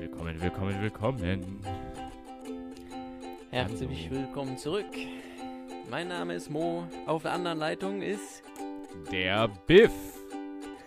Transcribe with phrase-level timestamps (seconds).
[0.00, 1.60] Willkommen, willkommen, willkommen.
[3.50, 4.20] Herzlich Hallo.
[4.22, 4.86] willkommen zurück.
[5.90, 6.86] Mein Name ist Mo.
[7.06, 8.42] Auf der anderen Leitung ist.
[9.12, 9.92] Der Biff.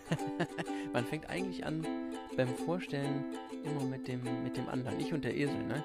[0.94, 1.86] Man fängt eigentlich an
[2.36, 3.26] beim Vorstellen
[3.64, 5.00] immer mit dem, mit dem anderen.
[5.00, 5.84] Ich und der Esel, ne?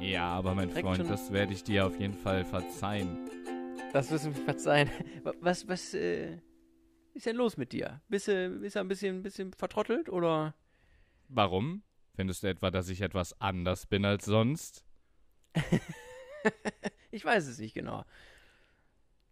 [0.00, 3.28] Ja, aber mein Direkt Freund, das werde ich dir auf jeden Fall verzeihen.
[3.92, 4.90] Das müssen wir verzeihen.
[5.24, 6.38] Wa- Was, was, äh,
[7.14, 8.00] ist denn los mit dir?
[8.08, 10.54] Bist du, bist du ein bisschen, bisschen vertrottelt oder?
[11.28, 11.82] Warum?
[12.14, 14.84] Findest du etwa, dass ich etwas anders bin als sonst?
[17.10, 18.04] ich weiß es nicht genau.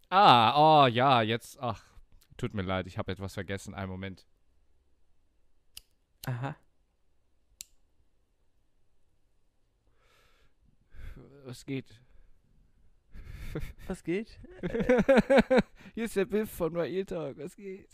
[0.09, 1.59] Ah, oh ja, jetzt.
[1.59, 1.83] Ach,
[2.37, 3.73] tut mir leid, ich habe etwas vergessen.
[3.73, 4.25] Einen Moment.
[6.25, 6.55] Aha.
[11.45, 12.01] Was geht?
[13.87, 14.39] Was geht?
[15.93, 17.37] Hier ist der Biff von Rail Talk.
[17.37, 17.89] Was geht?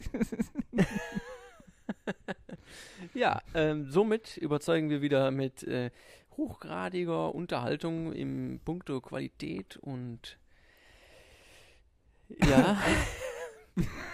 [3.17, 5.89] Ja, ähm, somit überzeugen wir wieder mit äh,
[6.37, 10.37] hochgradiger Unterhaltung im Punkto Qualität und
[12.29, 12.77] ja,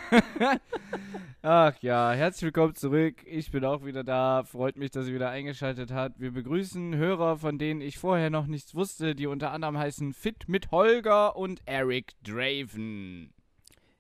[1.42, 3.16] Ach ja, herzlich willkommen zurück.
[3.26, 4.46] Ich bin auch wieder da.
[4.46, 6.22] Freut mich, dass ihr wieder eingeschaltet habt.
[6.22, 10.48] Wir begrüßen Hörer, von denen ich vorher noch nichts wusste, die unter anderem heißen Fit
[10.48, 13.34] mit Holger und Eric Draven.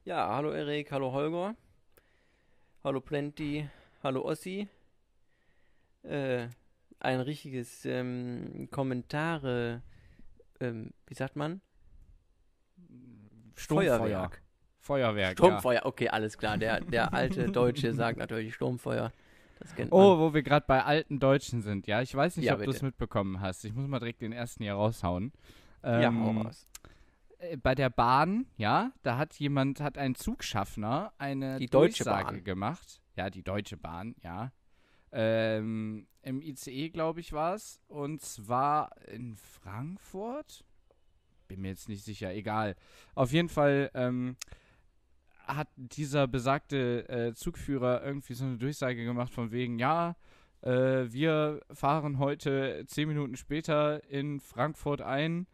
[0.05, 1.55] ja, hallo Erik, hallo Holger,
[2.85, 3.67] hallo Plenty,
[4.01, 4.69] hallo Ossi.
[6.03, 6.47] Äh,
[6.99, 9.81] ein richtiges ähm, Kommentare,
[10.59, 11.61] ähm, wie sagt man?
[13.55, 14.41] Feuerwerk.
[14.79, 15.33] Feuerwerk.
[15.37, 16.57] Sturmfeuer, okay, alles klar.
[16.57, 19.11] Der, der alte Deutsche sagt natürlich Sturmfeuer.
[19.59, 19.97] Das kennt Ja.
[19.97, 20.05] man.
[20.05, 21.87] Oh, wo wir gerade bei alten Deutschen sind.
[21.87, 23.63] Ja, ich weiß nicht, Ja, ob du es mitbekommen hast.
[23.63, 25.31] Ich muss mal direkt den ersten hier raushauen.
[25.83, 26.67] ja, Ähm, hau raus.
[27.39, 32.35] äh, bei der Bahn, ja, da hat jemand, hat ein Zugschaffner eine Die Deutsche Durchsage
[32.35, 32.43] Bahn.
[32.43, 33.01] gemacht.
[33.15, 34.51] Ja, die Deutsche Bahn, ja.
[35.13, 37.79] Ähm, Im ICE, glaube ich, war es.
[37.87, 40.65] Und zwar in Frankfurt.
[41.47, 42.75] Bin mir jetzt nicht sicher, egal.
[43.13, 44.35] Auf jeden Fall ähm,
[45.45, 50.15] hat dieser besagte äh, Zugführer irgendwie so eine Durchsage gemacht von wegen, ja,
[50.61, 55.47] äh, wir fahren heute zehn Minuten später in Frankfurt ein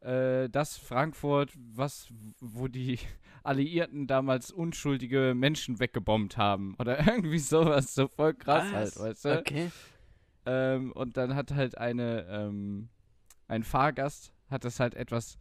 [0.00, 2.08] äh, das Frankfurt, was,
[2.40, 2.98] wo die
[3.42, 6.74] Alliierten damals unschuldige Menschen weggebombt haben.
[6.78, 9.00] Oder irgendwie sowas, so voll krass halt, Was?
[9.00, 9.38] weißt du?
[9.38, 9.70] Okay.
[10.46, 12.88] Ähm, und dann hat halt eine, ähm,
[13.48, 15.38] ein Fahrgast, hat das halt etwas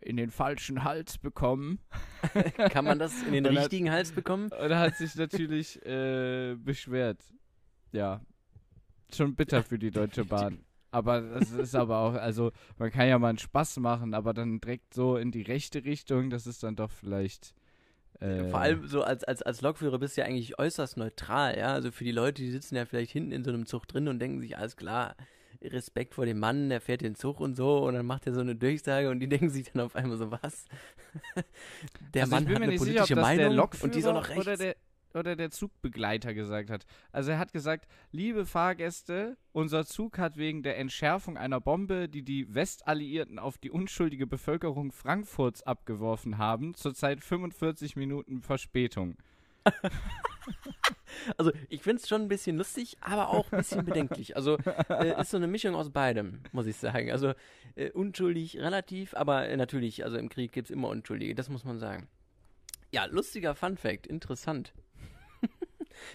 [0.00, 1.80] in den falschen Hals bekommen.
[2.70, 4.44] Kann man das in den Und hat- richtigen Hals bekommen?
[4.44, 7.20] Und er hat sich natürlich äh, beschwert.
[7.92, 8.20] Ja.
[9.12, 10.64] Schon bitter für die Deutsche Bahn.
[10.90, 14.60] Aber das ist aber auch, also man kann ja mal einen Spaß machen, aber dann
[14.60, 17.54] direkt so in die rechte Richtung, das ist dann doch vielleicht.
[18.20, 21.72] Äh, Vor allem so als, als, als Lokführer bist du ja eigentlich äußerst neutral, ja.
[21.72, 24.18] Also für die Leute, die sitzen ja vielleicht hinten in so einem Zug drin und
[24.18, 25.14] denken sich, alles klar,
[25.62, 28.40] Respekt vor dem Mann, der fährt den Zug und so und dann macht er so
[28.40, 30.66] eine Durchsage und die denken sich dann auf einmal so, was?
[32.14, 34.76] Der also Mann hat eine sicher, politische der Meinung und die ist auch noch rechts.
[35.14, 36.86] Oder der Zugbegleiter gesagt hat.
[37.12, 42.22] Also er hat gesagt, liebe Fahrgäste, unser Zug hat wegen der Entschärfung einer Bombe, die
[42.22, 49.16] die Westalliierten auf die unschuldige Bevölkerung Frankfurts abgeworfen haben, zurzeit 45 Minuten Verspätung.
[51.36, 54.36] Also ich finde es schon ein bisschen lustig, aber auch ein bisschen bedenklich.
[54.36, 54.56] Also
[54.88, 57.10] äh, ist so eine Mischung aus beidem, muss ich sagen.
[57.10, 57.32] Also
[57.74, 61.64] äh, unschuldig relativ, aber äh, natürlich, also im Krieg gibt es immer Unschuldige, das muss
[61.64, 62.08] man sagen.
[62.90, 64.72] Ja, lustiger Fun Fact, interessant.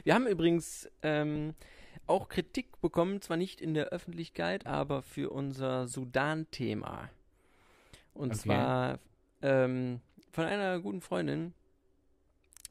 [0.03, 1.53] Wir haben übrigens ähm,
[2.07, 7.09] auch Kritik bekommen, zwar nicht in der Öffentlichkeit, aber für unser Sudan-Thema.
[8.13, 8.39] Und Okay.
[8.39, 8.99] zwar
[9.41, 9.99] ähm,
[10.31, 11.53] von einer guten Freundin,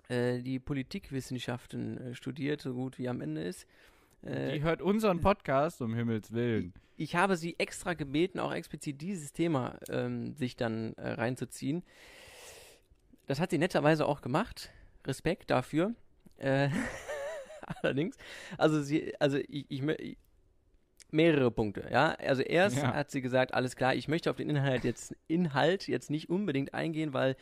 [0.08, 3.66] äh, die Politikwissenschaften äh, studiert, so gut wie am Ende ist.
[4.22, 6.72] Äh, Die hört unseren Podcast, um Himmels Willen.
[6.96, 11.82] ich habe sie extra gebeten, auch explizit dieses Thema ähm, sich dann äh, reinzuziehen.
[13.26, 14.70] Das hat sie netterweise auch gemacht.
[15.06, 15.94] Respekt dafür.
[16.38, 16.68] Äh,
[17.82, 18.16] allerdings,
[18.58, 19.82] also sie, also ich, ich,
[21.10, 22.12] mehrere Punkte, ja.
[22.14, 22.94] Also erst Ja.
[22.94, 26.74] hat sie gesagt, alles klar, ich möchte auf den Inhalt jetzt Inhalt jetzt nicht unbedingt
[26.74, 27.36] eingehen, weil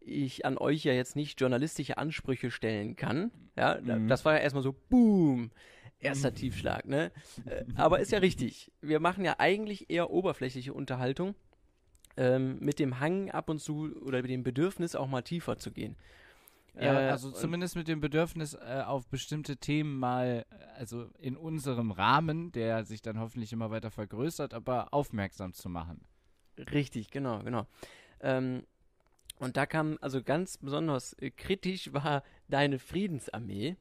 [0.00, 3.32] ich an euch ja jetzt nicht journalistische Ansprüche stellen kann.
[3.56, 4.06] Ja, Mhm.
[4.08, 5.50] das war ja erstmal so, boom,
[5.98, 7.10] erster Tiefschlag, ne?
[7.46, 8.70] Äh, aber ist ja richtig.
[8.80, 11.34] Wir machen ja eigentlich eher oberflächliche Unterhaltung
[12.16, 15.72] ähm, mit dem Hang ab und zu oder mit dem Bedürfnis auch mal tiefer zu
[15.72, 15.96] gehen.
[16.78, 21.36] Ja, Äh, also zumindest mit dem Bedürfnis, äh, auf bestimmte Themen mal, äh, also in
[21.36, 26.04] unserem Rahmen, der sich dann hoffentlich immer weiter vergrößert, aber aufmerksam zu machen.
[26.58, 27.66] Richtig, genau, genau.
[28.20, 28.64] Ähm,
[29.38, 33.76] und da kam, also ganz besonders äh, kritisch war deine Friedensarmee.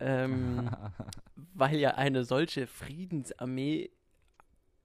[0.00, 0.70] ähm,
[1.54, 3.90] weil ja eine solche Friedensarmee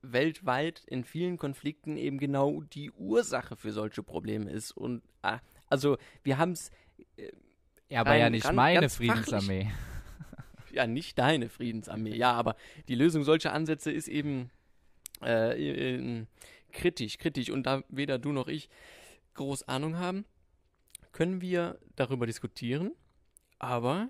[0.01, 4.71] weltweit in vielen Konflikten eben genau die Ursache für solche Probleme ist.
[4.71, 6.71] Und ah, also wir haben es.
[7.89, 9.71] Ja, aber ja nicht meine Friedensarmee.
[10.71, 12.15] ja, nicht deine Friedensarmee.
[12.15, 12.55] Ja, aber
[12.87, 14.51] die Lösung solcher Ansätze ist eben
[15.23, 16.25] äh, äh,
[16.71, 17.49] kritisch, kritisch.
[17.49, 18.69] Und da weder du noch ich
[19.33, 20.25] groß Ahnung haben,
[21.11, 22.91] können wir darüber diskutieren.
[23.57, 24.09] Aber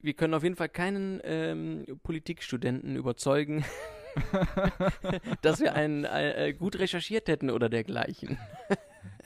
[0.00, 3.64] wir können auf jeden Fall keinen ähm, Politikstudenten überzeugen,
[5.42, 8.38] dass wir einen äh, gut recherchiert hätten oder dergleichen.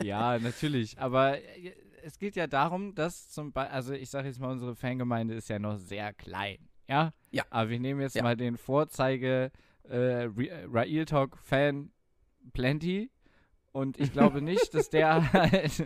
[0.02, 0.98] ja, natürlich.
[0.98, 1.72] Aber äh,
[2.06, 5.48] es geht ja darum, dass zum Beispiel, also ich sage jetzt mal, unsere Fangemeinde ist
[5.48, 6.58] ja noch sehr klein.
[6.88, 7.12] Ja?
[7.32, 7.44] Ja.
[7.50, 8.22] Aber wir nehmen jetzt ja.
[8.22, 9.50] mal den Vorzeige
[9.82, 11.90] äh, Real Talk Fan
[12.52, 13.10] Plenty
[13.76, 15.84] und ich glaube nicht, dass der halt,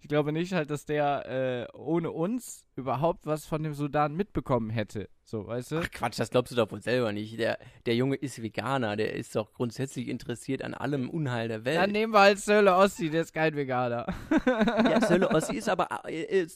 [0.00, 4.70] ich glaube nicht halt, dass der äh, ohne uns überhaupt was von dem Sudan mitbekommen
[4.70, 5.08] hätte.
[5.22, 5.78] So, weißt du?
[5.78, 7.38] Ach Quatsch, das glaubst du doch wohl selber nicht.
[7.38, 11.76] Der, der Junge ist Veganer, der ist doch grundsätzlich interessiert an allem Unheil der Welt.
[11.76, 14.12] Dann nehmen wir halt Sölle Ossi, der ist kein Veganer.
[14.46, 16.48] ja, Sölle Ossi ist aber, äh,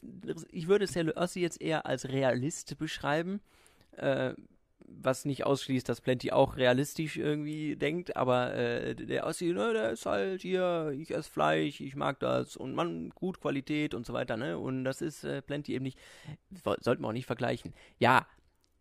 [0.51, 3.41] ich würde Sölle Ossi jetzt eher als Realist beschreiben.
[3.93, 4.35] Äh,
[4.89, 9.91] was nicht ausschließt, dass Plenty auch realistisch irgendwie denkt, aber äh, der Ossi, ne, der
[9.91, 14.13] ist halt hier, ich esse Fleisch, ich mag das und man, gut Qualität und so
[14.13, 14.59] weiter, ne?
[14.59, 15.99] Und das ist äh, Plenty eben nicht,
[16.81, 17.75] sollten wir auch nicht vergleichen.
[17.99, 18.27] Ja,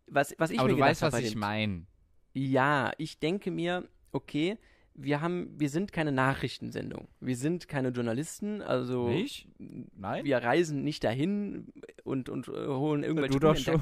[0.06, 1.86] was, was ich aber mir du weißt, was ich meine.
[2.32, 4.58] Ja, ich denke mir, okay,
[4.94, 7.08] wir haben, wir sind keine Nachrichtensendung.
[7.20, 9.48] Wir sind keine Journalisten, also nicht?
[9.58, 10.24] Nein.
[10.24, 11.72] Wir reisen nicht dahin
[12.04, 13.80] und, und uh, holen irgendwelche du doch schon.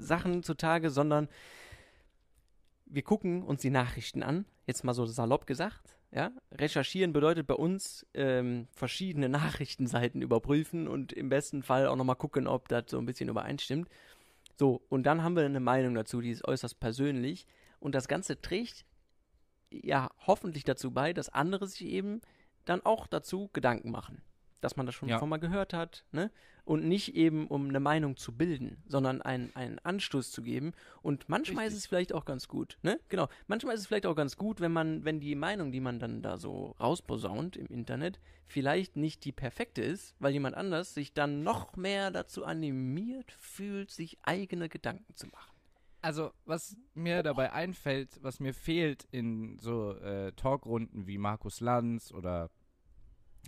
[0.00, 1.28] Sachen zutage, sondern
[2.86, 5.96] wir gucken uns die Nachrichten an, jetzt mal so salopp gesagt.
[6.12, 6.32] Ja?
[6.52, 12.46] Recherchieren bedeutet bei uns ähm, verschiedene Nachrichtenseiten überprüfen und im besten Fall auch nochmal gucken,
[12.46, 13.88] ob das so ein bisschen übereinstimmt.
[14.58, 17.46] So, und dann haben wir eine Meinung dazu, die ist äußerst persönlich.
[17.78, 18.84] Und das Ganze trägt
[19.70, 22.20] ja hoffentlich dazu bei, dass andere sich eben
[22.66, 24.20] dann auch dazu Gedanken machen
[24.60, 25.24] dass man das schon ja.
[25.24, 26.30] mal gehört hat, ne?
[26.64, 30.72] Und nicht eben, um eine Meinung zu bilden, sondern einen, einen Anstoß zu geben.
[31.02, 31.78] Und manchmal Richtig.
[31.78, 33.00] ist es vielleicht auch ganz gut, ne?
[33.08, 33.28] Genau.
[33.48, 36.22] Manchmal ist es vielleicht auch ganz gut, wenn man, wenn die Meinung, die man dann
[36.22, 41.42] da so rausposaunt im Internet, vielleicht nicht die perfekte ist, weil jemand anders sich dann
[41.42, 45.50] noch mehr dazu animiert fühlt, sich eigene Gedanken zu machen.
[46.02, 52.10] Also, was mir dabei einfällt, was mir fehlt in so äh, Talkrunden wie Markus Lanz
[52.12, 52.50] oder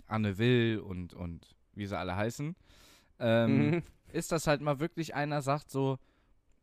[0.07, 2.55] Anne Will und, und wie sie alle heißen,
[3.19, 3.83] ähm, mhm.
[4.11, 5.97] ist das halt mal wirklich einer sagt so,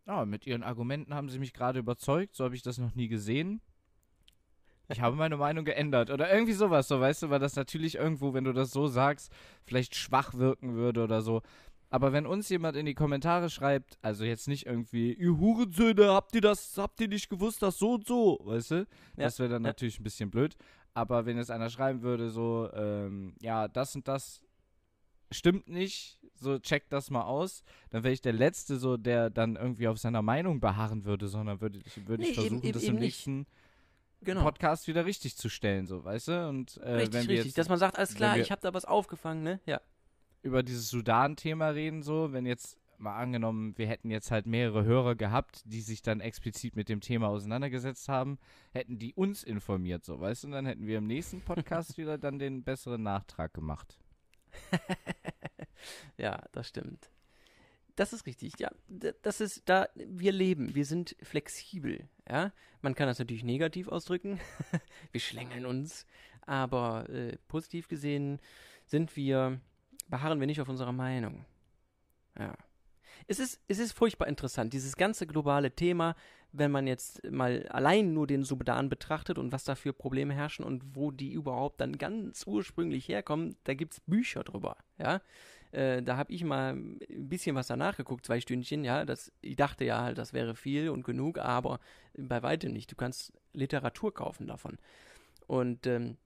[0.06, 3.08] ja, mit ihren Argumenten haben sie mich gerade überzeugt, so habe ich das noch nie
[3.08, 3.60] gesehen.
[4.88, 8.34] Ich habe meine Meinung geändert oder irgendwie sowas, so weißt du, weil das natürlich irgendwo,
[8.34, 9.32] wenn du das so sagst,
[9.62, 11.42] vielleicht schwach wirken würde oder so.
[11.90, 16.34] Aber wenn uns jemand in die Kommentare schreibt, also jetzt nicht irgendwie, ihr Hurensöhne, habt
[16.36, 18.74] ihr das, habt ihr nicht gewusst, das so und so, weißt du?
[19.16, 19.70] Ja, das wäre dann ja.
[19.70, 20.56] natürlich ein bisschen blöd.
[21.00, 24.42] Aber wenn jetzt einer schreiben würde, so, ähm, ja, das und das
[25.30, 29.56] stimmt nicht, so check das mal aus, dann wäre ich der Letzte, so, der dann
[29.56, 32.82] irgendwie auf seiner Meinung beharren würde, sondern würde ich, würd nee, ich versuchen, eben, das
[32.82, 33.46] eben im nächsten
[34.20, 34.42] genau.
[34.42, 36.48] Podcast wieder richtig zu stellen, so, weißt du?
[36.48, 38.74] Und, äh, richtig, wenn wir richtig, jetzt, dass man sagt, alles klar, ich habe da
[38.74, 39.60] was aufgefangen, ne?
[39.64, 39.80] Ja.
[40.42, 45.14] Über dieses Sudan-Thema reden, so, wenn jetzt mal angenommen, wir hätten jetzt halt mehrere Hörer
[45.14, 48.38] gehabt, die sich dann explizit mit dem Thema auseinandergesetzt haben,
[48.72, 52.18] hätten die uns informiert, so, weißt du, und dann hätten wir im nächsten Podcast wieder
[52.18, 53.98] dann den besseren Nachtrag gemacht.
[56.18, 57.10] ja, das stimmt.
[57.96, 58.70] Das ist richtig, ja.
[59.22, 62.52] Das ist da, wir leben, wir sind flexibel, ja.
[62.82, 64.40] Man kann das natürlich negativ ausdrücken.
[65.12, 66.06] wir schlängeln uns,
[66.46, 68.40] aber äh, positiv gesehen
[68.86, 69.60] sind wir,
[70.08, 71.44] beharren wir nicht auf unserer Meinung.
[72.38, 72.56] Ja
[73.30, 76.16] es ist, es ist furchtbar interessant, dieses ganze globale Thema,
[76.50, 80.64] wenn man jetzt mal allein nur den Sudan betrachtet und was da für Probleme herrschen
[80.64, 85.20] und wo die überhaupt dann ganz ursprünglich herkommen, da gibt es Bücher drüber, ja.
[85.70, 89.04] Äh, da habe ich mal ein bisschen was danach geguckt, zwei Stündchen, ja.
[89.04, 91.78] Das, ich dachte ja halt, das wäre viel und genug, aber
[92.18, 92.90] bei weitem nicht.
[92.90, 94.76] Du kannst Literatur kaufen davon.
[95.46, 96.16] Und ähm,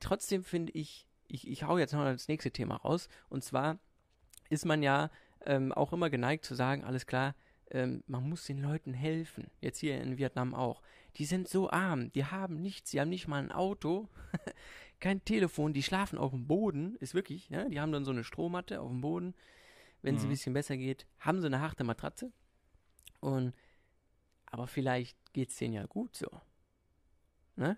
[0.00, 3.78] trotzdem finde ich, ich, ich hau jetzt noch das nächste Thema raus, und zwar
[4.48, 5.10] ist man ja
[5.46, 7.34] ähm, auch immer geneigt zu sagen, alles klar,
[7.70, 9.50] ähm, man muss den Leuten helfen.
[9.60, 10.82] Jetzt hier in Vietnam auch.
[11.16, 14.08] Die sind so arm, die haben nichts, die haben nicht mal ein Auto,
[15.00, 18.24] kein Telefon, die schlafen auf dem Boden, ist wirklich, ja, die haben dann so eine
[18.24, 19.34] Strohmatte auf dem Boden.
[20.02, 20.28] Wenn es mhm.
[20.28, 22.32] ein bisschen besser geht, haben sie eine harte Matratze.
[23.20, 23.54] Und,
[24.46, 26.28] aber vielleicht geht es denen ja gut so.
[27.56, 27.76] Ne?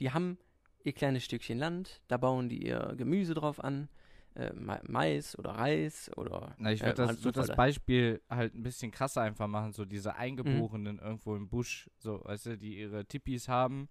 [0.00, 0.38] Die haben
[0.82, 3.88] ihr kleines Stückchen Land, da bauen die ihr Gemüse drauf an,
[4.34, 6.54] äh, Mais oder Reis oder.
[6.58, 9.84] Na, ich würde äh, das, würd das Beispiel halt ein bisschen krasser einfach machen, so
[9.84, 11.02] diese Eingeborenen mhm.
[11.02, 13.88] irgendwo im Busch, so, weißt du, die ihre Tippis haben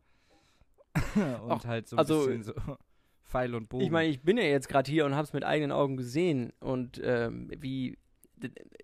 [1.16, 2.54] und Ach, halt so ein also, bisschen so
[3.26, 3.84] Pfeil und Bogen.
[3.84, 6.52] Ich meine, ich bin ja jetzt gerade hier und habe es mit eigenen Augen gesehen
[6.60, 7.98] und ähm, wie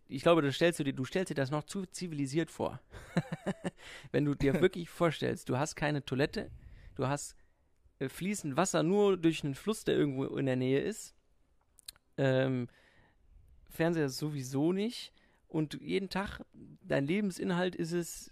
[0.08, 2.82] ich glaube, du stellst, dir, du stellst dir das noch zu zivilisiert vor.
[4.12, 6.52] Wenn du dir wirklich vorstellst, du hast keine Toilette,
[6.96, 7.36] du hast
[8.00, 11.16] äh, fließend Wasser nur durch einen Fluss, der irgendwo in der Nähe ist.
[12.18, 12.68] Ähm,
[13.70, 15.12] Fernseher sowieso nicht.
[15.48, 16.42] Und jeden Tag,
[16.82, 18.32] dein Lebensinhalt ist es,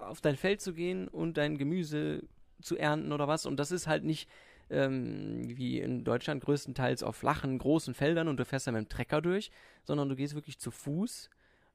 [0.00, 2.22] auf dein Feld zu gehen und dein Gemüse
[2.60, 3.46] zu ernten oder was.
[3.46, 4.28] Und das ist halt nicht
[4.70, 8.88] ähm, wie in Deutschland größtenteils auf flachen, großen Feldern und du fährst dann mit dem
[8.88, 9.50] Trecker durch,
[9.84, 11.30] sondern du gehst wirklich zu Fuß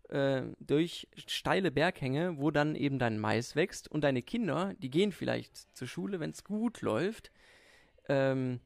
[0.09, 5.11] äh, durch steile Berghänge, wo dann eben dein Mais wächst und deine Kinder, die gehen
[5.11, 7.31] vielleicht zur Schule, wenn es gut läuft.
[8.09, 8.59] Ähm,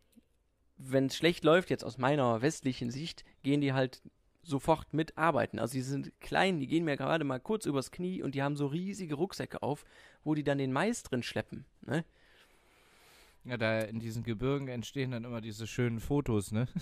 [0.77, 4.01] wenn es schlecht läuft, jetzt aus meiner westlichen Sicht, gehen die halt
[4.43, 5.59] sofort mitarbeiten.
[5.59, 8.55] Also die sind klein, die gehen mir gerade mal kurz übers Knie und die haben
[8.55, 9.85] so riesige Rucksäcke auf,
[10.23, 11.65] wo die dann den Mais drin schleppen.
[11.81, 12.05] Ne?
[13.43, 16.67] Ja, da in diesen Gebirgen entstehen dann immer diese schönen Fotos, ne?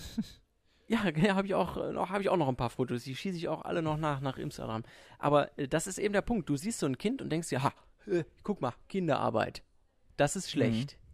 [0.86, 3.04] Ja, ja habe ich auch äh, noch, habe ich auch noch ein paar Fotos.
[3.04, 4.82] Die schieße ich auch alle noch nach nach Instagram.
[5.18, 6.46] Aber äh, das ist eben der Punkt.
[6.50, 7.72] Du siehst so ein Kind und denkst dir, ha,
[8.06, 9.62] äh, guck mal, Kinderarbeit.
[10.18, 10.92] Das ist schlecht.
[10.92, 11.04] Mhm.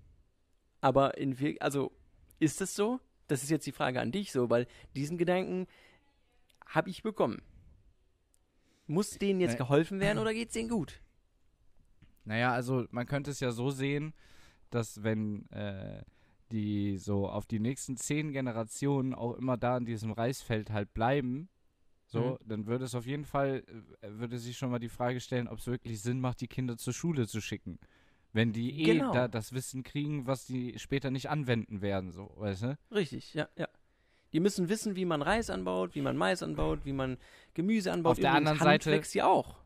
[0.81, 1.93] Aber in also
[2.41, 2.99] ist es so?
[3.29, 4.67] Das ist jetzt die Frage an dich so, weil
[4.97, 5.69] diesen Gedanken
[6.67, 7.41] habe ich bekommen.
[8.89, 11.01] Muss denen jetzt geholfen werden oder geht's denen gut?
[12.25, 14.15] Naja, also man könnte es ja so sehen,
[14.71, 16.03] dass wenn äh,
[16.51, 21.49] die so auf die nächsten zehn Generationen auch immer da in diesem Reisfeld halt bleiben,
[22.07, 22.49] so, mhm.
[22.49, 23.63] dann würde es auf jeden Fall,
[24.01, 26.77] äh, würde sich schon mal die Frage stellen, ob es wirklich Sinn macht, die Kinder
[26.77, 27.79] zur Schule zu schicken.
[28.33, 29.13] Wenn die eh genau.
[29.13, 32.79] da das Wissen kriegen, was die später nicht anwenden werden, so, weißt du?
[32.93, 33.69] Richtig, ja, ja.
[34.33, 37.19] Die müssen wissen, wie man Reis anbaut, wie man Mais anbaut, wie man
[37.55, 38.13] Gemüse anbaut.
[38.13, 39.57] Auf der anderen Seite wächst ja auch.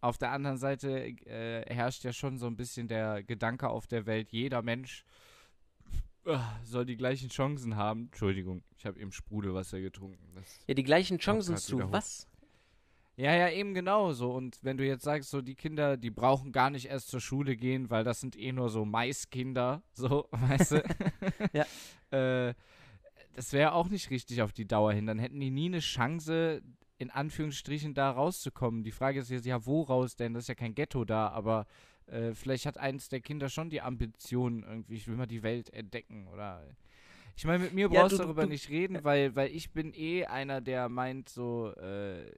[0.00, 4.06] Auf der anderen Seite äh, herrscht ja schon so ein bisschen der Gedanke auf der
[4.06, 5.04] Welt, jeder Mensch
[6.26, 8.06] uh, soll die gleichen Chancen haben.
[8.06, 10.34] Entschuldigung, ich habe eben Sprudelwasser getrunken.
[10.34, 12.28] Das ja, die gleichen Chancen zu was?
[13.16, 14.32] Ja, ja, eben genau so.
[14.32, 17.56] Und wenn du jetzt sagst, so die Kinder, die brauchen gar nicht erst zur Schule
[17.56, 20.82] gehen, weil das sind eh nur so Maiskinder, so, weißt du?
[21.52, 21.66] ja.
[22.48, 22.54] äh,
[23.34, 25.06] das wäre auch nicht richtig auf die Dauer hin.
[25.06, 26.62] Dann hätten die nie eine Chance,
[26.98, 28.84] in Anführungsstrichen da rauszukommen.
[28.84, 31.66] Die Frage ist jetzt ja, wo raus, denn das ist ja kein Ghetto da, aber
[32.06, 35.72] äh, vielleicht hat eins der Kinder schon die Ambition, irgendwie, ich will mal die Welt
[35.72, 36.62] entdecken oder.
[37.34, 39.94] Ich meine, mit mir ja, brauchst du darüber du, nicht reden, weil, weil ich bin
[39.94, 42.30] eh einer, der meint, so, äh,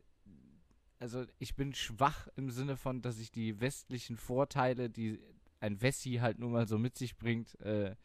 [0.99, 5.21] also ich bin schwach im Sinne von, dass ich die westlichen Vorteile, die
[5.61, 7.97] ein Wessi halt nun mal so mit sich bringt, äh,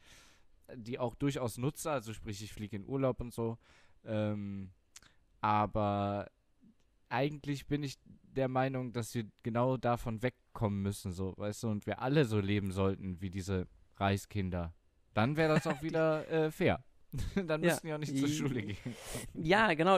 [0.76, 3.58] die auch durchaus nutze, also sprich, ich fliege in Urlaub und so.
[4.06, 4.72] Ähm,
[5.42, 6.30] aber
[7.10, 11.86] eigentlich bin ich der Meinung, dass wir genau davon wegkommen müssen, so, weißt du, und
[11.86, 13.68] wir alle so leben sollten wie diese
[13.98, 14.74] Reichskinder.
[15.14, 16.84] Dann wäre das auch wieder äh, fair.
[17.36, 17.98] Dann müssten ja.
[17.98, 18.96] die auch nicht zur Schule gehen.
[19.34, 19.98] Ja, genau.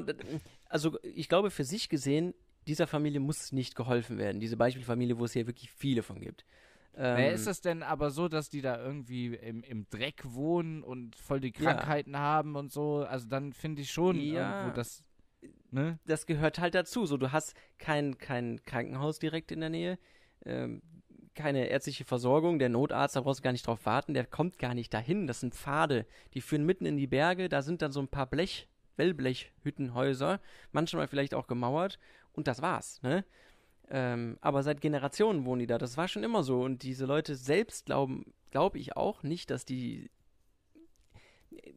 [0.65, 2.33] Also ich glaube, für sich gesehen,
[2.67, 4.39] dieser Familie muss nicht geholfen werden.
[4.39, 6.45] Diese Beispielfamilie, wo es hier wirklich viele von gibt.
[6.93, 10.83] Ähm, naja, ist das denn aber so, dass die da irgendwie im, im Dreck wohnen
[10.83, 12.19] und voll die Krankheiten ja.
[12.19, 13.05] haben und so?
[13.05, 14.59] Also dann finde ich schon ja.
[14.59, 15.03] irgendwo, dass
[15.71, 15.99] Ne?
[16.05, 17.05] Das gehört halt dazu.
[17.05, 19.97] So, du hast kein, kein Krankenhaus direkt in der Nähe,
[20.45, 20.81] ähm,
[21.33, 22.59] keine ärztliche Versorgung.
[22.59, 25.27] Der Notarzt, da brauchst du gar nicht drauf warten, der kommt gar nicht dahin.
[25.27, 27.47] Das sind Pfade, die führen mitten in die Berge.
[27.47, 30.41] Da sind dann so ein paar Blech, Wellblechhüttenhäuser,
[30.73, 31.99] manchmal vielleicht auch gemauert.
[32.33, 33.01] Und das war's.
[33.01, 33.25] Ne?
[33.89, 35.77] Ähm, aber seit Generationen wohnen die da.
[35.77, 36.61] Das war schon immer so.
[36.61, 40.09] Und diese Leute selbst glauben, glaube ich auch nicht, dass die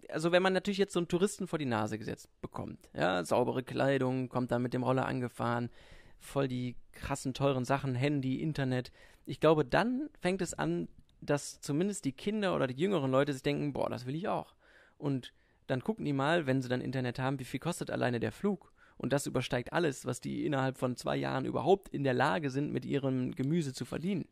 [0.08, 3.62] also wenn man natürlich jetzt so einen Touristen vor die Nase gesetzt bekommt, ja, saubere
[3.62, 5.70] Kleidung, kommt dann mit dem Roller angefahren,
[6.18, 8.92] voll die krassen teuren Sachen, Handy, Internet.
[9.26, 10.88] Ich glaube, dann fängt es an,
[11.20, 14.54] dass zumindest die Kinder oder die jüngeren Leute sich denken, boah, das will ich auch.
[14.99, 15.32] Und
[15.66, 18.73] dann gucken die mal, wenn sie dann Internet haben, wie viel kostet alleine der Flug.
[18.96, 22.72] Und das übersteigt alles, was die innerhalb von zwei Jahren überhaupt in der Lage sind,
[22.72, 24.26] mit ihrem Gemüse zu verdienen.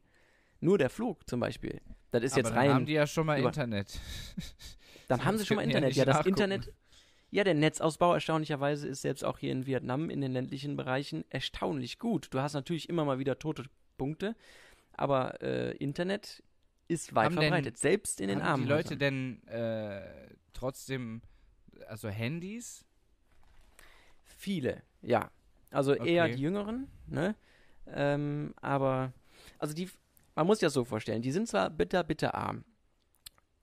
[0.60, 1.80] Nur der Flug zum Beispiel.
[2.12, 2.74] Das ist Aber jetzt dann rein.
[2.74, 3.98] haben die ja schon mal Internet.
[5.08, 5.94] Dann haben sie schon mal Internet.
[5.94, 6.30] Ja, das nachgucken.
[6.30, 6.72] Internet.
[7.30, 11.98] Ja, der Netzausbau erstaunlicherweise ist selbst auch hier in Vietnam in den ländlichen Bereichen erstaunlich
[11.98, 12.28] gut.
[12.30, 13.64] Du hast natürlich immer mal wieder tote
[13.96, 14.36] Punkte,
[14.92, 16.42] aber äh, Internet
[16.88, 18.62] ist weit haben verbreitet, denn, selbst in den haben Armen.
[18.64, 20.02] die Leute denn äh,
[20.52, 21.22] trotzdem,
[21.88, 22.84] also Handys?
[24.42, 25.30] Viele, ja.
[25.70, 26.14] Also okay.
[26.14, 27.36] eher die Jüngeren, ne?
[27.86, 29.12] Ähm, aber,
[29.60, 29.88] also die,
[30.34, 32.64] man muss sich das so vorstellen, die sind zwar bitter, bitter arm,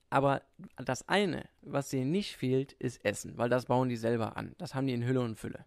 [0.09, 0.41] Aber
[0.77, 4.55] das eine, was denen nicht fehlt, ist Essen, weil das bauen die selber an.
[4.57, 5.65] Das haben die in Hülle und Fülle.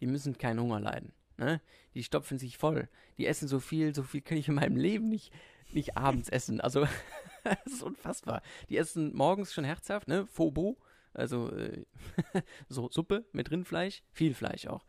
[0.00, 1.12] Die müssen keinen Hunger leiden.
[1.36, 1.60] Ne?
[1.94, 2.88] Die stopfen sich voll.
[3.16, 5.32] Die essen so viel, so viel kann ich in meinem Leben nicht,
[5.70, 6.60] nicht abends essen.
[6.60, 6.84] Also,
[7.44, 8.42] das ist unfassbar.
[8.68, 10.26] Die essen morgens schon herzhaft, ne?
[10.26, 10.78] Fobo,
[11.18, 11.84] also äh,
[12.68, 14.84] so Suppe mit Rindfleisch, viel Fleisch auch.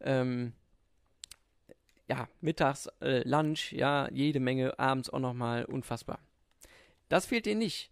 [0.00, 0.52] Ähm,
[2.08, 6.20] ja, mittags äh, Lunch, ja, jede Menge, abends auch nochmal, unfassbar.
[7.08, 7.90] Das fehlt denen nicht.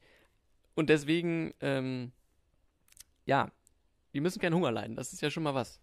[0.75, 2.13] Und deswegen, ähm,
[3.27, 3.51] ja,
[4.13, 5.81] die müssen keinen Hunger leiden, das ist ja schon mal was.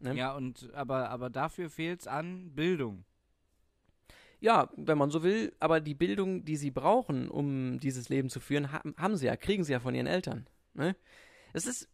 [0.00, 0.14] Ne?
[0.14, 3.04] Ja, und aber, aber dafür fehlt es an Bildung.
[4.40, 8.38] Ja, wenn man so will, aber die Bildung, die sie brauchen, um dieses Leben zu
[8.38, 10.46] führen, haben, haben sie ja, kriegen sie ja von ihren Eltern.
[10.74, 10.94] Ne?
[11.52, 11.88] Es ist,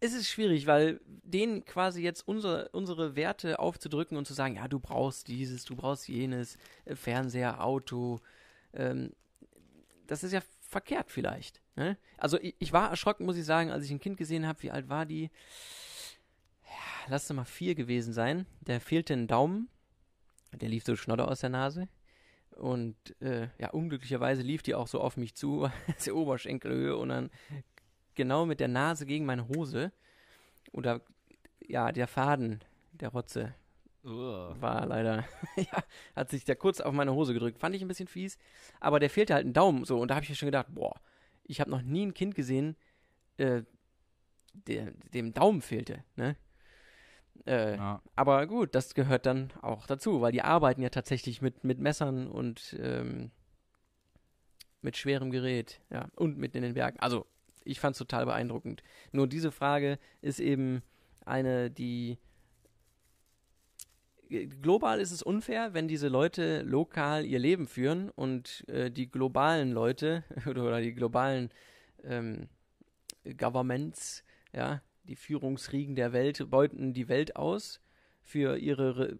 [0.00, 4.66] es ist schwierig, weil denen quasi jetzt unsere, unsere Werte aufzudrücken und zu sagen, ja,
[4.66, 6.56] du brauchst dieses, du brauchst jenes,
[6.86, 8.20] äh, Fernseher, Auto,
[8.72, 9.12] ähm,
[10.06, 11.60] das ist ja verkehrt vielleicht.
[11.76, 11.98] Ne?
[12.16, 14.70] Also ich, ich, war erschrocken, muss ich sagen, als ich ein Kind gesehen habe, wie
[14.70, 15.30] alt war die?
[16.64, 18.46] Ja, lass es mal vier gewesen sein.
[18.60, 19.68] Der fehlte ein Daumen
[20.52, 21.88] der lief so Schnodder aus der Nase.
[22.56, 27.30] Und äh, ja, unglücklicherweise lief die auch so auf mich zu, als Oberschenkelhöhe und dann
[28.14, 29.92] genau mit der Nase gegen meine Hose.
[30.72, 31.00] Oder
[31.60, 32.60] ja, der Faden
[32.92, 33.54] der Rotze
[34.04, 34.54] Uah.
[34.60, 35.24] war leider,
[35.56, 37.58] ja, hat sich da kurz auf meine Hose gedrückt.
[37.58, 38.38] Fand ich ein bisschen fies.
[38.80, 39.98] Aber der fehlte halt ein Daumen so.
[39.98, 41.00] Und da habe ich mir schon gedacht, boah,
[41.44, 42.76] ich habe noch nie ein Kind gesehen,
[43.36, 43.62] äh,
[44.52, 46.04] der, dem Daumen fehlte.
[46.16, 46.36] Ne?
[47.46, 48.02] Äh, ja.
[48.14, 52.28] Aber gut, das gehört dann auch dazu, weil die arbeiten ja tatsächlich mit, mit Messern
[52.28, 53.30] und ähm,
[54.80, 56.98] mit schwerem Gerät, ja, und mit in den Bergen.
[57.00, 57.26] Also,
[57.64, 58.82] ich fand es total beeindruckend.
[59.12, 60.82] Nur diese Frage ist eben
[61.24, 62.18] eine, die
[64.62, 69.72] global ist es unfair, wenn diese Leute lokal ihr Leben führen und äh, die globalen
[69.72, 71.50] Leute oder die globalen
[72.02, 72.48] ähm,
[73.36, 77.80] Governments, ja, die Führungsriegen der Welt beuten die Welt aus
[78.22, 79.18] für ihre,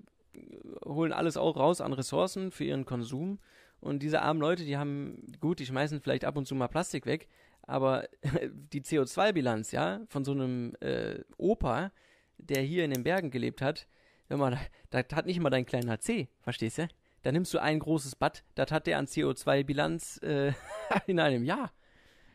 [0.84, 3.38] holen alles auch raus an Ressourcen für ihren Konsum.
[3.80, 7.04] Und diese armen Leute, die haben, gut, die schmeißen vielleicht ab und zu mal Plastik
[7.04, 7.28] weg,
[7.62, 8.08] aber
[8.72, 11.90] die CO2-Bilanz, ja, von so einem äh, Opa,
[12.38, 13.88] der hier in den Bergen gelebt hat,
[14.28, 14.58] hör mal,
[14.90, 16.88] das hat nicht mal dein kleiner C, verstehst du?
[17.22, 20.52] Da nimmst du ein großes Bad, das hat der an CO2-Bilanz äh,
[21.06, 21.72] in einem Jahr.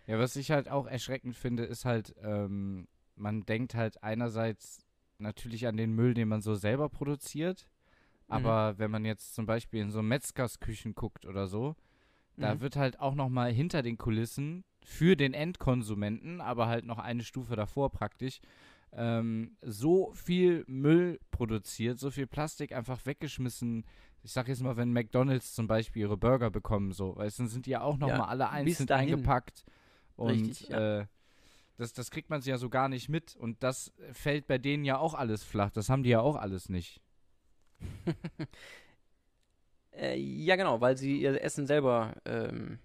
[0.05, 4.79] Ja, was ich halt auch erschreckend finde, ist halt, ähm, man denkt halt einerseits
[5.19, 7.67] natürlich an den Müll, den man so selber produziert.
[8.27, 8.33] Mhm.
[8.33, 8.79] Aber mhm.
[8.79, 11.75] wenn man jetzt zum Beispiel in so Metzgersküchen guckt oder so,
[12.35, 12.41] mhm.
[12.41, 16.99] da wird halt auch noch mal hinter den Kulissen für den Endkonsumenten, aber halt noch
[16.99, 18.39] eine Stufe davor praktisch,
[18.93, 23.85] ähm, so viel Müll produziert, so viel Plastik einfach weggeschmissen.
[24.23, 27.65] Ich sag jetzt mal, wenn McDonalds zum Beispiel ihre Burger bekommen, so, weißt dann sind
[27.65, 29.65] die ja auch noch ja, mal alle einzeln eingepackt.
[30.15, 31.01] Und Richtig, ja.
[31.01, 31.05] äh,
[31.77, 33.35] das, das kriegt man ja so gar nicht mit.
[33.35, 35.71] Und das fällt bei denen ja auch alles flach.
[35.71, 37.01] Das haben die ja auch alles nicht.
[39.95, 42.15] äh, ja, genau, weil sie ihr Essen selber.
[42.25, 42.79] Ähm,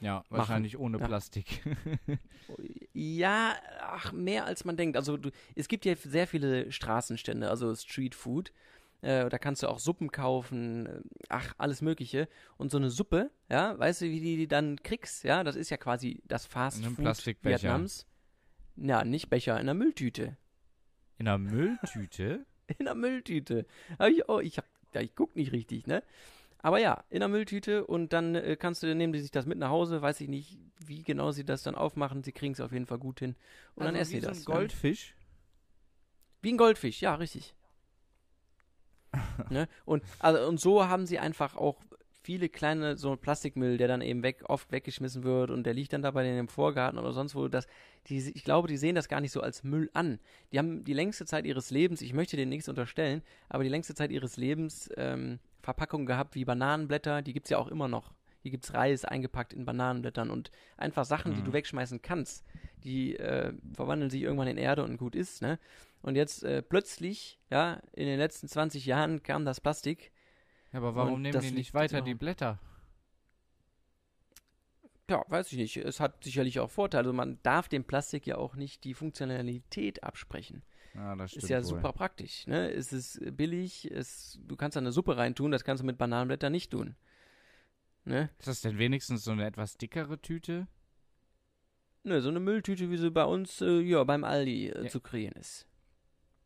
[0.00, 0.84] ja, wahrscheinlich machen.
[0.84, 1.06] ohne ja.
[1.06, 1.62] Plastik.
[2.92, 4.96] ja, ach, mehr als man denkt.
[4.96, 8.52] Also, du, es gibt ja sehr viele Straßenstände, also Street Food.
[9.00, 12.28] Äh, da kannst du auch Suppen kaufen, äh, ach, alles Mögliche.
[12.56, 15.24] Und so eine Suppe, ja, weißt du, wie die, die dann kriegst?
[15.24, 18.06] Ja, das ist ja quasi das Fast Food Vietnams.
[18.80, 20.36] Ja, nicht Becher, in einer Mülltüte.
[21.18, 22.46] In einer Mülltüte?
[22.78, 23.66] in einer Mülltüte.
[23.98, 26.02] Hab ich, oh, ich, hab, ja, ich guck nicht richtig, ne?
[26.60, 29.58] Aber ja, in einer Mülltüte und dann äh, kannst du, nehmen die sich das mit
[29.58, 32.72] nach Hause, weiß ich nicht, wie genau sie das dann aufmachen, sie kriegen es auf
[32.72, 33.36] jeden Fall gut hin.
[33.74, 34.38] Und also dann essen sie das.
[34.38, 34.58] Wie ein ne?
[34.58, 35.10] Goldfisch?
[35.10, 35.16] Ne?
[36.42, 37.54] Wie ein Goldfisch, ja, richtig.
[39.50, 39.68] ne?
[39.84, 41.80] und, also, und so haben sie einfach auch
[42.28, 46.02] viele kleine, so Plastikmüll, der dann eben weg, oft weggeschmissen wird und der liegt dann
[46.02, 47.48] dabei in dem Vorgarten oder sonst wo.
[47.48, 47.66] Das,
[48.08, 50.18] die, ich glaube, die sehen das gar nicht so als Müll an.
[50.52, 53.94] Die haben die längste Zeit ihres Lebens, ich möchte denen nichts unterstellen, aber die längste
[53.94, 58.12] Zeit ihres Lebens ähm, Verpackungen gehabt wie Bananenblätter, die gibt es ja auch immer noch.
[58.42, 61.36] Hier gibt es Reis eingepackt in Bananenblättern und einfach Sachen, mhm.
[61.36, 61.54] die du mhm.
[61.54, 62.44] wegschmeißen kannst.
[62.84, 65.58] Die äh, verwandeln sich irgendwann in Erde und gut ist, ne?
[66.02, 70.12] Und jetzt äh, plötzlich, ja, in den letzten 20 Jahren kam das Plastik
[70.72, 72.58] ja, aber warum und nehmen die nicht weiter die Blätter?
[75.10, 75.76] Ja, weiß ich nicht.
[75.78, 77.00] Es hat sicherlich auch Vorteile.
[77.00, 80.62] Also man darf dem Plastik ja auch nicht die Funktionalität absprechen.
[80.94, 81.64] Ja, das stimmt ist ja wohl.
[81.64, 82.46] super praktisch.
[82.46, 82.70] Ne?
[82.70, 86.52] Es ist billig, es, du kannst da eine Suppe reintun, das kannst du mit Bananenblättern
[86.52, 86.96] nicht tun.
[88.04, 88.30] Ne?
[88.38, 90.66] Ist das denn wenigstens so eine etwas dickere Tüte?
[92.04, 94.88] Ne, so eine Mülltüte, wie sie bei uns äh, ja, beim Aldi äh, ja.
[94.88, 95.66] zu kriegen ist.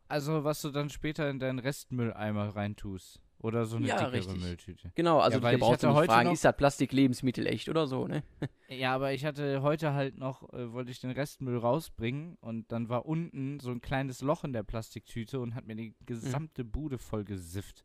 [0.09, 3.21] Also, was du dann später in deinen Restmülleimer reintust.
[3.43, 4.41] Oder so eine Ja, dickere richtig.
[4.41, 4.93] Mülltüte.
[4.95, 7.47] Genau, also Ja, ich brauchst hatte du nicht heute fragen, noch- ist das Plastik Lebensmittel
[7.47, 8.23] echt oder so, ne?
[8.69, 12.89] Ja, aber ich hatte heute halt noch, äh, wollte ich den Restmüll rausbringen und dann
[12.89, 16.99] war unten so ein kleines Loch in der Plastiktüte und hat mir die gesamte Bude
[16.99, 17.85] voll gesifft.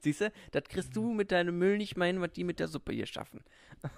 [0.00, 2.66] Siehst du, das kriegst du mit deinem Müll nicht mal hin, was die mit der
[2.66, 3.40] Suppe hier schaffen.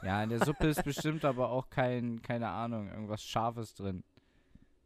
[0.02, 4.04] Ja, in der Suppe ist bestimmt aber auch kein, keine Ahnung, irgendwas Scharfes drin.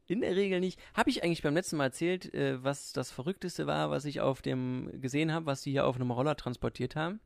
[0.08, 0.80] In der Regel nicht.
[0.94, 4.40] Habe ich eigentlich beim letzten Mal erzählt, äh, was das Verrückteste war, was ich auf
[4.40, 7.20] dem gesehen habe, was sie hier auf einem Roller transportiert haben?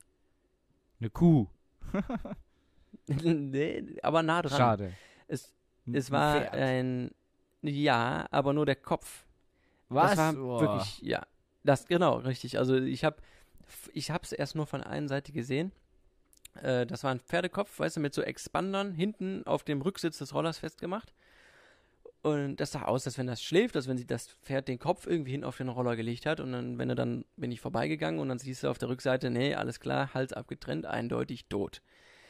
[0.98, 1.46] Eine Kuh.
[3.06, 4.58] nee, aber nah dran.
[4.58, 4.92] Schade.
[5.28, 5.54] Es,
[5.92, 6.54] es ein war Pferd.
[6.54, 7.10] ein
[7.62, 9.24] ja, aber nur der Kopf.
[9.88, 10.10] Was?
[10.10, 10.60] Das war Boah.
[10.60, 11.24] wirklich, ja.
[11.62, 12.58] Das, genau, richtig.
[12.58, 13.16] Also ich habe
[13.92, 15.70] ich hab's erst nur von einer Seite gesehen.
[16.60, 20.34] Äh, das war ein Pferdekopf, weißt du, mit so Expandern hinten auf dem Rücksitz des
[20.34, 21.12] Rollers festgemacht.
[22.22, 25.06] Und das sah aus, als wenn das schläft, als wenn sie das Pferd den Kopf
[25.06, 26.38] irgendwie hin auf den Roller gelegt hat.
[26.38, 29.28] Und dann, wenn er dann, bin ich vorbeigegangen und dann siehst du auf der Rückseite,
[29.30, 31.82] nee, alles klar, Hals abgetrennt, eindeutig tot.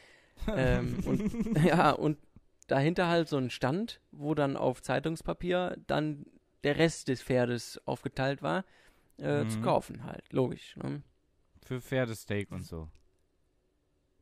[0.47, 2.17] ähm, und, ja, und
[2.67, 6.25] dahinter halt so ein Stand, wo dann auf Zeitungspapier dann
[6.63, 8.65] der Rest des Pferdes aufgeteilt war,
[9.17, 9.63] äh, zu Mhm.
[9.63, 10.23] kaufen halt.
[10.33, 10.75] Logisch.
[10.77, 11.03] Ne?
[11.63, 12.89] Für Pferdesteak und so.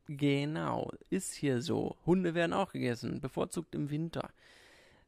[0.08, 1.96] Genau, ist hier so.
[2.04, 4.30] Hunde werden auch gegessen, bevorzugt im Winter,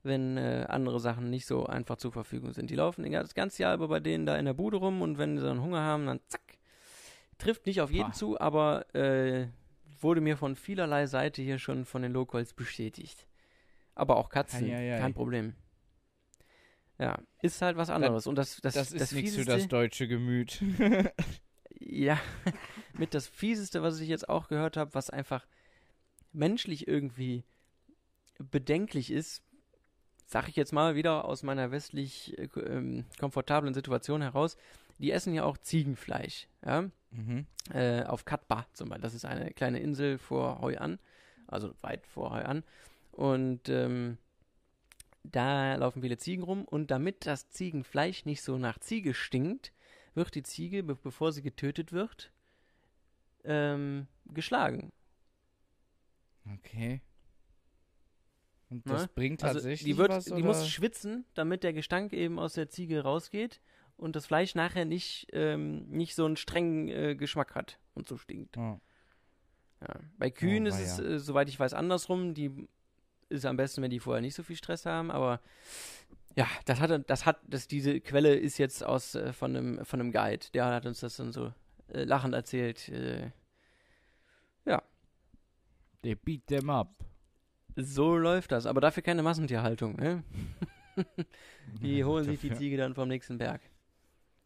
[0.05, 2.71] wenn äh, andere Sachen nicht so einfach zur Verfügung sind.
[2.71, 5.39] Die laufen das ganze Jahr über bei denen da in der Bude rum und wenn
[5.39, 6.41] sie dann Hunger haben, dann zack.
[7.39, 8.17] Trifft nicht auf jeden Pah.
[8.17, 9.49] zu, aber äh,
[10.01, 13.27] wurde mir von vielerlei Seite hier schon von den Locals bestätigt.
[13.95, 14.99] Aber auch Katzen, Eieiei.
[14.99, 15.55] kein Problem.
[16.99, 18.27] Ja, ist halt was anderes.
[18.27, 20.63] und das, das, Das, ist nichts für das deutsche Gemüt.
[21.81, 22.21] ja,
[22.93, 25.47] mit das Fieseste, was ich jetzt auch gehört habe, was einfach
[26.33, 27.45] menschlich irgendwie
[28.39, 29.44] bedenklich ist,
[30.35, 34.57] sag ich jetzt mal wieder aus meiner westlich äh, ähm, komfortablen Situation heraus,
[34.99, 37.47] die essen ja auch Ziegenfleisch, ja, mhm.
[37.73, 39.03] äh, auf Katba zum Beispiel.
[39.03, 40.99] Das ist eine kleine Insel vor Hoi An,
[41.47, 42.65] also weit vor Hoi An.
[43.13, 44.19] Und ähm,
[45.23, 49.73] da laufen viele Ziegen rum und damit das Ziegenfleisch nicht so nach Ziege stinkt,
[50.15, 52.33] wird die Ziege, be bevor sie getötet wird,
[53.45, 54.91] ähm, geschlagen.
[56.59, 57.03] Okay.
[58.75, 58.93] Und Ne?
[58.93, 60.45] das bringt Also tatsächlich die, wird, was, die oder?
[60.45, 63.61] muss schwitzen, damit der Gestank eben aus der Ziege rausgeht
[63.97, 68.17] und das Fleisch nachher nicht, ähm, nicht so einen strengen äh, Geschmack hat und so
[68.17, 68.57] stinkt.
[68.57, 68.81] Ja.
[69.81, 69.95] Ja.
[70.19, 72.35] Bei Kühen Oh, ist es, äh, soweit ich weiß, andersrum.
[72.35, 72.69] Die
[73.29, 75.41] ist am besten, wenn die vorher nicht so viel Stress haben, aber
[76.37, 80.01] ja, das hat, das hat, das, diese Quelle ist jetzt aus äh, von einem von
[80.01, 80.47] einem Guide.
[80.55, 81.53] Der hat uns das dann so
[81.89, 82.89] äh, lachend erzählt.
[82.89, 83.31] Äh,
[86.05, 87.03] They beat them up.
[87.77, 89.97] So läuft das, aber dafür keine Massentierhaltung.
[89.97, 90.23] Ne?
[91.83, 93.61] Die holen sich die Ziege dann vom nächsten Berg.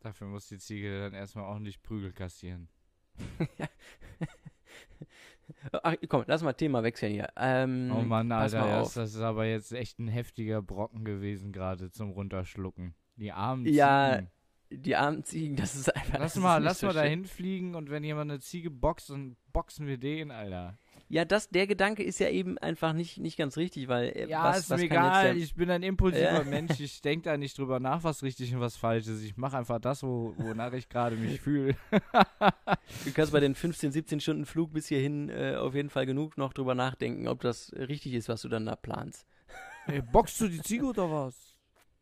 [0.00, 2.68] Dafür muss die Ziege dann erstmal ordentlich Prügel kassieren.
[5.82, 7.28] Ach, komm, lass mal Thema wechseln hier.
[7.36, 8.94] Ähm, Oh Mann, Alter, mal ja, auf.
[8.94, 12.94] das ist aber jetzt echt ein heftiger Brocken gewesen gerade zum Runterschlucken.
[13.16, 14.16] Die armen Ja,
[14.70, 14.82] Ziegen.
[14.84, 16.18] Die armen Ziegen, das ist einfach.
[16.18, 17.02] Lass das mal, lass mal so schön.
[17.02, 20.78] dahin fliegen und wenn jemand eine Ziege boxt, dann boxen wir den, Alter.
[21.08, 24.08] Ja, das, der Gedanke ist ja eben einfach nicht, nicht ganz richtig, weil.
[24.08, 25.36] äh, Ja, was, ist was mir egal.
[25.36, 26.44] Ich bin ein impulsiver Ja.
[26.44, 26.78] Mensch.
[26.80, 29.22] Ich denke da nicht drüber nach, was richtig und was falsch ist.
[29.22, 31.76] Ich mache einfach das, wo, wonach ich gerade mich fühle.
[31.90, 36.36] du kannst bei den 15, 17 Stunden Flug bis hierhin äh, auf jeden Fall genug
[36.36, 39.26] noch drüber nachdenken, ob das richtig ist, was du dann da planst.
[39.86, 41.54] Ey, boxst du die Ziege oder was?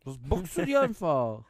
[0.05, 1.45] Was boxst du die einfach?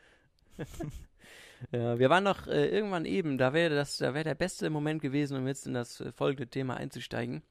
[1.72, 5.00] Ja, wir waren noch äh, irgendwann eben, da wäre das, da wäre der beste Moment
[5.02, 7.42] gewesen, um jetzt in das äh, folgende Thema einzusteigen.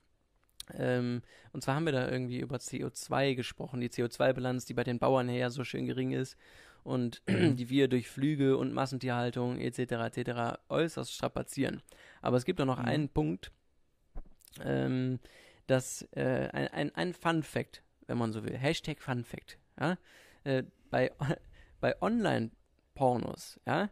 [0.74, 1.22] Ähm,
[1.54, 5.30] und zwar haben wir da irgendwie über CO2 gesprochen, die CO2-Bilanz, die bei den Bauern
[5.30, 6.38] her so schön gering ist
[6.84, 9.80] und die wir durch Flüge und Massentierhaltung etc.
[10.18, 10.60] etc.
[10.70, 11.82] äußerst strapazieren.
[12.22, 12.86] Aber es gibt auch noch Mhm.
[12.86, 13.52] einen Punkt,
[14.64, 15.20] ähm,
[15.68, 18.56] das äh, ein, ein, ein Fun Fact, wenn man so will.
[18.58, 19.58] Hashtag Fun Fact.
[19.80, 19.98] Ja?
[20.44, 21.12] Äh, bei,
[21.80, 21.96] bei
[22.96, 23.90] Online-Pornos, ja,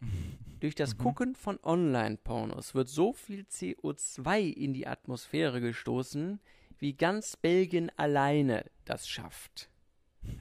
[0.60, 1.02] durch das Mhm.
[1.02, 6.40] Gucken von Online-Pornos wird so viel CO2 in die Atmosphäre gestoßen,
[6.78, 9.70] wie ganz Belgien alleine das schafft.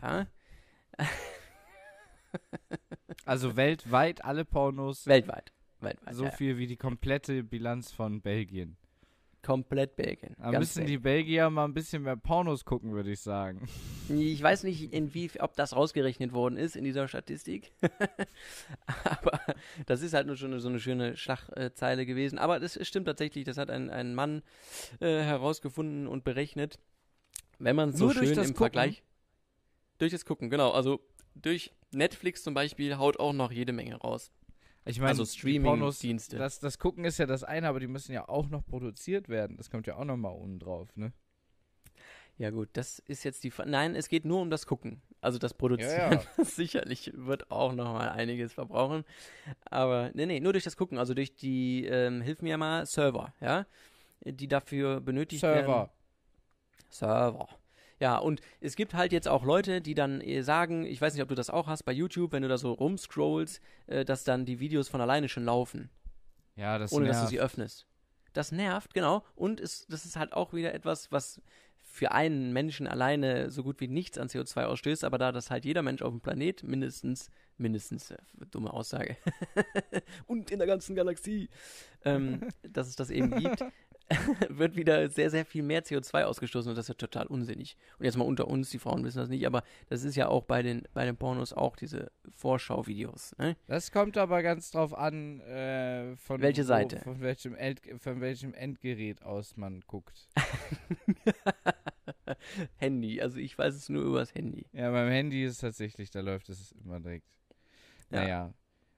[0.02, 0.28] Ja?
[3.26, 5.52] Also weltweit alle Pornos Weltweit.
[5.80, 6.16] Weltweit.
[6.16, 6.32] so ja.
[6.32, 8.78] viel wie die komplette Bilanz von Belgien.
[9.48, 10.36] Komplett Belgien.
[10.38, 10.98] Da ganz müssen die.
[10.98, 13.66] Belgier mal ein bisschen mehr Pornos gucken, würde ich sagen.
[14.10, 17.72] Ich weiß nicht, inwie, ob das rausgerechnet worden ist in dieser Statistik.
[19.06, 19.40] Aber
[19.86, 22.40] das ist halt nur schon so eine schöne Schlagzeile gewesen.
[22.40, 24.44] Aber das stimmt tatsächlich, das hat ein, ein Mann
[25.00, 26.78] äh, herausgefunden und berechnet.
[27.58, 28.74] Wenn man so Nur durch schön das im Gucken?
[28.74, 29.02] Vergleich.
[29.98, 30.72] Durch das Gucken, genau.
[30.72, 31.00] Also
[31.36, 34.30] durch Netflix zum Beispiel haut auch noch jede Menge raus.
[34.88, 36.38] Ich meine, Also Streaming-Dienste.
[36.38, 39.58] Das, das Gucken ist ja das eine, aber die müssen ja auch noch produziert werden.
[39.58, 41.14] Das kommt ja auch noch mal oben drauf, ne?
[42.38, 43.50] Ja gut, das ist jetzt die.
[43.52, 45.02] Fra Nein, es geht nur um das Gucken.
[45.22, 46.12] Also das Produzieren.
[46.12, 46.44] Ja, ja.
[46.44, 49.04] Sicherlich wird auch noch mal einiges verbrauchen.
[49.66, 51.00] Aber nee, nee, nur durch das Gucken.
[51.00, 53.66] Also durch die, ähm, hilf mir mal, Server, ja,
[54.24, 55.66] die dafür benötigt werden.
[55.66, 55.94] Server.
[56.90, 57.50] Server.
[58.00, 61.24] Ja, und es gibt halt jetzt auch Leute, die dann äh, sagen, ich weiß nicht,
[61.24, 64.46] ob du das auch hast bei YouTube, wenn du da so rumscrollst, äh, dass dann
[64.46, 65.90] die Videos von alleine schon laufen,
[66.56, 67.30] Ja, das ohne dass du nervt.
[67.32, 67.88] sie öffnest.
[68.34, 69.24] Das nervt, genau.
[69.36, 71.42] Und es, das ist halt auch wieder etwas, was
[71.90, 75.66] für einen Menschen alleine so gut wie nichts an CO2 ausstößt, aber da das halt
[75.66, 78.18] jeder Mensch auf dem Planet mindestens, mindestens, äh,
[78.52, 79.18] dumme Aussage,
[80.28, 81.50] und in der ganzen Galaxie,
[82.06, 83.64] ähm, dass es das eben gibt,
[84.50, 87.76] wird wieder sehr, sehr viel mehr CO2 ausgestoßen und das ist ja total unsinnig.
[88.00, 90.44] Und jetzt mal unter uns, die Frauen wissen das nicht, aber das ist ja auch
[90.44, 93.36] bei den, bei den Pornos auch diese Vorschauvideos.
[93.38, 93.58] Ne?
[93.68, 97.00] Das kommt aber ganz drauf an, äh, von Welche wo- Seite?
[97.00, 100.30] Von welchem, End, von welchem Endgerät aus man guckt.
[102.78, 104.66] Handy, also ich weiß es nur übers Handy.
[104.74, 107.28] Ja, beim Handy ist es tatsächlich, da läuft es immer direkt.
[108.12, 108.22] Ja.
[108.22, 108.54] Naja.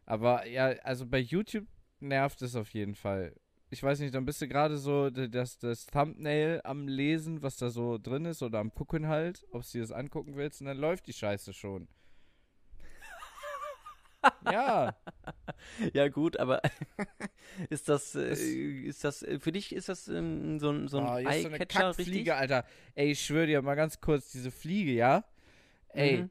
[0.05, 1.67] Aber ja, also bei YouTube
[1.99, 3.33] nervt es auf jeden Fall.
[3.69, 7.69] Ich weiß nicht, dann bist du gerade so das, das Thumbnail am Lesen, was da
[7.69, 10.77] so drin ist, oder am Gucken halt, ob du dir das angucken willst, und dann
[10.77, 11.87] läuft die Scheiße schon.
[14.51, 14.95] ja,
[15.93, 16.61] Ja gut, aber
[17.69, 21.03] ist das, äh, ist das, äh, für dich ist das ähm, so ein, so ein
[21.03, 22.33] oh, so Eye-Catcher, Kackfliege, richtig?
[22.33, 22.65] Alter.
[22.95, 25.23] Ey, ich schwöre dir mal ganz kurz, diese Fliege, ja?
[25.89, 26.29] Ey, Mhm.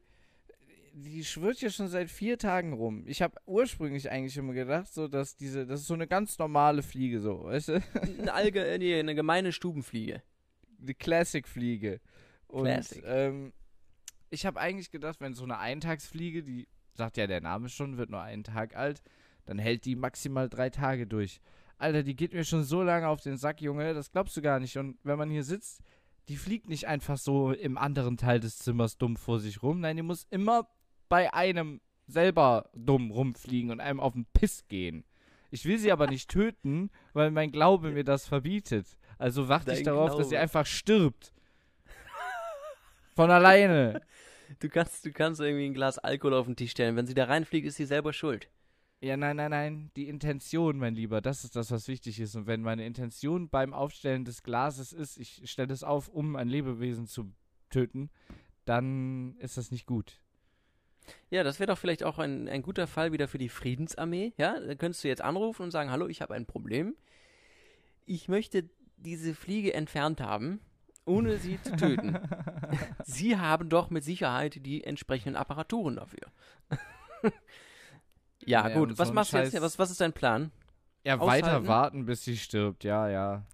[1.01, 3.03] Die schwirrt hier schon seit vier Tagen rum.
[3.07, 6.83] Ich habe ursprünglich eigentlich immer gedacht, so dass diese, das ist so eine ganz normale
[6.83, 7.83] Fliege, so, weißt du?
[8.19, 10.21] Eine, Alge, äh, nee, eine gemeine Stubenfliege.
[10.81, 11.99] Eine Classic-Fliege.
[12.47, 13.03] Und Classic.
[13.05, 13.53] ähm,
[14.29, 18.09] ich habe eigentlich gedacht, wenn so eine Eintagsfliege, die sagt ja der Name schon, wird
[18.09, 19.01] nur einen Tag alt,
[19.45, 21.41] dann hält die maximal drei Tage durch.
[21.77, 24.59] Alter, die geht mir schon so lange auf den Sack, Junge, das glaubst du gar
[24.59, 24.77] nicht.
[24.77, 25.81] Und wenn man hier sitzt,
[26.27, 29.79] die fliegt nicht einfach so im anderen Teil des Zimmers dumm vor sich rum.
[29.79, 30.69] Nein, die muss immer
[31.09, 35.03] bei einem selber dumm rumfliegen und einem auf den Piss gehen.
[35.51, 38.85] Ich will sie aber nicht töten, weil mein Glaube mir das verbietet.
[39.17, 40.43] Also warte ich darauf, dass sie Glaube.
[40.43, 41.33] einfach stirbt.
[43.15, 44.01] Von alleine.
[44.59, 46.95] Du kannst, du kannst irgendwie ein Glas Alkohol auf den Tisch stellen.
[46.95, 48.49] Wenn sie da reinfliegt, ist sie selber schuld.
[49.01, 49.91] Ja, nein, nein, nein.
[49.95, 52.35] Die Intention, mein Lieber, das ist das, was wichtig ist.
[52.35, 56.49] Und wenn meine Intention beim Aufstellen des Glases ist, ich stelle es auf, um ein
[56.49, 57.31] Lebewesen zu
[57.69, 58.09] töten,
[58.65, 60.19] dann ist das nicht gut.
[61.29, 64.33] Ja, das wäre doch vielleicht auch ein, ein guter Fall wieder für die Friedensarmee.
[64.37, 66.95] Ja, da könntest du jetzt anrufen und sagen, hallo, ich habe ein Problem.
[68.05, 70.59] Ich möchte diese Fliege entfernt haben,
[71.05, 72.17] ohne sie zu töten.
[73.03, 76.27] sie haben doch mit Sicherheit die entsprechenden Apparaturen dafür.
[78.45, 78.89] ja, Ja, gut.
[78.89, 79.59] und Was so machst du jetzt?
[79.61, 80.51] Was, was ist dein Plan?
[81.03, 81.45] Ja, Aushalten?
[81.45, 82.83] weiter warten, bis sie stirbt.
[82.83, 83.45] Ja, ja.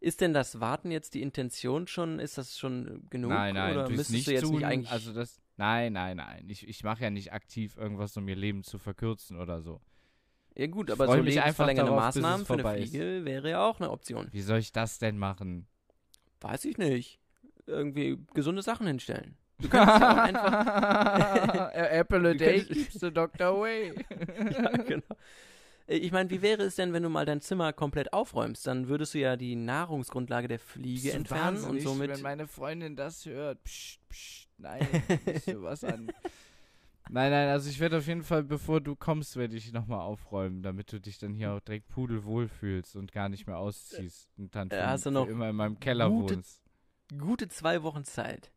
[0.00, 2.18] Ist denn das Warten jetzt die Intention schon?
[2.20, 3.30] Ist das schon genug?
[3.32, 4.90] nein, nein, oder müsstest du jetzt Nichtstun, nicht eigentlich.
[4.90, 5.39] Also das.
[5.60, 6.44] Nein, nein, nein.
[6.48, 9.82] Ich, ich mache ja nicht aktiv irgendwas, um ihr Leben zu verkürzen oder so.
[10.56, 12.90] ja, gut, aber freu so lebensverlängernde darauf, Maßnahmen für eine vorbei ist.
[12.90, 14.28] Fliege wäre ja auch eine Option.
[14.32, 15.66] Wie soll ich das denn machen?
[16.40, 17.20] Weiß ich nicht.
[17.66, 19.36] Irgendwie gesunde Sachen hinstellen.
[19.58, 21.72] Du kannst ja auch einfach.
[21.74, 23.92] Apple a day könntest- keeps the doctor away.
[24.50, 25.04] ja, genau.
[25.90, 28.66] Äh, Ich meine, wie wäre es denn, wenn du mal dein Zimmer komplett aufräumst?
[28.66, 32.10] Dann würdest du ja die Nahrungsgrundlage der Fliege entfernen und somit.
[32.10, 34.86] Wenn meine Freundin das hört, psst, psst, nein,
[35.26, 36.12] nicht so was an.
[37.12, 40.62] Nein, nein, also ich werde auf jeden Fall, bevor du kommst, werde ich nochmal aufräumen,
[40.62, 44.54] damit du dich dann hier auch direkt pudelwohl fühlst und gar nicht mehr ausziehst und
[44.54, 46.62] dann Äh, für, hast du noch immer in meinem Keller gute- wohnst.
[47.18, 48.52] Gute zwei Wochen Zeit.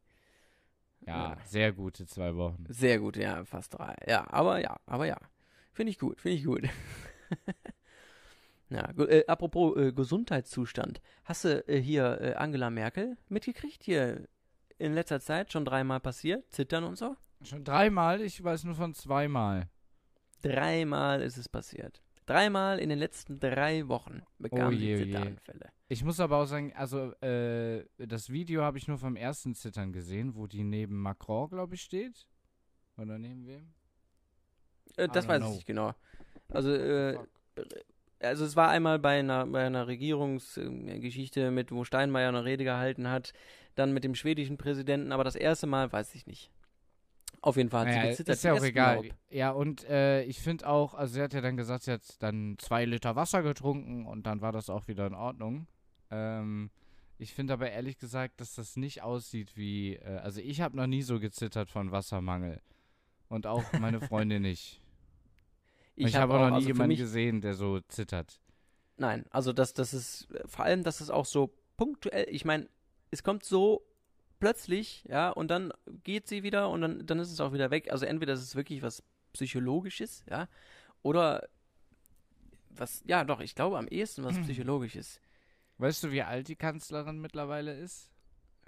[1.08, 1.38] Ja, Ja.
[1.46, 2.64] sehr gute zwei Wochen.
[2.70, 3.96] Sehr gut, ja, fast drei.
[4.08, 5.18] Ja, aber ja, aber ja.
[5.72, 6.62] Finde ich gut, finde ich gut.
[8.70, 11.02] ja, äh, apropos äh, Gesundheitszustand.
[11.24, 13.84] Hast du äh, hier äh, Angela Merkel mitgekriegt?
[13.84, 14.28] Hier
[14.78, 16.52] in letzter Zeit schon dreimal passiert?
[16.52, 17.16] Zittern und so?
[17.44, 19.70] Schon dreimal, ich weiß nur von zweimal.
[20.42, 22.02] Dreimal ist es passiert.
[22.26, 25.14] Dreimal in den letzten drei Wochen bekam Oh je, oh sie je.
[25.14, 25.70] Zitteranfälle.
[25.90, 29.92] Ich muss aber auch sagen, also äh, das Video habe ich nur vom ersten Zittern
[29.92, 32.26] gesehen, wo die neben Macron, glaube ich, steht.
[32.98, 33.74] Oder neben wem?
[34.96, 35.50] Äh, das weiß know.
[35.50, 35.94] ich nicht genau.
[36.54, 37.18] Also, äh,
[38.20, 43.10] also es war einmal bei einer, bei einer Regierungsgeschichte mit, wo Steinmeier eine Rede gehalten
[43.10, 43.34] hat,
[43.76, 46.52] dann mit dem schwedischen Präsidenten, aber das erste Mal weiß ich nicht.
[47.42, 48.36] Auf jeden Fall hat Naja, sie gezittert.
[48.36, 48.96] ist ja auch egal.
[48.98, 49.18] Espenlaub.
[49.30, 52.56] Ja, und äh, ich finde auch, also sie hat ja dann gesagt, sie hat dann
[52.58, 55.68] zwei Liter Wasser getrunken und dann war das auch wieder in Ordnung.
[56.10, 56.70] Ähm,
[57.18, 60.88] ich finde aber ehrlich gesagt, dass das nicht aussieht wie, äh, also ich habe noch
[60.88, 62.62] nie so gezittert von Wassermangel.
[63.28, 64.80] Und auch meine Freundin nicht.
[65.96, 68.40] Ich, habe auch noch nie also jemanden gesehen, der so zittert.
[68.98, 72.68] Nein, also das, das ist vor allem, dass es auch so punktuell, ich meine,
[73.12, 73.86] es kommt so
[74.40, 75.72] plötzlich, ja, und dann
[76.04, 77.92] geht sie wieder und dann, dann ist es auch wieder weg.
[77.92, 79.04] Also entweder ist es wirklich was
[79.34, 80.48] Psychologisches, ja,
[81.02, 81.48] oder
[82.70, 85.20] was, ja doch, ich glaube am ehesten was Psychologisches.
[85.78, 88.12] Weißt du, wie alt die Kanzlerin mittlerweile ist?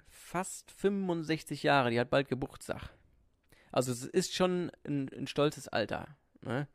[0.08, 2.90] Fast 65 Jahre, die hat bald Geburtstag.
[3.70, 6.68] Also es ist schon ein, ein stolzes Alter, ne?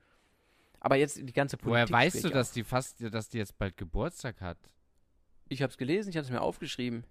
[0.81, 1.89] Aber jetzt die ganze Politik.
[1.89, 4.57] Woher weißt du, dass die fast, dass die jetzt bald Geburtstag hat?
[5.47, 7.05] Ich habe es gelesen, ich habe es mir aufgeschrieben.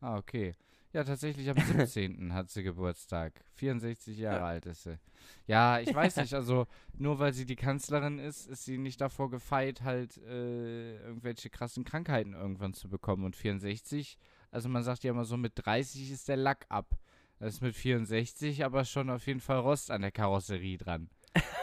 [0.00, 0.54] Ah, okay.
[0.92, 2.32] Ja, tatsächlich am 17.
[2.32, 3.44] hat sie Geburtstag.
[3.56, 4.46] 64 Jahre ja.
[4.46, 4.98] alt ist sie.
[5.46, 6.66] Ja, ich weiß nicht, also
[6.98, 11.84] nur weil sie die Kanzlerin ist, ist sie nicht davor gefeit, halt äh, irgendwelche krassen
[11.84, 13.24] Krankheiten irgendwann zu bekommen.
[13.24, 14.18] Und 64,
[14.50, 16.96] also man sagt ja immer so, mit 30 ist der Lack ab.
[17.38, 21.10] Das ist mit 64 aber schon auf jeden Fall Rost an der Karosserie dran.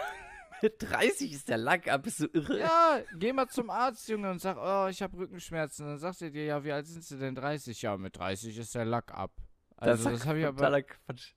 [0.63, 2.59] Mit 30 ist der Lack ab, bist du irre?
[2.59, 5.85] Ja, geh mal zum Arzt, Junge, und sag, oh, ich habe Rückenschmerzen.
[5.85, 7.35] Dann sagt er dir, ja, wie alt sind sie denn?
[7.35, 7.81] 30?
[7.81, 9.31] Ja, mit 30 ist der Lack ab.
[9.77, 10.81] Also, das, das habe ich aber.
[10.81, 11.33] Quatsch.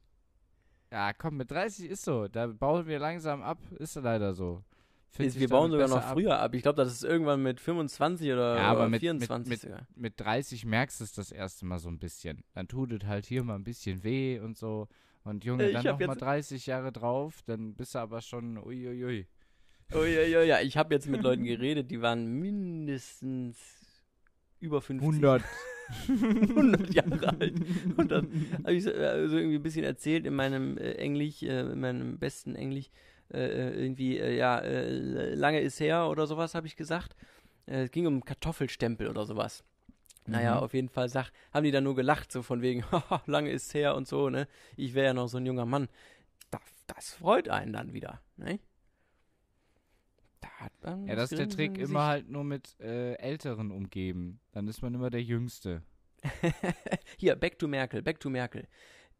[0.90, 2.28] Ja, komm, mit 30 ist so.
[2.28, 3.58] Da bauen wir langsam ab.
[3.78, 4.62] Ist leider so.
[5.18, 6.12] Ist, wir bauen sogar noch ab.
[6.12, 6.54] früher ab.
[6.54, 9.64] Ich glaube, das ist irgendwann mit 25 oder, ja, aber mit, 24 mit.
[9.64, 12.44] Mit, mit 30 merkst du es das erste Mal so ein bisschen.
[12.54, 14.88] Dann tut es halt hier mal ein bisschen weh und so.
[15.24, 19.26] Und Junge, dann noch mal 30 Jahre drauf, dann bist du aber schon uiuiui.
[19.94, 23.58] Uiuiui, ja, ich habe jetzt mit Leuten geredet, die waren mindestens
[24.58, 25.08] über 50.
[25.08, 25.42] 100.
[26.08, 27.54] 100 Jahre alt.
[27.96, 31.60] Und dann habe ich so, also irgendwie ein bisschen erzählt in meinem äh, Englisch, äh,
[31.60, 32.90] in meinem besten Englisch,
[33.32, 37.14] äh, äh irgendwie, äh, ja, äh, lange ist her oder sowas, habe ich gesagt.
[37.66, 39.64] es ging um Kartoffelstempel oder sowas.
[40.26, 40.60] Naja, mhm.
[40.62, 42.84] auf jeden Fall sag, haben die dann nur gelacht, so von wegen,
[43.26, 44.46] lange ist's her und so, ne?
[44.76, 45.88] Ich wäre ja noch so ein junger Mann.
[46.50, 48.60] Das, das freut einen dann wieder, ne?
[50.40, 54.40] Da hat man ja, das ist der Trick, immer halt nur mit äh, Älteren umgeben.
[54.52, 55.82] Dann ist man immer der Jüngste.
[57.16, 58.66] Hier, Back to Merkel, Back to Merkel.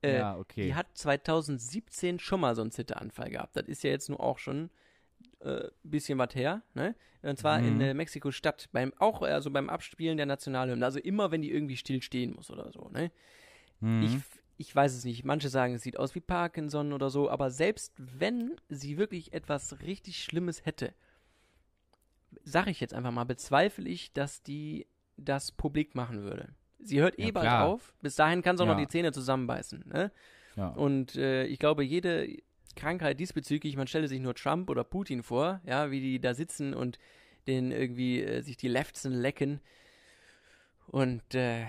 [0.03, 0.67] Äh, ja, okay.
[0.67, 3.57] Die hat 2017 schon mal so einen Zitteranfall gehabt.
[3.57, 4.71] Das ist ja jetzt nur auch schon
[5.42, 6.94] äh, bisschen was her, ne?
[7.22, 7.68] Und zwar mhm.
[7.68, 10.85] in äh, Mexiko-Stadt, beim, auch also beim Abspielen der Nationalhymne.
[10.85, 13.12] Also immer, wenn die irgendwie still stehen muss oder so, ne?
[13.81, 14.02] Mhm.
[14.02, 14.16] Ich,
[14.57, 15.24] ich weiß es nicht.
[15.24, 19.81] Manche sagen, es sieht aus wie Parkinson oder so, aber selbst wenn sie wirklich etwas
[19.83, 20.94] richtig Schlimmes hätte,
[22.44, 26.48] sage ich jetzt einfach mal, bezweifle ich, dass die das publik machen würde.
[26.81, 27.66] Sie hört eh ja, bald klar.
[27.66, 27.94] auf.
[28.02, 28.74] Bis dahin kann sie auch ja.
[28.74, 29.85] noch die Zähne zusammenbeißen.
[29.87, 30.11] Ne?
[30.57, 30.68] Ja.
[30.68, 32.28] Und äh, ich glaube, jede,
[32.74, 36.74] Krankheit diesbezüglich, man stelle sich nur Trump oder Putin vor, ja, wie die da sitzen
[36.74, 36.98] und
[37.46, 39.61] den irgendwie äh, sich die Lefzen lecken
[40.87, 41.66] und äh,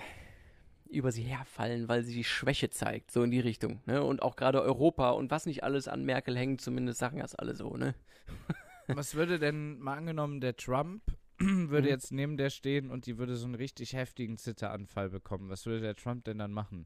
[0.89, 4.03] über sie herfallen, weil sie die Schwäche zeigt, so in die Richtung, ne?
[4.03, 7.55] Und auch gerade Europa und was nicht alles an Merkel hängt, zumindest sagen das alle
[7.55, 7.95] so, ne?
[8.87, 11.01] was würde denn mal angenommen, der Trump
[11.39, 11.93] würde mhm.
[11.93, 15.49] jetzt neben der stehen und die würde so einen richtig heftigen Zitteranfall bekommen.
[15.49, 16.85] Was würde der Trump denn dann machen?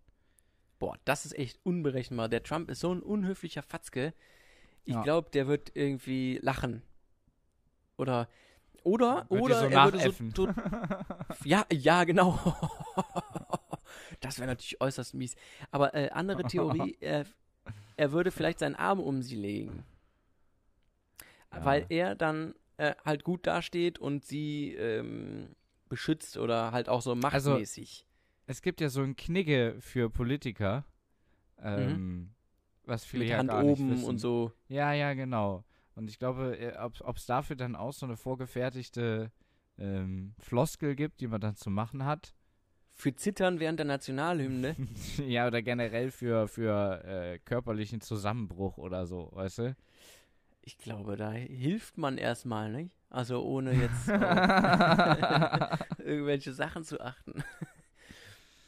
[0.80, 2.30] Boah, das ist echt unberechenbar.
[2.30, 4.14] Der Trump ist so ein unhöflicher Fatzke.
[4.86, 5.02] Ich ja.
[5.02, 6.82] glaube, der wird irgendwie lachen.
[7.98, 8.30] Oder
[8.84, 10.48] oder oder so er würde so, so
[11.44, 12.40] Ja, ja, genau.
[14.22, 15.36] das wäre natürlich äußerst mies.
[15.72, 17.26] Aber äh, andere Theorie, er,
[17.98, 19.84] er würde vielleicht seinen Arm um sie legen.
[21.52, 21.66] Ja.
[21.66, 25.56] Weil er dann äh, halt gut dasteht und sie ähm,
[25.90, 28.07] beschützt oder halt auch so also machtmäßig.
[28.48, 30.86] Es gibt ja so ein Knigge für Politiker.
[31.62, 32.30] Ähm, mhm.
[32.86, 34.06] Was viele Mit ja Hand gar oben wissen.
[34.06, 34.54] und so.
[34.70, 35.66] Ja, ja, genau.
[35.96, 39.32] Und ich glaube, äh, ob es dafür dann auch so eine vorgefertigte
[39.78, 42.34] ähm, Floskel gibt, die man dann zu machen hat.
[42.94, 44.76] Für Zittern während der Nationalhymne?
[45.28, 49.76] ja, oder generell für, für äh, körperlichen Zusammenbruch oder so, weißt du?
[50.62, 52.92] Ich glaube, da hilft man erstmal, nicht?
[53.10, 54.08] Also ohne jetzt
[56.00, 57.44] irgendwelche Sachen zu achten.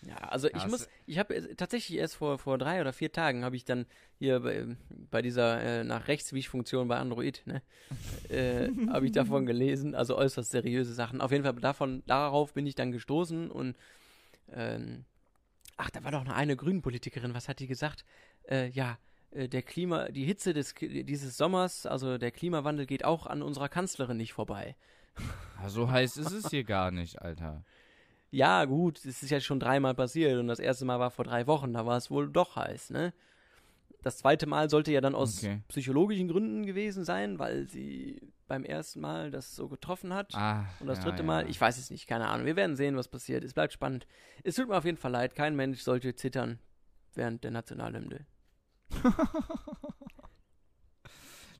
[0.07, 3.57] Ja, also ich muss, ich habe tatsächlich erst vor, vor drei oder vier Tagen habe
[3.57, 3.85] ich dann
[4.17, 4.65] hier bei,
[5.11, 7.61] bei dieser äh, nach rechts Wischfunktion bei Android, ne,
[8.29, 11.19] äh, habe ich davon gelesen, also äußerst seriöse Sachen.
[11.19, 13.75] Auf jeden Fall davon, darauf bin ich dann gestoßen und
[14.53, 15.03] ähm,
[15.75, 18.05] ach, da war doch noch eine Grünenpolitikerin, was hat die gesagt?
[18.49, 18.97] Äh, ja,
[19.31, 23.67] äh, der Klima, die Hitze des, dieses Sommers, also der Klimawandel geht auch an unserer
[23.67, 24.77] Kanzlerin nicht vorbei.
[25.67, 27.65] so heiß ist es hier gar nicht, Alter
[28.31, 31.47] ja, gut, es ist ja schon dreimal passiert und das erste Mal war vor drei
[31.47, 33.13] Wochen, da war es wohl doch heiß, ne?
[34.01, 35.61] Das zweite Mal sollte ja dann aus okay.
[35.67, 40.33] psychologischen Gründen gewesen sein, weil sie beim ersten Mal das so getroffen hat.
[40.35, 41.25] Ah, und das ja, dritte ja.
[41.25, 42.45] Mal, ich weiß es nicht, keine Ahnung.
[42.45, 43.43] Wir werden sehen, was passiert.
[43.43, 44.07] Es bleibt spannend.
[44.43, 46.59] Es tut mir auf jeden Fall leid, kein Mensch sollte zittern
[47.13, 48.25] während der Nationalhymne.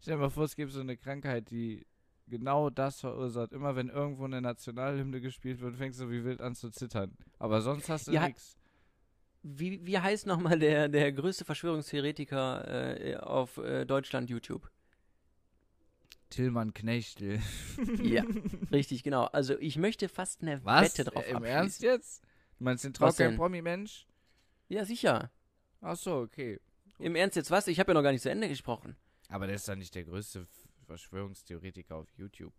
[0.01, 1.85] Stell dir mal vor, es gibt so eine Krankheit, die
[2.29, 3.51] genau das verursacht.
[3.51, 7.17] Immer wenn irgendwo eine Nationalhymne gespielt wird, fängst du wie wild an zu zittern.
[7.39, 8.27] Aber sonst hast du Ja.
[8.27, 8.57] nichts.
[9.41, 14.69] Wie, wie heißt nochmal der, der größte Verschwörungstheoretiker äh, auf äh, Deutschland YouTube?
[16.29, 17.39] Tillmann Knechtel.
[18.03, 18.23] Ja,
[18.71, 19.25] richtig, genau.
[19.25, 20.83] Also ich möchte fast eine Was?
[20.97, 21.55] Wette drauf Im abschließen.
[21.57, 22.23] Ernst jetzt?
[22.57, 23.37] Du meinst den trockenen denn?
[23.37, 24.05] Promi-Mensch?
[24.67, 25.31] Ja, sicher.
[25.81, 26.59] Ach so, okay.
[26.99, 27.67] Im Ernst jetzt was?
[27.67, 28.95] Ich habe ja noch gar nicht zu Ende gesprochen.
[29.29, 30.45] Aber der ist doch nicht der größte
[30.89, 32.53] Verschwörungstheoretiker auf YouTube.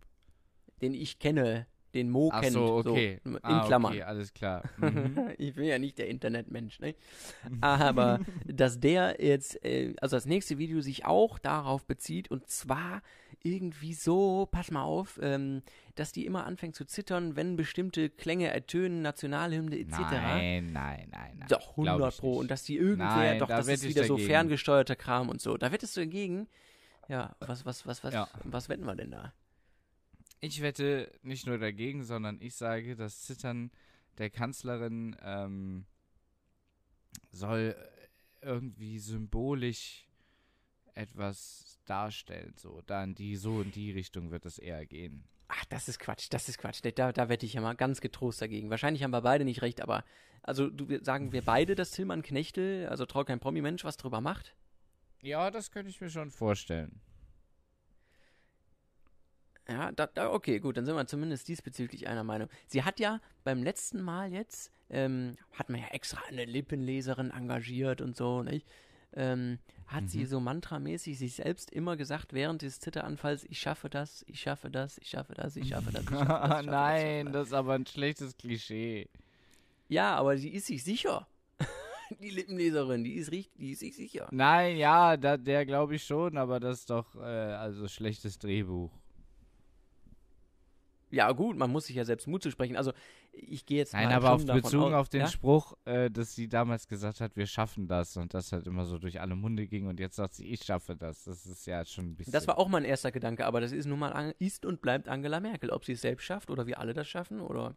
[0.81, 2.53] Den ich kenne, den Mo Ach kennt.
[2.53, 3.19] so, okay.
[3.25, 3.91] in ah, Klammern.
[3.91, 4.63] Okay, alles klar.
[4.77, 5.33] Mhm.
[5.37, 6.95] ich bin ja nicht der Internetmensch, ne?
[7.59, 13.01] Aber dass der jetzt, äh, also das nächste Video sich auch darauf bezieht und zwar
[13.43, 15.61] irgendwie so, pass mal auf, ähm,
[15.95, 19.97] dass die immer anfängt zu zittern, wenn bestimmte Klänge ertönen, Nationalhymne etc.
[19.99, 21.47] Nein, nein, nein, nein.
[21.49, 22.33] Doch, Glaub 100 ich Pro.
[22.37, 24.29] Und dass die irgendwer, Nein, doch, da das ist wieder so dagegen.
[24.29, 25.57] ferngesteuerter Kram und so.
[25.57, 26.47] Da wettest du dagegen.
[27.11, 28.29] Ja, was, was, was, was, Ja.
[28.45, 29.33] was wetten wir denn da?
[30.39, 33.69] Ich wette nicht nur dagegen, sondern ich sage, das Zittern
[34.17, 35.85] der Kanzlerin ähm,
[37.29, 40.07] soll äh, irgendwie symbolisch
[40.93, 42.53] etwas darstellen.
[42.55, 45.25] So, da in die, so in die Richtung wird es eher gehen.
[45.49, 46.79] Ach, das ist Quatsch, das ist Quatsch.
[46.95, 48.69] Da, da wette ich ja mal ganz getrost dagegen.
[48.69, 50.05] Wahrscheinlich haben wir beide nicht recht, aber
[50.43, 54.55] also du sagen wir beide, dass Tillmann Knechtel, also trau kein Promi-Mensch, was drüber macht?
[55.21, 56.99] Ja, das könnte ich mir schon vorstellen.
[59.69, 62.49] Ja, da, da, okay, gut, dann sind wir zumindest diesbezüglich einer Meinung.
[62.67, 68.01] Sie hat ja beim letzten Mal jetzt, ähm, hat man ja extra eine Lippenleserin engagiert
[68.01, 68.67] und so, nicht?
[69.13, 70.27] Ähm, hat sie Mhm.
[70.27, 74.97] so mantramäßig sich selbst immer gesagt, während des Zitteranfalls, ich schaffe das, ich schaffe das,
[74.97, 76.55] ich schaffe das, ich schaffe das, ich schaffe das.
[76.55, 77.33] Ich schaffe das, ich schaffe Nein, das.
[77.33, 79.09] das ist aber ein schlechtes Klischee.
[79.89, 81.27] Ja, aber sie ist sich sicher.
[82.21, 84.27] die Lippenleserin, die ist, richtig, die ist sich sicher.
[84.31, 88.91] Nein, ja, da, der glaube ich schon, aber das ist doch äh, also schlechtes Drehbuch.
[91.11, 92.77] Ja, gut, man muss sich ja selbst Mut zu sprechen.
[92.77, 92.93] Also,
[93.33, 95.27] ich gehe jetzt Nein, mal aber auf bezogen aus, auf den ja?
[95.27, 98.97] Spruch, äh, dass sie damals gesagt hat, wir schaffen das und das halt immer so
[98.97, 101.25] durch alle Munde ging und jetzt sagt sie, ich schaffe das.
[101.25, 102.31] Das ist ja schon ein bisschen.
[102.31, 105.41] Das war auch mein erster Gedanke, aber das ist nun mal, ist und bleibt Angela
[105.41, 105.69] Merkel.
[105.69, 107.75] Ob sie es selbst schafft oder wir alle das schaffen oder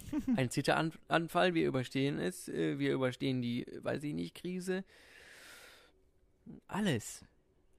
[0.36, 4.84] ein Zitteranfall, wir überstehen es, äh, wir überstehen die, weiß ich nicht, Krise.
[6.68, 7.24] Alles.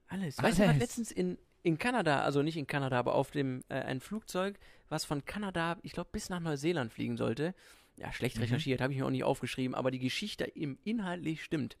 [0.08, 0.42] Alles.
[0.42, 3.74] Weißt du, was letztens in, in Kanada, also nicht in Kanada, aber auf dem, äh,
[3.74, 4.58] ein Flugzeug,
[4.88, 7.54] was von Kanada, ich glaube, bis nach Neuseeland fliegen sollte.
[7.96, 8.42] Ja, schlecht Mhm.
[8.42, 11.76] recherchiert, habe ich mir auch nicht aufgeschrieben, aber die Geschichte im inhaltlich stimmt.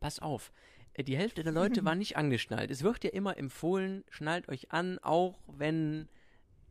[0.00, 0.52] Pass auf.
[0.94, 2.70] äh, Die Hälfte der Leute war nicht angeschnallt.
[2.70, 6.08] Es wird ja immer empfohlen, schnallt euch an, auch wenn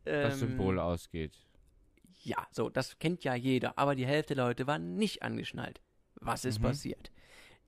[0.04, 1.32] das ähm, Symbol ausgeht.
[2.22, 5.80] Ja, so, das kennt ja jeder, aber die Hälfte der Leute war nicht angeschnallt.
[6.16, 6.62] Was ist Mhm.
[6.62, 7.10] passiert?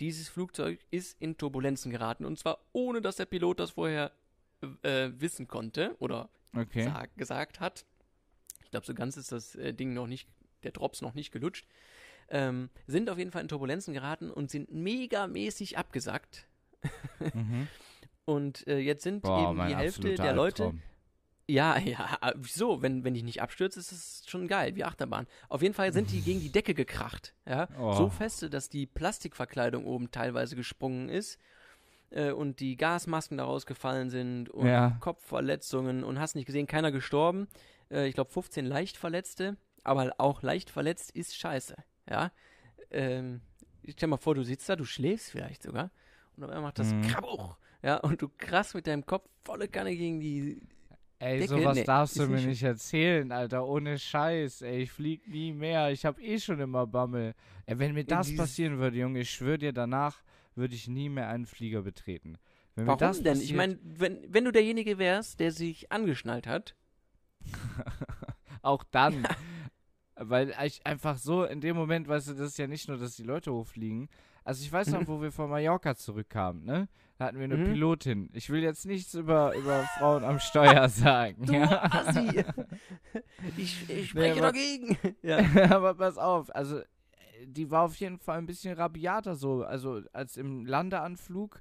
[0.01, 4.13] Dieses Flugzeug ist in Turbulenzen geraten und zwar ohne, dass der Pilot das vorher
[4.83, 6.85] äh, wissen konnte oder Okay.
[6.85, 7.85] sag, gesagt hat.
[8.65, 10.29] Ich glaube, so ganz ist das äh, Ding noch nicht,
[10.63, 11.67] der Drops noch nicht gelutscht.
[12.29, 16.47] Ähm, sind auf jeden Fall in Turbulenzen geraten und sind megamäßig abgesackt.
[17.35, 17.69] Mhm.
[18.25, 20.83] Und äh, jetzt sind Boah, eben die Hälfte der Leute Albtraum.
[21.51, 22.83] Ja, ja, äh, wieso?
[22.83, 25.27] Wenn, wenn ich nicht abstürze, ist es schon geil, wie Achterbahn.
[25.49, 27.69] Auf jeden Fall sind die gegen die Decke gekracht, ja.
[27.79, 27.93] Oh.
[27.93, 31.39] So feste, dass die Plastikverkleidung oben teilweise gesprungen ist
[32.11, 34.97] äh, und die Gasmasken daraus gefallen sind und Ja.
[35.01, 37.49] Kopfverletzungen und hast nicht gesehen, keiner gestorben.
[37.91, 41.77] Äh, ich glaube 15 leicht Verletzte, aber auch leicht verletzt ist scheiße,
[42.09, 42.31] ja.
[42.91, 43.41] Ähm,
[43.83, 45.91] ich stell mal vor, du sitzt da, du schläfst vielleicht sogar
[46.37, 47.03] und auf einmal macht das Mhm.
[47.03, 50.61] Krabuch, ja, und du krass mit deinem Kopf volle Kanne gegen die
[51.21, 51.49] Ey, Decke?
[51.49, 53.67] sowas Nee, darfst du mir nicht nicht erzählen, Alter.
[53.67, 54.63] Ohne Scheiß.
[54.63, 55.91] Ey, ich flieg nie mehr.
[55.93, 57.35] Ich hab eh schon immer Bammel.
[57.67, 60.23] Ey, wenn mir das passieren würde, Junge, ich schwöre dir, danach
[60.55, 62.39] würde ich nie mehr einen Flieger betreten.
[62.75, 63.35] Wenn Warum das denn?
[63.35, 66.75] Passiert, Ich meine, wenn, wenn du derjenige wärst, der sich angeschnallt hat,
[68.63, 69.29] auch dann.
[70.23, 73.17] Weil ich einfach so, in dem Moment, weißt du, das ist ja nicht nur, dass
[73.17, 74.09] die Leute hochfliegen.
[74.45, 76.89] Also ich weiß noch, wo wir von Mallorca zurückkamen, ne?
[77.19, 77.65] Da hatten wir eine Mhm.
[77.73, 78.31] Pilotin.
[78.33, 81.45] Ich will jetzt nichts über, über Frauen am Steuer sagen.
[81.45, 81.83] du ja.
[81.93, 82.39] Assi,
[83.59, 84.97] ich, ich spreche aber- dagegen.
[85.23, 85.39] Ja.
[85.71, 86.85] Aber pass auf, also äh,
[87.45, 89.63] die war auf jeden Fall ein bisschen rabiater so.
[89.65, 91.61] Also als im Landeanflug,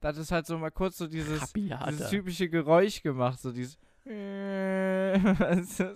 [0.00, 3.78] da hat es halt so mal kurz so dieses, dieses typische Geräusch gemacht, so dieses.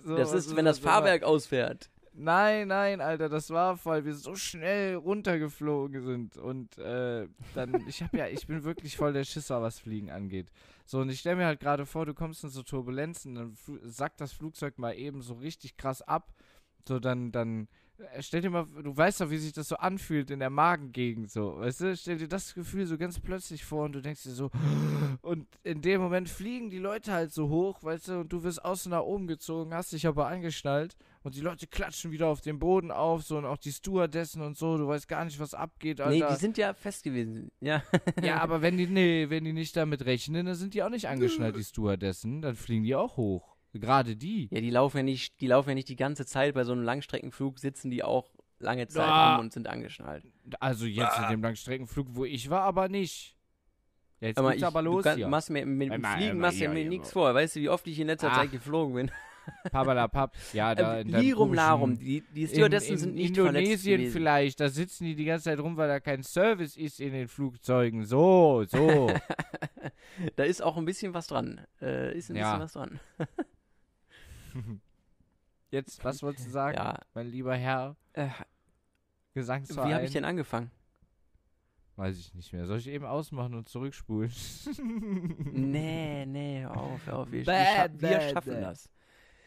[0.03, 1.89] So, Das ist, wenn das immer- Fahrwerk ausfährt.
[2.13, 6.37] Nein, nein, Alter, das war, weil wir so schnell runtergeflogen sind.
[6.37, 10.51] Und äh, dann, ich hab ja, ich bin wirklich voll der Schisser, was Fliegen angeht.
[10.85, 14.19] So, und ich stelle mir halt gerade vor, du kommst in so Turbulenzen, dann sackt
[14.19, 16.33] das Flugzeug mal eben so richtig krass ab.
[16.85, 17.69] So, dann, dann
[18.19, 21.57] Stell dir mal, du weißt doch, wie sich das so anfühlt in der Magengegend, so,
[21.57, 21.95] weißt du?
[21.95, 24.49] Stell dir das Gefühl so ganz plötzlich vor und du denkst dir so,
[25.21, 28.63] und in dem Moment fliegen die Leute halt so hoch, weißt du, und du wirst
[28.63, 32.59] außen nach oben gezogen, hast dich aber angeschnallt und die Leute klatschen wieder auf den
[32.59, 36.01] Boden auf, so, und auch die Stewardessen und so, du weißt gar nicht, was abgeht,
[36.01, 36.27] Alter.
[36.27, 37.51] Nee, die sind ja fest gewesen.
[37.59, 37.83] Ja.
[38.23, 41.07] ja, aber wenn die, nee, wenn die nicht damit rechnen, dann sind die auch nicht
[41.09, 43.50] angeschnallt, die Stewardessen, dann fliegen die auch hoch.
[43.73, 44.47] Gerade die.
[44.51, 46.53] Ja, die laufen ja nicht, die laufen ja nicht die ganze Zeit.
[46.55, 49.35] Bei so einem Langstreckenflug sitzen die auch lange Zeit Ah.
[49.35, 50.25] rum und sind angeschnallt.
[50.59, 53.37] Also jetzt in dem Langstreckenflug, wo ich war, aber nicht.
[54.19, 55.27] Ja, Jetzt Aber geht's ich, aber los du kann, hier.
[55.27, 57.33] machst mir mit dem Fliegen machst du hier, mir nichts vor.
[57.33, 58.37] Weißt du, wie oft ich in letzter Ach.
[58.37, 59.11] Zeit geflogen bin?
[59.71, 60.35] Pabalapap.
[60.53, 61.97] Ja, da Äh, in Lirum Larum.
[61.97, 64.13] Die, die in, Stewardessen in sind nicht verletzt Indonesien gewesen.
[64.13, 67.27] vielleicht, da sitzen die die ganze Zeit rum, weil da kein Service ist in den
[67.27, 68.05] Flugzeugen.
[68.05, 69.11] So, so.
[70.35, 71.61] Da ist auch ein bisschen was dran.
[71.81, 72.57] Äh, ist ein Ja.
[72.57, 72.99] bisschen was dran.
[75.71, 76.99] Jetzt, was wolltest du sagen, Ja.
[77.13, 78.27] mein lieber Herr Äh,
[79.33, 79.89] Gesangsverein?
[79.89, 80.69] wie habe ich denn angefangen?
[81.95, 82.65] Weiß ich nicht mehr.
[82.65, 84.31] Soll ich eben ausmachen und zurückspulen?
[85.53, 87.31] Nee, nee, auf, auf.
[87.31, 88.61] Wir, wir, Bäh, scha wir bäh, schaffen bäh.
[88.61, 88.89] das.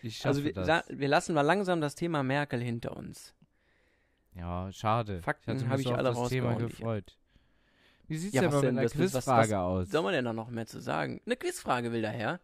[0.02, 0.84] Ich schaffe Also wir, das.
[0.88, 3.34] wir lassen mal langsam das Thema Merkel hinter uns.
[4.34, 5.20] Ja, schade.
[5.22, 7.16] Fakten ich hatte hab mich ich alle das Thema gefreut.
[8.06, 9.90] Wie sieht's Ja, denn mal mit einer Was- was- was- Quizfrage aus?
[9.90, 11.20] Soll man denn da noch mehr zu sagen?
[11.24, 12.40] Eine Quizfrage will daher.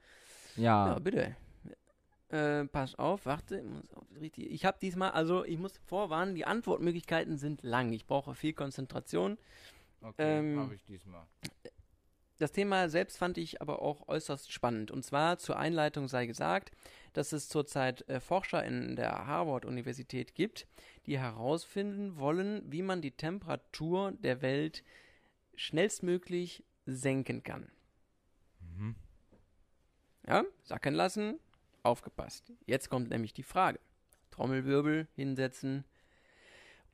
[0.56, 1.36] Ja, Ja, bitte.
[2.30, 3.64] Äh, pass auf, warte.
[4.14, 4.64] Ich, richtig.
[4.64, 7.92] habe diesmal, also ich muss vorwarnen, die Antwortmöglichkeiten sind lang.
[7.92, 9.36] Ich brauche viel Konzentration.
[10.00, 11.26] okay, ähm, habe ich diesmal.
[12.38, 14.90] Das Thema selbst fand ich aber auch äußerst spannend.
[14.90, 16.70] Und zwar zur Einleitung sei gesagt,
[17.12, 20.66] dass es zurzeit äh, Forscher in der Harvard-Universität gibt,
[21.06, 24.84] die herausfinden wollen, wie man die Temperatur der Welt
[25.54, 27.70] schnellstmöglich senken kann.
[28.60, 28.94] Mhm.
[30.26, 31.40] Ja, sacken lassen,
[31.82, 32.52] aufgepasst.
[32.66, 33.80] Jetzt kommt nämlich die Frage.
[34.30, 35.84] Trommelwirbel hinsetzen,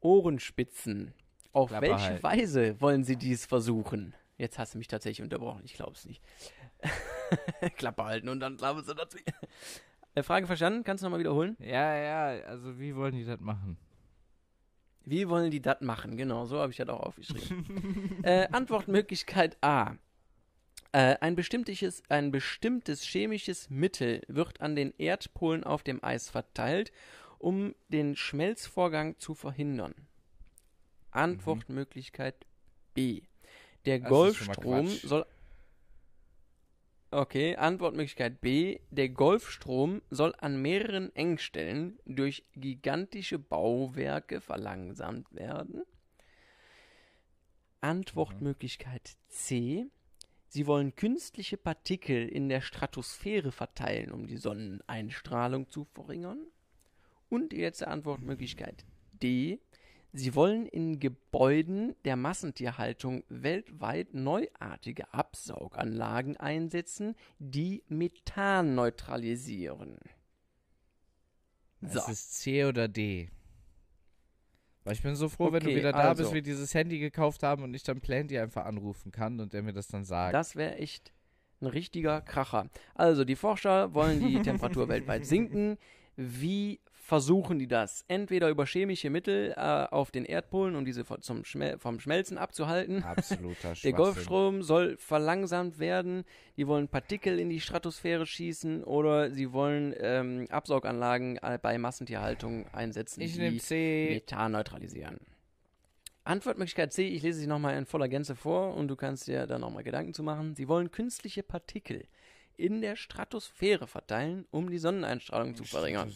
[0.01, 1.15] Ohrenspitzen.
[1.53, 2.23] Auf Klappe welche halten.
[2.23, 4.15] Weise wollen Sie dies versuchen?
[4.37, 6.23] Jetzt hast du mich tatsächlich unterbrochen, ich glaube es nicht.
[7.77, 9.17] Klappe halten und dann glauben Sie dazu.
[10.15, 10.85] Äh, Frage verstanden?
[10.85, 11.57] Kannst du nochmal wiederholen?
[11.59, 13.79] Ja, ja, also wie wollen die das machen?
[15.05, 16.17] Wie wollen die das machen?
[16.17, 18.19] Genau, so habe ich das auch aufgeschrieben.
[18.25, 19.95] äh, Antwortmöglichkeit A.
[20.97, 26.91] Äh, ein, bestimmtes, ein bestimmtes chemisches Mittel wird an den Erdpolen auf dem Eis verteilt,
[27.39, 29.95] um den Schmelzvorgang zu verhindern.
[31.11, 32.47] Antwortmöglichkeit
[32.95, 33.21] B.
[33.85, 35.27] Der Das Golfstrom soll.
[37.11, 38.81] Okay, Antwortmöglichkeit B.
[38.89, 45.83] Der Golfstrom soll an mehreren Engstellen durch gigantische Bauwerke verlangsamt werden.
[47.83, 49.91] Antwortmöglichkeit C.
[50.49, 56.47] Sie wollen künstliche Partikel in der Stratosphäre verteilen, um die Sonneneinstrahlung zu verringern.
[57.29, 58.85] Und die letzte Antwortmöglichkeit
[59.23, 59.59] D.
[60.13, 69.99] Sie wollen in Gebäuden der Massentierhaltung weltweit neuartige Absauganlagen einsetzen, die Methan neutralisieren.
[71.83, 71.99] So.
[71.99, 73.29] Es ist C oder D.
[74.87, 76.23] Weil ich bin so froh, wenn du Okay, wieder da also.
[76.23, 79.65] bist, wir dieses Handy gekauft haben und ich dann Planty einfach anrufen kann und der
[79.65, 80.33] mir das dann sagt.
[80.33, 81.13] Das wäre echt
[81.61, 82.69] ein richtiger Kracher.
[82.95, 85.77] Also, die Forscher wollen die Temperatur weltweit sinken.
[86.15, 88.05] Wie versuchen die das?
[88.09, 92.37] Entweder über chemische Mittel äh, auf den Erdpolen, um diese von- zum Schmel vom Schmelzen
[92.37, 93.05] abzuhalten.
[93.05, 93.93] Absoluter Der.
[93.93, 96.25] Golfstrom soll verlangsamt werden.
[96.57, 102.67] Die wollen Partikel in die Stratosphäre schießen oder sie wollen ähm, Absauganlagen äh, bei Massentierhaltung
[102.73, 104.09] einsetzen, Ich die C.
[104.11, 105.19] Methan neutralisieren.
[106.25, 109.61] Antwortmöglichkeit C, ich lese sie nochmal in voller Gänze vor und du kannst dir da
[109.61, 110.57] nochmal Gedanken zu machen.
[110.57, 112.05] Sie wollen künstliche Partikel
[112.57, 116.13] in der Stratosphäre verteilen, um die Sonneneinstrahlung zu verringern.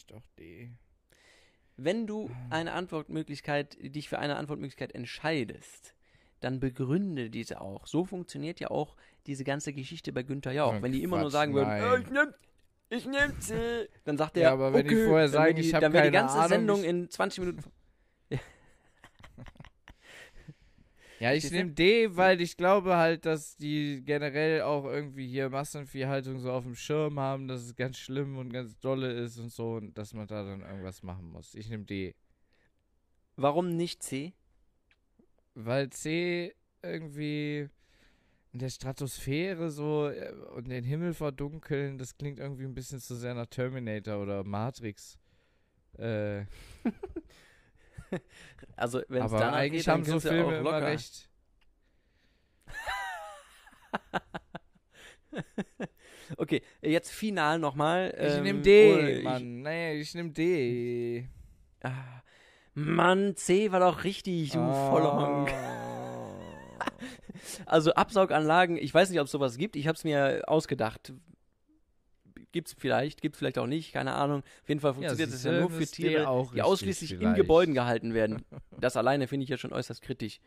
[0.00, 0.70] Ich doch D.
[1.76, 5.94] Wenn du eine Antwortmöglichkeit, dich für eine Antwortmöglichkeit entscheidest,
[6.40, 7.86] dann begründe diese auch.
[7.86, 8.96] So funktioniert ja auch
[9.26, 10.74] diese ganze Geschichte bei Günther Jauch.
[10.78, 11.70] Oh, Wenn die immer nur Quatsch, sagen würden.
[11.70, 12.34] "Äh, ich nehm,
[12.88, 15.06] ich nehm C, dann sagt er, Ja, aber wenn die okay.
[15.06, 16.86] vorher Dann sagen, wär die, ich hab dann wäre die keine ganze Ahnung, Sendung ich-
[16.88, 17.70] in 20 Minuten.
[21.20, 26.38] Ja, ich nehme D, weil ich glaube halt, dass die generell auch irgendwie hier Massenviehhaltung
[26.38, 29.74] so auf dem Schirm haben, dass es ganz schlimm und ganz dolle ist und so
[29.74, 31.54] und dass man da dann irgendwas machen muss.
[31.54, 32.14] Ich nehme D.
[33.36, 34.32] Warum nicht C?
[35.54, 37.68] Weil C irgendwie
[38.54, 43.14] in der Stratosphäre so äh, und den Himmel verdunkeln, das klingt irgendwie ein bisschen zu
[43.14, 45.18] sehr nach Terminator oder Matrix.
[45.98, 46.44] Äh,
[48.76, 51.28] Also, wenn es danach eigentlich geht, dann haben so Filme auch immer recht.
[56.36, 58.14] okay, jetzt final nochmal.
[58.18, 59.62] Ich ähm, nehm D, ich- Mann.
[59.62, 61.28] Nee, ich nehm D.
[61.82, 62.22] Ah,
[62.74, 64.90] Mann, C war doch richtig, du Ah.
[64.90, 65.50] Vollhonk.
[67.66, 69.74] Also Absauganlagen, ich weiß nicht, ob es sowas gibt.
[69.76, 71.12] Ich habe es mir ausgedacht.
[72.52, 74.42] Gibt's vielleicht, gibt's vielleicht auch nicht, keine Ahnung.
[74.62, 77.36] Auf jeden Fall funktioniert es siehste, ja nur für Tiere, auch die ausschließlich in vielleicht.
[77.36, 78.44] Gebäuden gehalten werden.
[78.80, 80.40] Das alleine finde ich ja schon äußerst kritisch.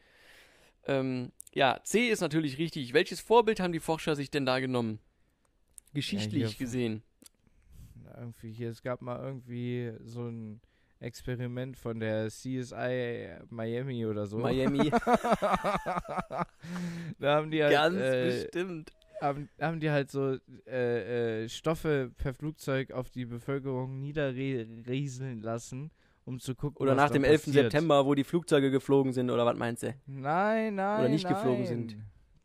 [0.86, 2.94] Ähm, ja, C ist natürlich richtig.
[2.94, 5.00] Welches Vorbild haben die Forscher sich denn da genommen?
[5.94, 7.04] Geschichtlich hier- gesehen.
[8.18, 10.62] Irgendwie hier, es gab mal irgendwie so ein
[11.00, 14.38] Experiment von der CSI Miami oder so.
[14.40, 14.90] Miami.
[17.20, 18.92] da haben die halt, Ganz äh, bestimmt.
[19.24, 25.92] Haben, haben die halt so äh, äh, Stoffe per Flugzeug auf die Bevölkerung niederrieseln lassen,
[26.26, 27.46] um zu gucken, Oder nach dem 11.
[27.46, 27.72] passiert.
[27.72, 29.94] September, wo die Flugzeuge geflogen sind, oder was meinst du?
[30.06, 31.12] Nein, nein.
[31.12, 31.34] nicht nein.
[31.34, 31.96] geflogen sind.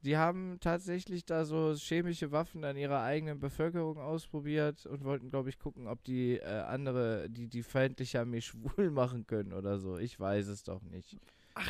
[0.02, 5.48] Die haben tatsächlich da so chemische Waffen an ihrer eigenen Bevölkerung ausprobiert und wollten, glaube
[5.48, 9.98] ich, gucken, ob die äh, andere, die, die feindliche Armee schwul machen können oder so.
[9.98, 11.16] Ich weiß es doch nicht.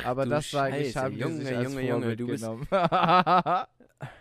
[0.05, 2.43] Aber du das sage ich, haben die Junge, sich als Junge, Junge, Vorbild du bist-
[2.43, 2.67] genommen.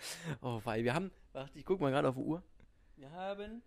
[0.42, 2.42] Oh, weil wir haben, warte, ich guck mal gerade auf die Uhr.
[2.96, 3.62] Wir haben,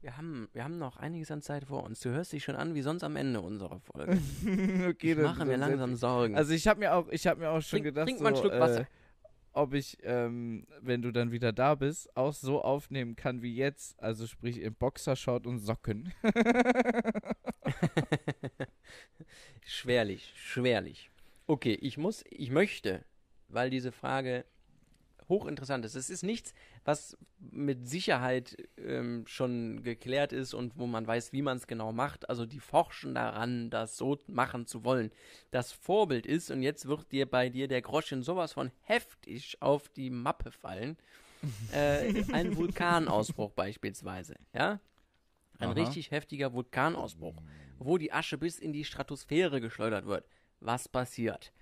[0.00, 2.00] wir haben, wir haben noch einiges an Zeit vor uns.
[2.00, 4.12] Du hörst dich schon an wie sonst am Ende unserer Folge.
[4.88, 6.36] okay, ich dann- mache mir langsam Sorgen.
[6.36, 8.36] Also ich habe mir auch, ich habe mir auch schon Trink- gedacht, trink mal einen
[8.36, 8.80] Schluck Wasser.
[8.82, 8.86] Äh,
[9.54, 14.02] ob ich, ähm, wenn du dann wieder da bist, auch so aufnehmen kann wie jetzt,
[14.02, 16.10] also sprich im Boxershort und Socken.
[19.66, 21.10] schwerlich, schwerlich.
[21.46, 23.04] Okay, ich muss, ich möchte,
[23.48, 24.44] weil diese Frage
[25.32, 25.94] hochinteressant ist.
[25.94, 26.54] Es ist nichts,
[26.84, 31.92] was mit Sicherheit ähm, schon geklärt ist und wo man weiß, wie man es genau
[31.92, 32.28] macht.
[32.28, 35.10] Also die forschen daran, das so machen zu wollen.
[35.50, 39.88] Das Vorbild ist, und jetzt wird dir bei dir der Groschen sowas von heftig auf
[39.88, 40.96] die Mappe fallen,
[41.72, 44.80] äh, ein Vulkanausbruch beispielsweise, ja?
[45.58, 45.72] Ein Aha.
[45.72, 47.40] richtig heftiger Vulkanausbruch,
[47.78, 50.26] wo die Asche bis in die Stratosphäre geschleudert wird.
[50.60, 51.52] Was passiert?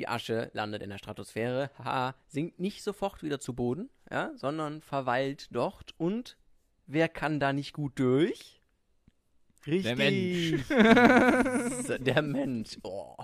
[0.00, 4.80] Die Asche landet in der Stratosphäre, haha, sinkt nicht sofort wieder zu Boden, ja, sondern
[4.80, 5.92] verweilt dort.
[5.98, 6.38] Und
[6.86, 8.62] wer kann da nicht gut durch?
[9.66, 9.98] Richtig.
[9.98, 10.68] Mensch.
[12.00, 12.78] der Mensch.
[12.82, 13.14] Oh,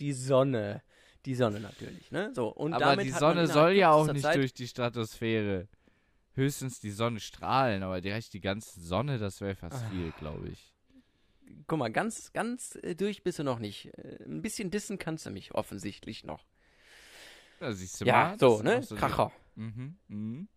[0.00, 0.82] die Sonne.
[1.24, 2.30] Die Sonne natürlich, ne?
[2.34, 5.66] So, und aber damit die Sonne soll ja auch nicht Zeit- durch die Stratosphäre.
[6.34, 9.88] Höchstens die Sonne strahlen, aber direkt die ganze Sonne, das wäre fast Ah.
[9.88, 10.74] viel, glaube ich.
[11.68, 13.96] Guck mal, ganz, ganz äh, durch bist du noch nicht.
[13.98, 16.44] Äh, ein bisschen dissen kannst du mich offensichtlich noch.
[17.60, 18.38] Ja, siehst du Ja, mal.
[18.38, 18.82] so, ne?
[18.82, 19.32] so Kracher.
[19.54, 20.48] Mhm, mhm.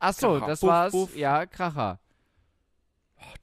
[0.00, 0.46] Ach so, Kracher.
[0.46, 0.92] das Puff, war's.
[0.92, 1.16] puff.
[1.16, 2.00] Ja, Kracher.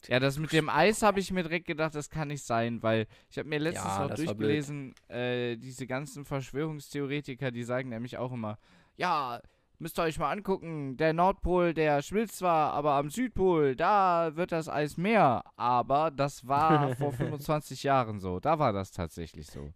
[0.07, 3.07] Ja, das mit dem Eis habe ich mir direkt gedacht, das kann nicht sein, weil
[3.29, 8.31] ich habe mir letztens Ja, auch durchgelesen, äh, diese ganzen Verschwörungstheoretiker, die sagen nämlich auch
[8.31, 8.57] immer,
[8.97, 9.41] ja,
[9.81, 14.51] müsst ihr euch mal angucken, der Nordpol, der schmilzt zwar, aber am Südpol, da wird
[14.51, 15.43] das Eis mehr.
[15.57, 19.73] Aber das war vor 25 Jahren so, da war das tatsächlich so.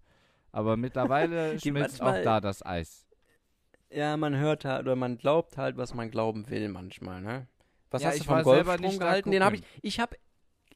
[0.52, 3.08] Aber mittlerweile schmilzt auch da das Eis.
[3.90, 7.48] Ja, man hört halt oder man glaubt halt, was man glauben will manchmal, ne?
[7.90, 9.32] Was Ja, hast du vom Golfstrom gehalten?
[9.32, 9.64] Den habe ich.
[9.82, 10.18] Ich habe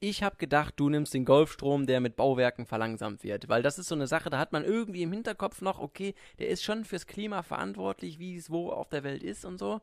[0.00, 3.48] ich hab gedacht, du nimmst den Golfstrom, der mit Bauwerken verlangsamt wird.
[3.48, 6.48] Weil das ist so eine Sache, da hat man irgendwie im Hinterkopf noch, okay, der
[6.48, 9.80] ist schon fürs Klima verantwortlich, wie es wo auf der Welt ist und so.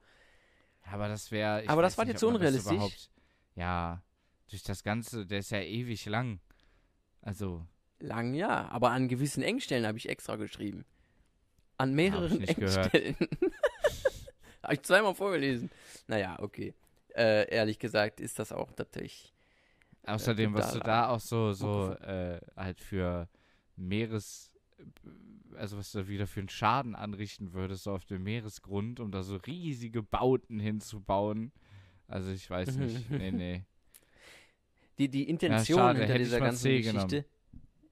[0.91, 1.63] Aber das wäre.
[1.67, 3.09] Aber das war dir zu unrealistisch?
[3.55, 4.01] Ja,
[4.49, 6.39] durch das Ganze, der ist ja ewig lang.
[7.21, 7.65] Also,
[7.99, 10.85] Lang ja, aber an gewissen Engstellen habe ich extra geschrieben.
[11.77, 12.43] An mehreren.
[12.43, 13.15] Engstellen.
[14.63, 15.71] habe ich zweimal vorgelesen.
[16.07, 16.73] Naja, okay.
[17.15, 19.33] Äh, ehrlich gesagt ist das auch natürlich.
[20.07, 23.27] Außerdem, was du da auch so, so, äh, halt für
[23.75, 24.53] Meeres.
[25.55, 29.23] Also, was du wieder für einen Schaden anrichten würdest, so auf dem Meeresgrund, um da
[29.23, 31.51] so riesige Bauten hinzubauen.
[32.07, 33.09] Also, ich weiß nicht.
[33.09, 33.63] nee, nee.
[34.99, 36.91] Die, die Intention schade, hinter dieser ganzen Geschichte.
[36.91, 37.25] genommen.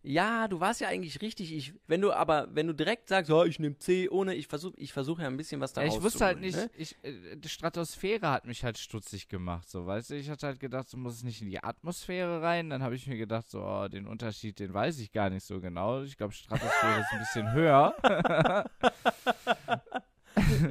[0.05, 1.53] Ja, du warst ja eigentlich richtig.
[1.53, 4.73] Ich, wenn du aber, wenn du direkt sagst, ja, ich nehme C ohne, ich versuche
[4.77, 6.69] ich versuche ja ein bisschen was da Ja, ich wusste halt nicht, Ne?
[6.77, 10.15] ich, äh, die Stratosphäre hat mich halt stutzig gemacht, so, weißt du?
[10.15, 12.69] Ich hatte halt gedacht, so muss es nicht in die Atmosphäre rein.
[12.69, 15.59] Dann habe ich mir gedacht, so, oh, den Unterschied, den weiß ich gar nicht so
[15.59, 16.03] genau.
[16.03, 17.95] Ich glaube, Stratosphäre ist ein bisschen höher.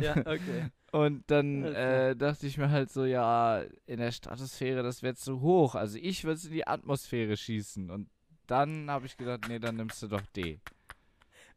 [0.00, 0.70] ja, okay.
[0.92, 5.40] Und dann äh, dachte ich mir halt so, ja, in der Stratosphäre, das wäre zu
[5.40, 5.74] hoch.
[5.74, 7.90] Also ich würde es in die Atmosphäre schießen.
[7.90, 8.08] Und
[8.46, 10.60] dann habe ich gedacht, nee, dann nimmst du doch D.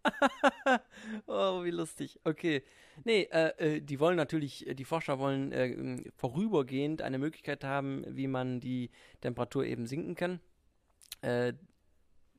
[1.27, 2.19] oh, wie lustig.
[2.23, 2.63] Okay.
[3.03, 8.03] Nee, äh, äh, die wollen natürlich, äh, die Forscher wollen äh, vorübergehend eine Möglichkeit haben,
[8.07, 8.89] wie man die
[9.21, 10.39] Temperatur eben sinken kann.
[11.21, 11.53] Äh,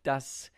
[0.02, 0.50] das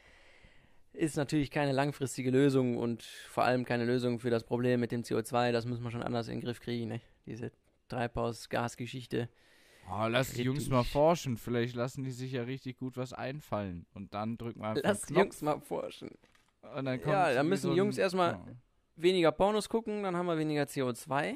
[0.93, 5.03] ist natürlich keine langfristige Lösung und vor allem keine Lösung für das Problem mit dem
[5.03, 5.53] CO2.
[5.53, 7.01] Das müssen wir schon anders in den Griff kriegen, ne?
[7.27, 7.53] Diese
[7.89, 9.29] Treibhausgasgeschichte.
[9.93, 11.37] Oh, lass die Jungs mal forschen.
[11.37, 13.87] Vielleicht lassen die sich ja richtig gut was einfallen.
[13.95, 16.11] Und dann drücken wir einfach Lass die Jungs mal forschen.
[16.77, 18.45] Und dann kommt Ja, dann müssen so die Jungs erstmal- Ja.
[18.97, 21.35] Weniger Pornos gucken, dann haben wir weniger CO2.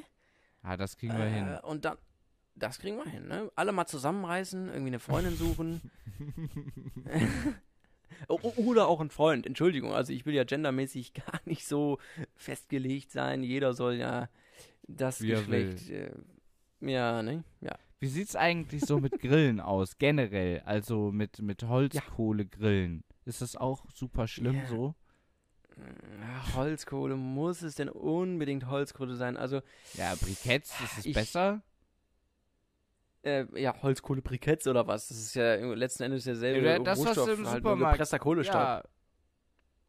[0.61, 1.47] Ah, das kriegen wir hin.
[1.47, 1.97] Äh, und dann,
[2.55, 3.51] das kriegen wir hin, ne?
[3.55, 5.81] Alle mal zusammenreißen, irgendwie eine Freundin suchen.
[8.27, 9.93] Oder auch ein Freund, Entschuldigung.
[9.93, 11.97] Also ich will ja gendermäßig gar nicht so
[12.35, 13.43] festgelegt sein.
[13.43, 14.29] Jeder soll ja
[14.87, 15.89] das Wie Geschlecht.
[15.89, 16.11] Äh,
[16.81, 17.43] ja, ne?
[17.61, 17.75] Ja.
[17.99, 20.61] Wie sieht's eigentlich so mit Grillen aus, generell?
[20.65, 23.03] Also mit, mit Holzkohlegrillen.
[23.25, 24.65] Ist das auch super schlimm Ja.
[24.67, 24.95] so?
[26.23, 29.35] Ach, Holzkohle, muss es denn unbedingt Holzkohle sein?
[29.37, 29.61] Also,
[29.95, 31.61] Ja, Briketts, ist es Ich- besser?
[33.23, 35.07] äh, ja, Holzkohle-Briketts oder was?
[35.09, 38.55] Das ist ja letzten Endes derselbe Ja, das, was Rohstoff, im halt Supermarkt- gepresster Kohlenstoff.
[38.55, 38.83] Ja,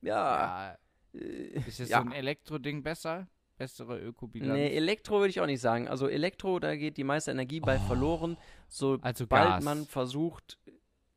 [0.02, 0.78] Ja.
[1.14, 1.20] ja.
[1.20, 1.98] äh, Ist jetzt ja.
[2.00, 3.28] so ein Elektroding besser?
[3.56, 4.52] Bessere Ökobilanz?
[4.52, 5.88] Nee, Elektro würde ich auch nicht sagen.
[5.88, 7.86] Also Elektro, da geht die meiste Energie bei Oh.
[7.86, 8.36] verloren,
[8.68, 10.58] sobald also man versucht.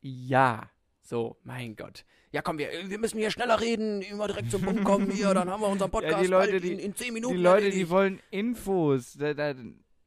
[0.00, 0.70] Ja.
[1.02, 2.04] So, mein Gott.
[2.32, 5.50] Ja, komm, wir, wir müssen hier schneller reden, immer direkt zum Punkt kommen hier, dann
[5.50, 7.34] haben wir unseren Podcast die Leute, bald die- in, in 10 Minuten.
[7.34, 9.14] die Leute, die wollen Infos.
[9.14, 9.54] Da, da,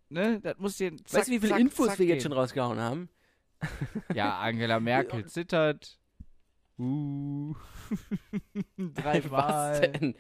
[0.10, 0.40] ne?
[0.42, 2.32] Das muss dir zack, Weißt du, wie viele zack, Infos zack wir jetzt gehen.
[2.32, 3.10] schon rausgehauen haben?
[4.14, 5.98] Ja, Angela Merkel zittert.
[6.80, 7.54] Uh.
[8.78, 9.82] Was Dreimal.
[9.92, 10.16] denn?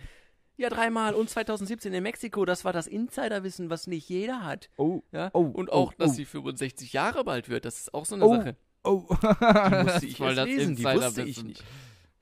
[0.63, 1.13] Ja, dreimal.
[1.13, 4.69] Und 2017 in Mexiko, das war das Insiderwissen, was nicht jeder hat.
[4.77, 5.29] Oh, Ja?
[5.33, 6.13] Oh, Und oh, auch, dass oh.
[6.13, 8.35] sie 65 Jahre bald wird, das ist auch so eine Oh.
[8.35, 8.55] Sache.
[8.85, 9.03] oh.
[9.09, 11.63] Die musste ich Voll erst lesen, die wusste ich nicht.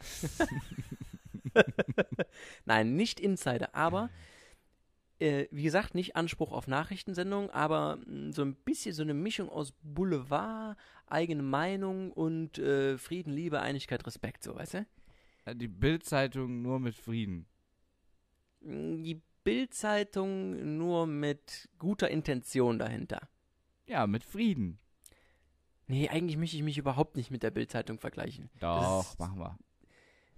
[2.66, 4.10] Nein, nicht Insider, aber
[5.20, 9.50] äh, wie gesagt, nicht Anspruch auf Nachrichtensendung, aber mh, so ein bisschen so eine Mischung
[9.50, 14.86] aus Boulevard, eigene Meinung und äh, Frieden, Liebe, Einigkeit, Respekt, so, weißt du?
[15.56, 17.46] Die Bildzeitung nur mit Frieden.
[18.62, 23.28] Die Bildzeitung nur mit guter Intention dahinter.
[23.88, 24.80] Ja, mit Frieden.
[25.88, 28.50] Nee, eigentlich möchte ich mich überhaupt nicht mit der Bildzeitung vergleichen.
[28.60, 29.58] Doch, ist- machen wir.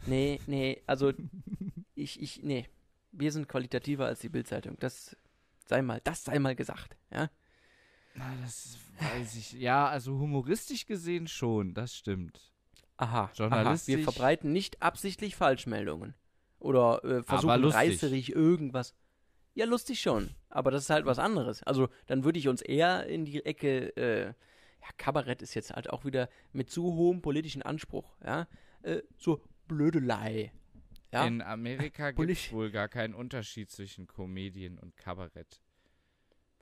[0.05, 1.13] Nee, nee, also
[1.95, 2.67] ich, ich, nee.
[3.11, 4.75] Wir sind qualitativer als die Bildzeitung.
[4.79, 5.15] Das
[5.67, 7.29] sei mal, das sei mal gesagt, ja?
[8.15, 9.51] Na, das weiß ich.
[9.53, 12.51] Ja, also humoristisch gesehen schon, das stimmt.
[12.97, 13.31] Aha, aha.
[13.35, 16.15] Journalistisch- Wir verbreiten nicht absichtlich Falschmeldungen.
[16.63, 18.95] Oder äh, versuchen reißerig irgendwas.
[19.53, 20.29] Ja, lustig schon.
[20.49, 21.61] Aber das ist halt was anderes.
[21.63, 25.89] Also, dann würde ich uns eher in die Ecke, äh, ja, Kabarett ist jetzt halt
[25.89, 28.47] auch wieder mit zu hohem politischen Anspruch, ja?
[28.81, 30.53] Äh, so Blödelei.
[31.11, 31.25] Ja?
[31.25, 35.61] In Amerika gibt es wohl gar keinen Unterschied zwischen Comedian und Kabarett.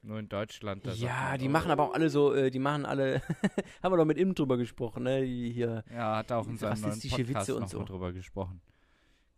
[0.03, 0.83] Nur in Deutschland.
[0.97, 3.21] Ja, die machen aber auch alle so, äh, die machen alle,
[3.83, 5.21] haben wir doch mit ihm drüber gesprochen, ne?
[5.21, 5.83] Die Hier.
[5.91, 7.83] Ja, hat auch in seinem neuen Podcast Witze und noch so.
[7.83, 8.61] drüber gesprochen.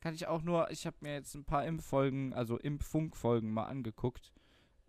[0.04, 4.34] Kann ich auch nur, ich habe mir jetzt ein paar Impffolgen, also Impffunkfolgen mal angeguckt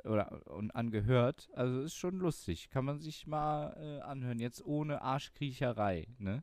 [0.03, 1.49] oder und angehört.
[1.53, 2.69] Also ist schon lustig.
[2.69, 4.41] Kann man sich mal äh, anhören.
[4.41, 6.43] Jetzt ohne Arschkriecherei, ne?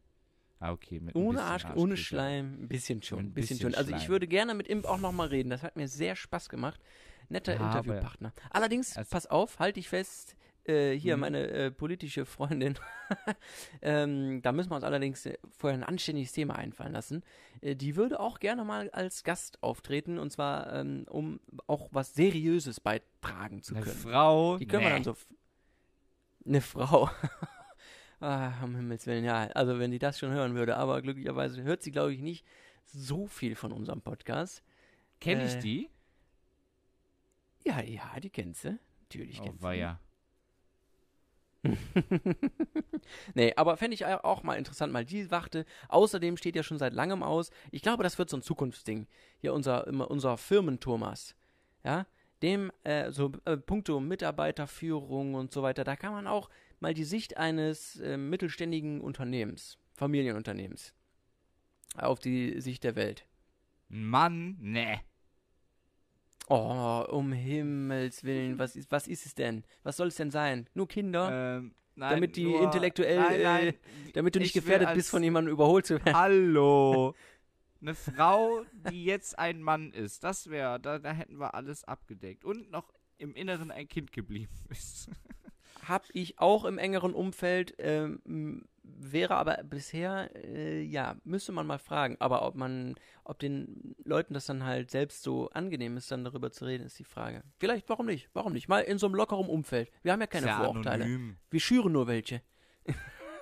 [0.59, 1.01] Ah, okay.
[1.01, 1.97] Mit Ohne Arsch, ohne Arschkriecherei.
[1.97, 3.75] Schleim, ein bisschen schon, Ein bisschen, bisschen schon.
[3.77, 5.49] Also ich würde gerne mit Imp auch nochmal reden.
[5.49, 6.79] Das hat mir sehr Spaß gemacht.
[7.27, 8.31] Netter Ja, Interviewpartner.
[8.51, 11.21] Allerdings, Also- pass auf, halte ich fest, äh, hier Mhm.
[11.21, 12.75] meine äh, politische Freundin.
[13.81, 17.23] ähm, da müssen wir uns allerdings äh, vorher ein anständiges Thema einfallen lassen.
[17.61, 22.13] Äh, die würde auch gerne mal als Gast auftreten und zwar, ähm, um auch was
[22.13, 23.97] Seriöses beitragen zu Eine können.
[23.97, 24.57] Frau.
[24.57, 24.95] Die können wir nee.
[24.95, 25.15] dann so.
[26.45, 27.09] Eine Frau.
[28.19, 29.47] ah, um Himmels Willen, ja.
[29.53, 30.77] Also, wenn die das schon hören würde.
[30.77, 32.45] Aber glücklicherweise hört sie, glaube ich, nicht
[32.85, 34.63] so viel von unserem Podcast.
[35.19, 35.89] Kenn ich äh, die?
[37.63, 38.79] Ja, ja, die kennt sie.
[39.03, 39.79] Natürlich Oh, kennt war sie.
[39.79, 39.99] ja.
[43.35, 45.65] nee, aber fände ich auch mal interessant, mal die Wachte.
[45.89, 47.51] Außerdem steht ja schon seit langem aus.
[47.71, 49.07] Ich glaube, das wird so ein Zukunftsding.
[49.39, 51.35] Hier unser, unser Firmen-Thomas.
[51.83, 52.05] Ja,
[52.41, 56.49] dem, äh, so äh, puncto Mitarbeiterführung und so weiter, da kann man auch
[56.79, 60.93] mal die Sicht eines äh, mittelständigen Unternehmens, Familienunternehmens,
[61.95, 63.25] auf die Sicht der Welt.
[63.89, 64.99] Mann, nee.
[66.47, 69.63] Oh, um Himmels Willen, was ist, was ist es denn?
[69.83, 70.67] Was soll es denn sein?
[70.73, 71.57] Nur Kinder?
[71.57, 73.73] Ähm, nein, Damit die nur, intellektuell, Nein, nein, äh,
[74.13, 76.15] damit du nicht gefährdet bist, von jemandem überholt zu werden.
[76.15, 77.15] Hallo.
[77.81, 82.45] Eine Frau, die jetzt ein Mann ist, das wäre, da, da hätten wir alles abgedeckt.
[82.45, 85.09] Und noch im Inneren ein Kind geblieben ist.
[85.87, 91.77] Hab ich auch im engeren Umfeld, ähm, wäre aber bisher, äh, ja, müsste man mal
[91.79, 92.17] fragen.
[92.19, 96.51] Aber ob man, ob den Leuten das dann halt selbst so angenehm ist, dann darüber
[96.51, 97.43] zu reden, ist die Frage.
[97.59, 98.29] Vielleicht, warum nicht?
[98.33, 98.67] Warum nicht?
[98.67, 99.91] Mal in so einem lockeren Umfeld.
[100.03, 101.03] Wir haben ja keine ja Vorurteile.
[101.05, 101.37] anonym.
[101.49, 102.41] Wir schüren nur welche.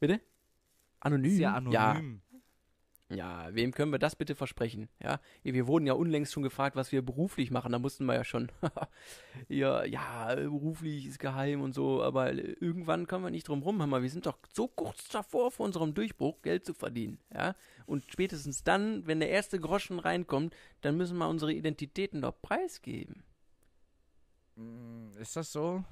[0.00, 0.20] Bitte?
[1.00, 1.38] Anonym?
[1.38, 1.72] Ja anonym.
[1.72, 2.31] Ja,
[3.50, 4.88] wem können wir das bitte versprechen?
[5.02, 7.72] Ja, wir wurden ja unlängst schon gefragt, was wir beruflich machen.
[7.72, 8.50] Da mussten wir ja schon,
[9.48, 13.78] ja, ja, beruflich ist geheim und so, aber irgendwann kommen wir nicht drum rum.
[13.78, 17.18] Wir sind doch so kurz davor, vor unserem Durchbruch Geld zu verdienen.
[17.34, 17.54] Ja,
[17.86, 23.24] und spätestens dann, wenn der erste Groschen reinkommt, dann müssen wir unsere Identitäten doch preisgeben.
[24.56, 25.84] Mm, ist das so?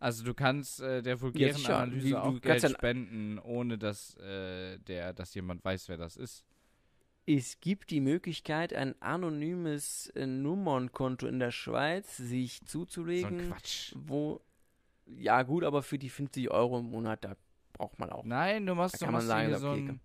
[0.00, 4.16] Also du kannst äh, der vulgären Ja, Analyse du auch kannst Geld spenden, ohne dass
[4.16, 6.44] äh, der, dass jemand weiß, wer das ist.
[7.26, 13.48] Es gibt die Möglichkeit, ein anonymes äh, Nummernkonto in der Schweiz sich So zuzulegen, ein
[13.50, 13.92] Quatsch.
[13.94, 14.40] wo,
[15.06, 17.36] ja gut, aber für die 50 Euro im Monat, da
[17.74, 18.24] braucht man auch.
[18.24, 20.00] Nein, du Da machst, du kann man machst sagen, hier so ein,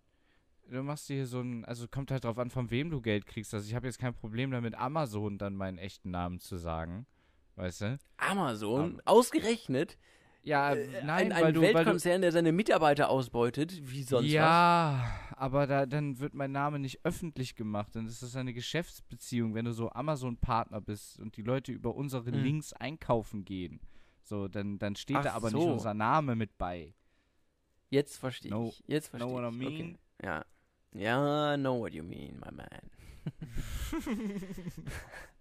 [0.70, 3.54] du machst hier so ein, also kommt halt drauf an, von wem du Geld kriegst.
[3.54, 7.08] Also ich habe jetzt kein Problem damit, Amazon dann meinen echten Namen zu sagen,
[7.56, 7.97] weißt du?
[8.18, 9.97] Amazon, ausgerechnet,
[10.43, 14.26] Ja, äh, nein, ein, weil ein weil du, Weltkonzern, der seine Mitarbeiter ausbeutet, wie sonst
[14.26, 14.32] was.
[14.32, 17.95] ja, aber da, dann wird mein Name nicht öffentlich gemacht.
[17.95, 22.32] Dann ist das eine Geschäftsbeziehung, wenn du so Amazon-Partner bist und die Leute über unsere
[22.32, 22.43] Hm.
[22.43, 23.80] Links einkaufen gehen.
[24.24, 25.72] So, dann, dann steht da Ach aber nicht so.
[25.74, 26.93] unser Name mit bei.
[27.89, 28.84] Jetzt verstehe No- ich.
[28.88, 29.80] Jetzt verstehe know what I ich.
[29.80, 29.97] mean?
[30.22, 30.26] Okay.
[30.28, 30.45] Ja.
[30.93, 32.68] Ja, know what you mean, my man.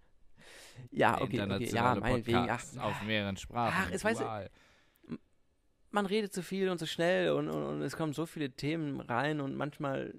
[0.91, 1.69] ja, okay, okay.
[1.73, 2.47] Ja, meinetwegen.
[2.49, 3.73] Ach, auf mehreren Sprachen.
[3.75, 4.49] Ach, es weiß- dual.
[5.91, 8.99] man redet zu viel und zu schnell und, und, und es kommen so viele Themen
[8.99, 10.13] rein und manchmal,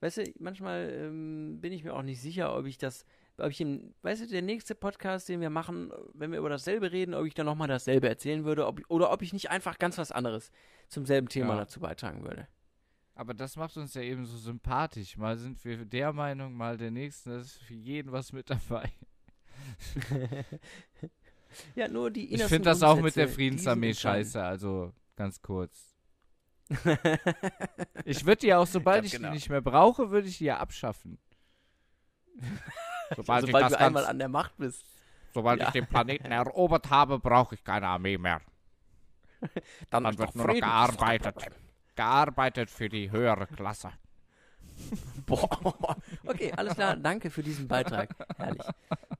[0.00, 3.04] weißt du, manchmal ähm, bin ich mir auch nicht sicher, ob ich das,
[3.38, 6.90] ob ich im, weißt du, der nächste Podcast, den wir machen, wenn wir über dasselbe
[6.90, 9.98] reden, ob ich dann nochmal dasselbe erzählen würde ob, oder ob ich nicht einfach ganz
[9.98, 10.50] was anderes
[10.88, 11.60] zum selben Thema Ja.
[11.60, 12.48] dazu beitragen würde.
[13.14, 15.16] Aber das macht uns ja eben so sympathisch.
[15.18, 17.30] Mal sind wir der Meinung, mal der nächsten.
[17.30, 18.90] Da ist für jeden was mit dabei.
[21.74, 24.42] ja, nur die Ich finde das auch mit der Friedensarmee scheiße.
[24.42, 25.94] Also ganz kurz.
[28.04, 29.28] Ich würde die auch, sobald Ganz ich genau.
[29.28, 31.18] die nicht mehr brauche, würde ich die ja abschaffen.
[33.16, 34.84] Sobald, ich, Sobald du einmal an der Macht bist.
[35.34, 35.66] sobald Ja.
[35.66, 38.40] ich den Planeten erobert habe, brauche ich keine Armee mehr.
[39.90, 41.34] Dann, Dann wird nur noch gearbeitet.
[41.96, 43.90] Gearbeitet für die höhere Klasse.
[45.26, 45.96] Boah.
[46.26, 46.96] Okay, alles klar.
[46.96, 48.14] Danke für diesen Beitrag.
[48.36, 48.62] Herrlich.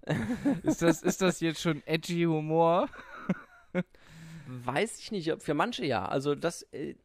[0.65, 2.89] Ist das, ist das jetzt schon edgy Humor?
[4.47, 6.05] Weiß ich nicht, ob für manche ja.
[6.07, 6.97] Also das, äh,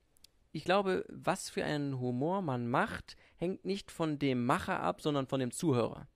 [0.52, 5.28] ich glaube, was für einen Humor man macht, hängt nicht von dem Macher ab, sondern
[5.28, 6.08] von dem Zuhörer.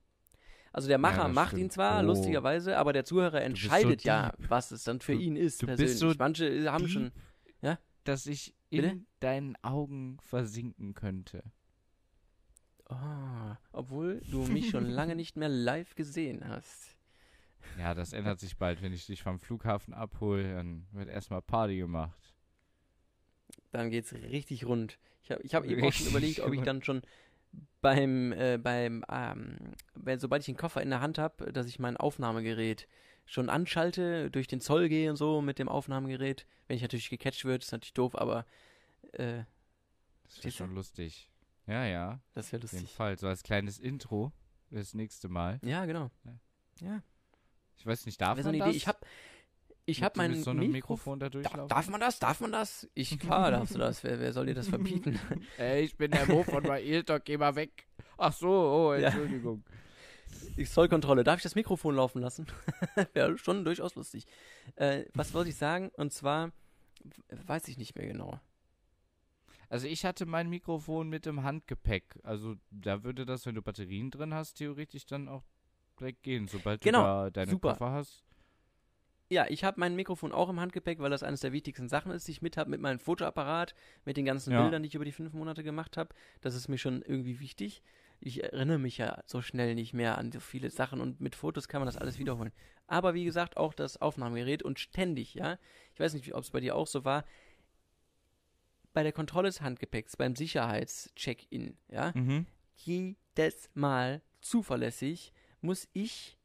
[0.72, 1.62] Also der Macher das macht stimmt.
[1.62, 2.06] ihn zwar, Oh.
[2.06, 5.62] lustigerweise, aber der Zuhörer bist so entscheidet ja, was es dann für Du- ihn ist
[5.62, 5.98] du bist persönlich.
[5.98, 7.12] so manche äh, haben schon.
[8.04, 9.00] Dass ich in Bitte?
[9.20, 11.42] deinen Augen versinken könnte.
[13.80, 16.96] Oh, obwohl du mich schon lange nicht mehr live gesehen hast.
[17.78, 18.82] Ja, das ändert sich bald.
[18.82, 22.34] Wenn ich dich vom Flughafen abhole, dann wird erstmal Party gemacht.
[23.72, 24.98] Dann geht's richtig rund.
[25.22, 27.02] Ich habe ich hab eben auch schon überlegt, ob ich dann schon
[27.80, 29.58] beim, äh, beim, ähm,
[29.94, 32.88] wenn, sobald ich den Koffer in der Hand habe, dass ich mein Aufnahmegerät
[33.26, 36.46] schon anschalte, durch den Zoll gehe und so mit dem Aufnahmegerät.
[36.66, 38.44] Wenn ich natürlich gecatcht wird, ist natürlich doof, aber
[39.12, 39.44] äh,
[40.24, 40.50] Das wäre du?
[40.50, 41.30] schon lustig.
[41.70, 42.96] Ja, ja, das wäre auf jeden lustig.
[42.96, 43.18] Fall.
[43.18, 44.32] So als kleines Intro
[44.70, 45.58] das nächste Mal.
[45.62, 46.10] Ja, genau.
[46.24, 46.32] Ja.
[46.80, 47.02] Ja,
[47.76, 48.68] Ich weiß nicht, darf wäre man das?
[48.68, 48.76] Idee.
[48.76, 48.98] Ich habe
[49.86, 51.68] ich Mit- hab mein so einem Mikro- Mikrofon da durchlaufen?
[51.68, 52.18] darf man das?
[52.18, 52.88] Darf man das?
[52.94, 54.04] Ich, klar darfst du das.
[54.04, 55.18] Wer, wer soll dir das verbieten?
[55.58, 57.86] Ey, ich bin der Mo von Mailtalk, geh mal weg.
[58.16, 59.08] Ach so, oh, Ja.
[59.08, 59.64] Entschuldigung.
[60.56, 61.24] Die Zollkontrolle.
[61.24, 62.46] Darf ich das Mikrofon laufen lassen?
[63.14, 64.26] Wäre schon durchaus lustig.
[64.76, 65.90] Äh, was wollte ich sagen?
[65.96, 66.52] Und zwar,
[67.46, 68.38] weiß ich nicht mehr genau.
[69.70, 72.18] Also ich hatte mein Mikrofon mit im Handgepäck.
[72.24, 75.44] Also da würde das, wenn du Batterien drin hast, theoretisch dann auch
[75.98, 77.72] direkt gehen, sobald Genau, du da deine super.
[77.72, 78.24] Koffer hast.
[79.32, 82.26] Ja, ich habe mein Mikrofon auch im Handgepäck, weil das eines der wichtigsten Sachen ist,
[82.26, 84.60] die ich mit habe, mit meinem Fotoapparat, mit den ganzen Ja.
[84.60, 86.12] Bildern, die ich über die fünf Monate gemacht habe.
[86.40, 87.80] Das ist mir schon irgendwie wichtig.
[88.18, 91.68] Ich erinnere mich ja so schnell nicht mehr an so viele Sachen und mit Fotos
[91.68, 92.50] kann man das alles wiederholen.
[92.88, 95.58] Aber wie gesagt, auch das Aufnahmegerät und ständig, ja.
[95.94, 97.24] Ich weiß nicht, ob es bei dir auch so war.
[98.92, 102.46] Bei der Kontrolle des Handgepäcks, beim Sicherheitscheck-In, ja, Mhm.
[102.76, 106.36] jedes Mal zuverlässig muss ich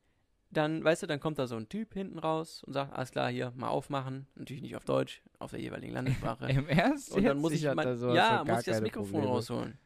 [0.52, 3.30] dann, weißt du, dann kommt da so ein Typ hinten raus und sagt, alles klar,
[3.30, 4.28] hier, mal aufmachen.
[4.36, 6.46] Natürlich nicht auf Deutsch, auf der jeweiligen Landessprache.
[6.50, 7.12] Im Ernst?
[7.12, 9.32] und dann muss ich, hatte mein, sowas ja, muss ich das Mikrofon Probleme.
[9.34, 9.78] rausholen.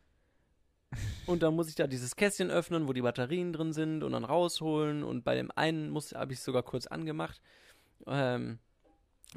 [1.28, 4.24] Und dann muss ich da dieses Kästchen öffnen, wo die Batterien drin sind und dann
[4.24, 5.04] rausholen.
[5.04, 7.40] Und bei dem einen muss habe ich es sogar kurz angemacht,
[8.08, 8.58] ähm,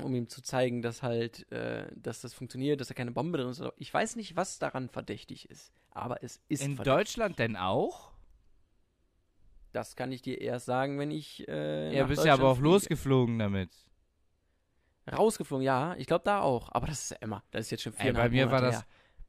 [0.00, 3.48] um ihm zu zeigen, dass halt, äh, dass das funktioniert, dass da keine Bombe drin
[3.50, 3.62] ist.
[3.76, 6.84] Ich weiß nicht, was daran verdächtig ist, aber es ist In verdächtig.
[7.14, 8.12] Deutschland denn auch?
[9.72, 11.46] Das kann ich dir erst sagen, wenn ich.
[11.48, 12.68] Äh, Ja, bist ja aber auch fliege.
[12.68, 13.70] losgeflogen damit.
[15.10, 15.94] Rausgeflogen, ja.
[15.96, 16.70] Ich glaube da auch.
[16.72, 17.42] Aber das ist ja immer.
[17.50, 18.86] Das ist jetzt schon Ey, bei mir war Monate das, her.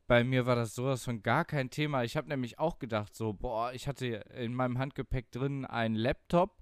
[0.07, 2.03] bei mir war das sowas von gar kein Thema.
[2.03, 4.05] Ich habe nämlich auch gedacht, so, boah, ich hatte
[4.36, 6.57] in meinem Handgepäck drin einen Laptop,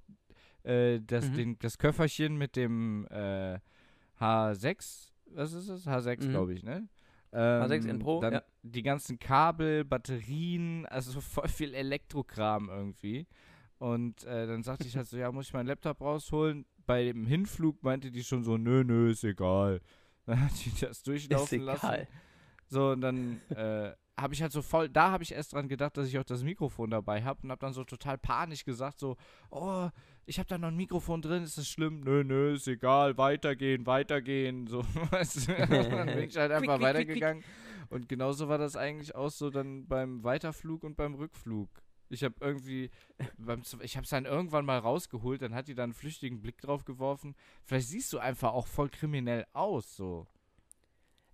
[0.63, 1.33] äh, das, Mhm.
[1.35, 3.59] den, das Köfferchen mit dem äh,
[4.21, 5.87] H6, was ist es?
[5.87, 6.29] H6, Mhm.
[6.31, 6.87] glaube ich, ne?
[7.33, 8.43] H6N Pro, dann ja.
[8.63, 13.25] Die ganzen Kabel, Batterien, also voll viel Elektrokram irgendwie.
[13.79, 16.65] Und äh, dann sagte ich halt so, ja, muss ich meinen Laptop rausholen?
[16.85, 19.81] Bei dem Hinflug meinte die schon so, nö, nö, ist egal.
[20.25, 22.07] Dann hat die das durchlaufen lassen.
[22.67, 25.97] So, und dann äh, habe ich halt so voll, da habe ich erst dran gedacht,
[25.97, 29.17] dass ich auch das Mikrofon dabei habe und habe dann so total panisch gesagt, so,
[29.49, 29.89] oh,
[30.25, 32.01] ich habe da noch ein Mikrofon drin, ist das schlimm?
[32.01, 35.53] Nö, nö, ist egal, weitergehen, weitergehen, so, weißt du?
[35.55, 37.43] Dann bin ich halt einfach quick, quick, weitergegangen
[37.89, 41.69] und genauso war das eigentlich auch so dann beim Weiterflug und beim Rückflug.
[42.09, 42.89] Ich habe irgendwie,
[43.37, 46.59] beim, ich habe es dann irgendwann mal rausgeholt, dann hat die da einen flüchtigen Blick
[46.59, 47.35] drauf geworfen.
[47.63, 50.27] Vielleicht siehst du einfach auch voll kriminell aus, so.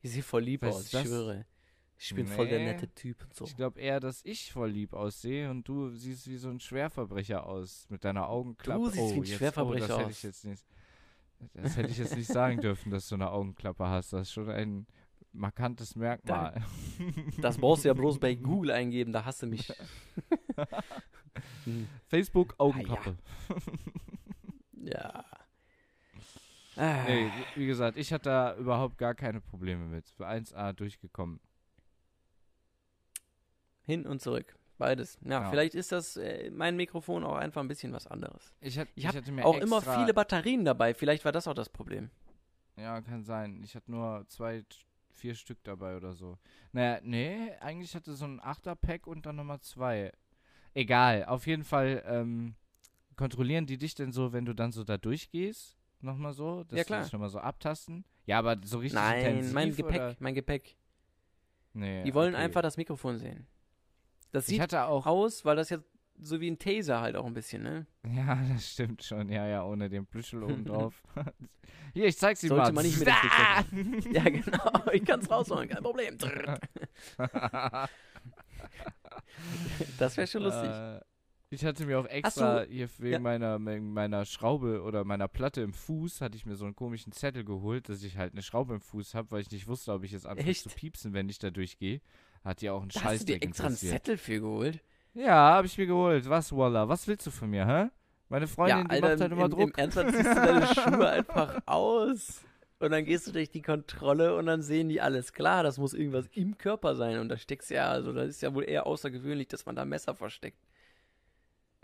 [0.02, 1.46] Ich sehe voll lieb Was aus, ich schwöre.
[2.00, 2.66] Ich bin voll der Nee.
[2.66, 3.46] nette Typ und so.
[3.46, 7.46] Ich glaube eher, dass ich voll lieb aussehe und du siehst wie so ein Schwerverbrecher
[7.46, 8.80] aus mit deiner Augenklappe.
[8.84, 10.12] Du siehst oh, wie ein jetzt, Schwerverbrecher oh, das hätte aus.
[10.12, 10.66] ich jetzt nicht.
[11.54, 14.14] Das hätte ich jetzt nicht sagen dürfen, dass du eine Augenklappe hast.
[14.14, 14.86] Das ist schon ein
[15.34, 16.64] markantes Merkmal.
[17.42, 19.72] Das brauchst du ja bloß bei Google eingeben, da hast du mich.
[22.08, 23.18] Facebook Augenklappe.
[24.74, 25.24] ja.
[26.76, 30.08] Ah, Nee, wie gesagt, ich hatte da überhaupt gar keine Probleme mit.
[30.10, 31.40] Für 1A durchgekommen.
[33.88, 34.56] Hin und zurück.
[34.78, 35.18] Beides.
[35.24, 35.50] Ja, Ja.
[35.50, 38.54] vielleicht ist das äh, mein Mikrofon auch einfach ein bisschen was anderes.
[38.62, 40.94] Ich, hat, Ich ich hatte mir Auch immer viele Batterien dabei.
[40.94, 42.12] Vielleicht war das auch das Problem.
[42.76, 43.60] Ja, kann sein.
[43.64, 44.64] Ich hatte nur zwei,
[45.10, 46.38] vier Stück dabei oder so.
[46.74, 50.12] Naja, nee, eigentlich hatte so ein 8er-Pack und dann nochmal zwei.
[50.76, 52.54] Egal, auf jeden Fall ähm,
[53.16, 55.76] kontrollieren die dich denn so, wenn du dann so da durchgehst?
[56.02, 56.64] Nochmal so?
[56.66, 57.02] Dass Ja, klar.
[57.02, 58.06] dich nochmal so abtasten?
[58.28, 60.16] Ja, aber so richtig Nein, mein Gepäck, Oder?
[60.20, 60.76] mein Gepäck.
[61.74, 62.44] Nee, Die wollen okay.
[62.44, 63.48] einfach das Mikrofon sehen.
[64.32, 65.06] Das Ich sieht hatte auch.
[65.06, 65.80] aus, weil das ja
[66.20, 67.86] so wie ein Taser halt auch ein bisschen, ne?
[68.16, 69.30] Ja, das stimmt schon.
[69.30, 71.02] Ja, ja, ohne den Plüschel oben drauf.
[71.94, 72.58] Hier, ich zeig's dir mal.
[72.58, 73.64] Sollte man nicht mit Ah!
[74.12, 74.92] Ja, genau.
[74.92, 76.18] Ich kann's rausholen, kein Problem.
[80.00, 80.70] Das wäre schon lustig.
[80.70, 81.00] Äh,
[81.50, 83.20] ich hatte mir auch extra hier wegen ja.
[83.20, 87.46] meiner, meiner Schraube oder meiner Platte im Fuß, hatte ich mir so einen komischen Zettel
[87.46, 90.12] geholt, dass ich halt eine Schraube im Fuß habe, weil ich nicht wusste, ob ich
[90.12, 92.02] jetzt anfange zu piepsen, wenn ich da durchgehe.
[92.48, 93.76] Hat ja auch einen da hast du dir extra einen.
[93.76, 94.80] Zettel für geholt?
[95.14, 96.30] Ja, habe ich mir geholt.
[96.30, 96.88] Was, Walla?
[96.88, 97.90] Was willst du von mir, hä?
[98.30, 99.62] Meine Freundin, die macht halt immer im, Druck.
[99.62, 102.46] im Ernsthaft ziehst du deine Schuhe einfach aus
[102.80, 105.94] und dann gehst du durch die Kontrolle und dann sehen die alles klar, das muss
[105.94, 109.50] irgendwas im Körper sein und da steckst ja, also das ist ja wohl eher außergewöhnlich,
[109.50, 110.60] dass man da Messer versteckt.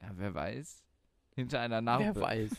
[0.02, 0.82] ja, wer weiß.
[1.36, 2.16] Hinter einer Narbe.
[2.16, 2.52] Wer weiß.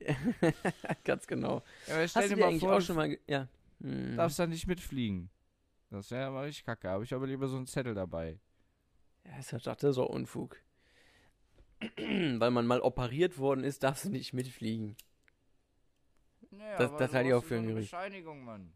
[1.04, 1.62] Ganz genau.
[1.86, 3.48] Ja, aber stell Hast dir du dir mal eigentlich vor, auch schon mal, ja.
[3.80, 4.10] Hm.
[4.10, 5.30] du darfst da nicht mitfliegen.
[5.90, 6.88] Das wäre aber richtig kacke.
[6.88, 8.38] Habe ich aber lieber so einen Zettel dabei.
[9.24, 10.56] Ja, ist ja doch das ist auch Unfug.
[11.96, 14.96] Weil man mal operiert worden ist, darfst du nicht mitfliegen.
[16.52, 17.90] Ja, Das- das halte ich auch für so ein eine Gerücht.
[17.90, 18.72] Bescheinigung, Mann.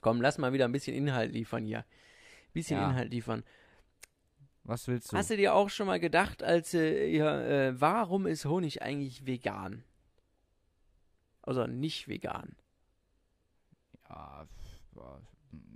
[0.00, 1.84] Komm, lass mal wieder ein bisschen Inhalt liefern hier.
[2.52, 2.88] Bisschen Ja.
[2.90, 3.44] Inhalt liefern.
[4.64, 5.16] Was willst du?
[5.16, 9.26] Hast du dir auch schon mal gedacht, als äh, ja, äh, warum ist Honig eigentlich
[9.26, 9.84] vegan?
[11.42, 12.56] Also nicht vegan.
[14.08, 14.46] Ja,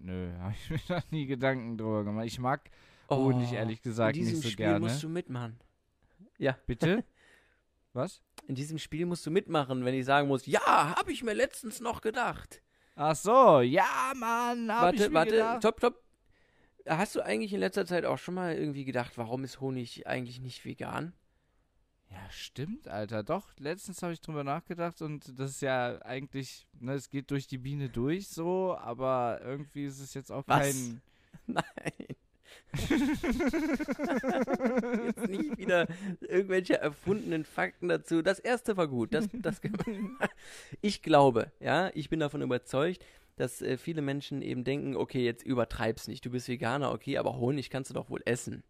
[0.04, 2.26] nö, habe ich mir noch nie Gedanken drüber gemacht.
[2.26, 2.70] Ich mag
[3.10, 4.80] Honig ehrlich gesagt Oh, in diesem nicht so Spiel gerne.
[4.80, 5.58] musst du mitmachen.
[6.38, 7.04] Ja, Bitte?
[7.92, 8.22] Was?
[8.48, 11.80] in diesem Spiel musst du mitmachen, wenn ich sagen muss, ja, habe ich mir letztens
[11.80, 12.60] noch gedacht.
[12.96, 15.58] Ach so, ja, Mann, hab warte, ich mir warte, gedacht.
[15.58, 16.02] stopp, stopp.
[16.86, 20.40] Hast du eigentlich in letzter Zeit auch schon mal irgendwie gedacht, warum ist Honig eigentlich
[20.40, 21.14] nicht vegan?
[22.10, 23.22] Ja, stimmt, Alter.
[23.22, 27.46] Doch, letztens habe ich drüber nachgedacht und das ist ja eigentlich, ne, es geht durch
[27.46, 30.60] die Biene durch so, aber irgendwie ist es jetzt auch Was?
[30.60, 31.02] kein.
[31.46, 32.16] Nein.
[35.04, 35.86] Jetzt nicht wieder
[36.20, 38.22] irgendwelche erfundenen Fakten dazu.
[38.22, 39.14] Das erste war gut.
[39.14, 39.60] Das, das
[40.80, 43.04] ich glaube, ja, ich bin davon überzeugt,
[43.36, 46.24] dass äh, viele Menschen eben denken, okay, jetzt übertreib's nicht.
[46.24, 48.62] Du bist Veganer, okay, aber Honig kannst du doch wohl essen.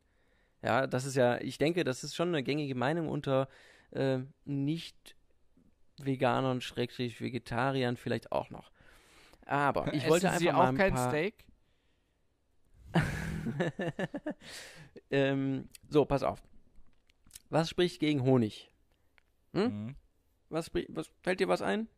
[0.64, 3.48] Ja, das ist ja, ich denke, das ist schon eine gängige Meinung unter
[3.90, 5.14] äh, nicht
[5.98, 8.70] Veganern, Schrägstrich Vegetariern vielleicht auch noch.
[9.44, 11.44] Aber ich wollte Essen einfach Sie mal auch ein kein paar Steak?
[15.10, 16.42] ähm, so, pass auf.
[17.50, 18.72] Was spricht gegen Honig?
[19.52, 19.64] Hm?
[19.64, 19.96] Mhm.
[20.48, 21.88] Was, was fällt dir was ein?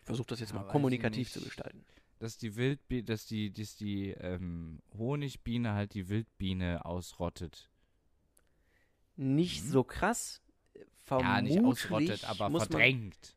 [0.00, 1.84] Ich versuche das jetzt Ja, mal ich kommunikativ zu gestalten.
[2.20, 7.68] Dass die Wildbiene, dass die, dass die ähm, Honigbiene halt die Wildbiene ausrottet.
[9.16, 9.68] Nicht Mhm.
[9.70, 10.42] so krass.
[11.10, 13.34] ja, nicht Vermutlich ausrottet, aber verdrängt.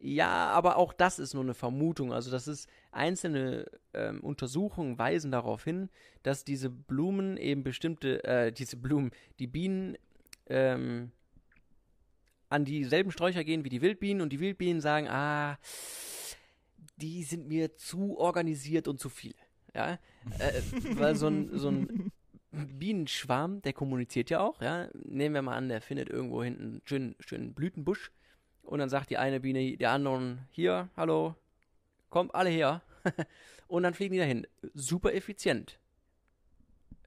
[0.00, 2.12] Ja, aber auch das ist nur eine Vermutung.
[2.12, 5.88] Also das ist einzelne ähm, Untersuchungen weisen darauf hin,
[6.22, 9.96] dass diese Blumen eben bestimmte, äh, diese Blumen, die Bienen
[10.46, 11.12] ähm,
[12.48, 15.58] an dieselben Sträucher gehen wie die Wildbienen und die Wildbienen sagen, ah,
[16.96, 19.34] die sind mir zu organisiert und zu viel.
[19.74, 19.98] Ja,
[20.38, 20.62] äh,
[20.94, 22.12] weil so ein, so ein
[22.52, 24.88] Bienenschwarm, der kommuniziert ja auch, ja.
[24.94, 28.12] Nehmen wir mal an, der findet irgendwo hinten einen schönen, schönen Blütenbusch
[28.62, 31.34] und dann sagt die eine Biene der anderen, hier, hallo,
[32.10, 32.82] kommt alle her.
[33.68, 34.46] und dann fliegen die dahin.
[34.72, 35.78] Super effizient.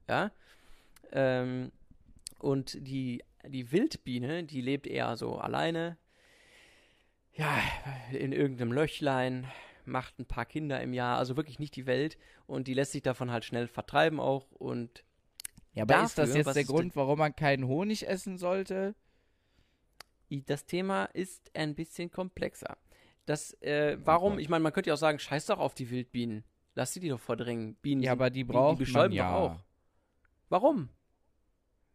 [0.08, 0.30] Ja.
[1.12, 1.72] Ähm,
[2.38, 5.96] und die, die Wildbiene, die lebt eher so alleine.
[7.34, 7.58] Ja,
[8.12, 9.46] in irgendeinem Löchlein,
[9.88, 12.18] macht ein paar Kinder im Jahr, also wirklich nicht die Welt.
[12.46, 14.50] Und die lässt sich davon halt schnell vertreiben auch.
[14.52, 15.04] Und
[15.72, 18.94] ja, aber dafür, ist das jetzt der Grund, warum man keinen Honig essen sollte?
[20.30, 22.76] Das Thema ist ein bisschen komplexer.
[23.26, 24.42] Das, äh, warum, okay.
[24.42, 26.44] ich meine, man könnte ja auch sagen, scheiß doch auf die Wildbienen.
[26.74, 27.74] Lass sie die doch verdrängen.
[27.76, 29.34] Bienen ja, aber die brauchen die, die man ja.
[29.34, 29.64] auch.
[30.48, 30.88] Warum?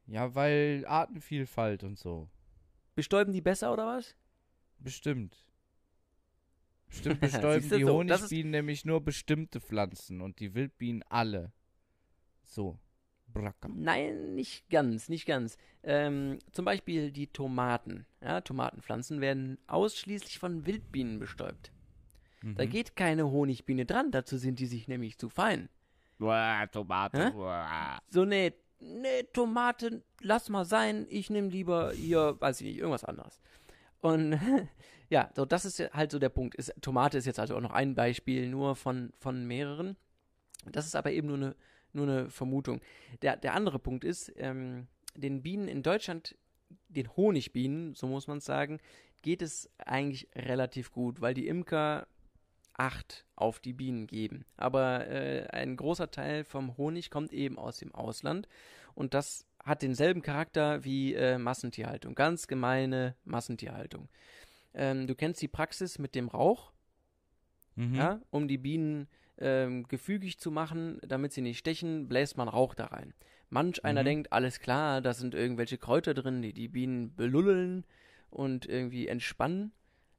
[0.08, 2.30] Ja, weil Artenvielfalt und so.
[2.96, 4.16] Bestäuben die besser oder was?
[4.80, 5.46] Bestimmt.
[6.94, 11.52] Bestimmt bestäuben die so, Honigbienen nämlich nur bestimmte Pflanzen und die Wildbienen alle.
[12.44, 12.80] So.
[13.34, 13.68] Bracker.
[13.74, 15.58] Nein, nicht ganz, nicht ganz.
[15.82, 18.06] Ähm, zum Beispiel die Tomaten.
[18.22, 21.72] Ja, Tomatenpflanzen werden ausschließlich von Wildbienen bestäubt.
[22.44, 22.56] Mhm.
[22.56, 25.70] Da geht keine Honigbiene dran, dazu sind die sich nämlich zu fein.
[26.20, 27.34] Uah, Tomate.
[27.36, 28.00] Uah.
[28.10, 33.04] So, nee, nee, Tomate, lass mal sein, ich nehme lieber hier, weiß ich nicht, irgendwas
[33.04, 33.40] anderes.
[34.02, 34.40] Und
[35.14, 36.56] ja, so, das ist halt so der Punkt.
[36.56, 39.96] Ist, Tomate ist jetzt also auch noch ein Beispiel nur von, von mehreren.
[40.72, 41.56] Das ist aber eben nur eine
[41.96, 42.82] nur eine Vermutung.
[43.22, 46.36] Der, der andere Punkt ist, ähm, den Bienen in Deutschland,
[46.90, 48.80] den Honigbienen, so muss man es sagen,
[49.22, 52.08] geht es eigentlich relativ gut, weil die Imker
[52.76, 54.46] Acht auf die Bienen geben.
[54.58, 58.48] Aber äh, ein großer Teil vom Honig kommt eben aus dem Ausland
[58.96, 64.10] und das hat denselben Charakter wie äh, Massentierhaltung, ganz gemeine Massentierhaltung.
[64.74, 66.74] Ähm, du kennst die Praxis mit dem Rauch,
[67.76, 67.96] mhm.
[67.96, 69.08] ja, um die Bienen
[69.38, 73.14] ähm, gefügig zu machen, damit sie nicht stechen, bläst man Rauch da rein.
[73.50, 73.90] Manch mhm.
[73.90, 77.86] einer denkt, alles klar, da sind irgendwelche Kräuter drin, die die Bienen belullen
[78.30, 79.72] und irgendwie entspannen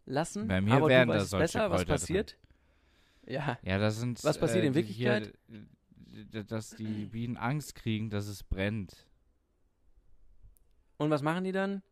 [0.07, 0.49] lassen.
[0.49, 2.37] Bei mir Aber werden du weißt da besser, was passiert.
[3.25, 3.35] Drin.
[3.35, 3.59] Ja.
[3.63, 4.23] Ja, das sind.
[4.23, 5.33] Was passiert äh, in Wirklichkeit?
[5.49, 9.07] Hier, dass die Bienen Angst kriegen, dass es brennt.
[10.97, 11.83] Und was machen die dann?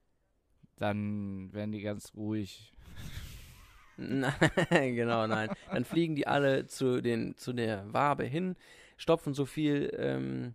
[0.83, 2.73] Dann werden die ganz ruhig.
[3.97, 4.35] Nein,
[4.97, 5.49] genau, nein.
[5.71, 8.57] Dann fliegen die alle zu, den, zu der Wabe hin,
[8.97, 10.55] stopfen so viel ähm,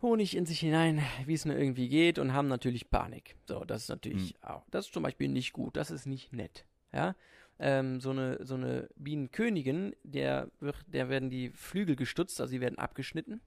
[0.00, 3.36] Honig in sich hinein, wie es nur irgendwie geht und haben natürlich Panik.
[3.46, 4.48] So, das ist natürlich mhm.
[4.48, 6.64] auch, das ist zum Beispiel nicht gut, das ist nicht nett.
[6.94, 7.14] Ja,
[7.58, 12.62] ähm, so eine, so eine Bienenkönigin, der, wird, der werden die Flügel gestutzt, also sie
[12.62, 13.42] werden abgeschnitten,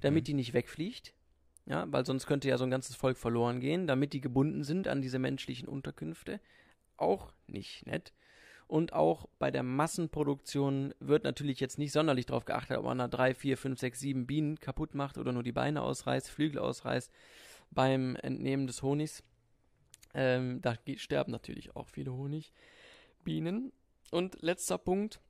[0.00, 0.26] damit mhm.
[0.26, 1.13] die nicht wegfliegt.
[1.66, 4.86] Ja, weil sonst könnte ja so ein ganzes Volk verloren gehen, damit die gebunden sind
[4.86, 6.40] an diese menschlichen Unterkünfte
[6.96, 8.12] auch nicht nett.
[8.66, 13.08] Und auch bei der Massenproduktion wird natürlich jetzt nicht sonderlich darauf geachtet, ob man da
[13.08, 17.10] drei, vier, fünf, sechs, sieben Bienen kaputt macht oder nur die Beine ausreißt, Flügel ausreißt
[17.70, 19.22] beim Entnehmen des Honigs.
[20.14, 23.72] Ähm, da sterben natürlich auch viele Honigbienen.
[24.10, 25.20] Und letzter Punkt,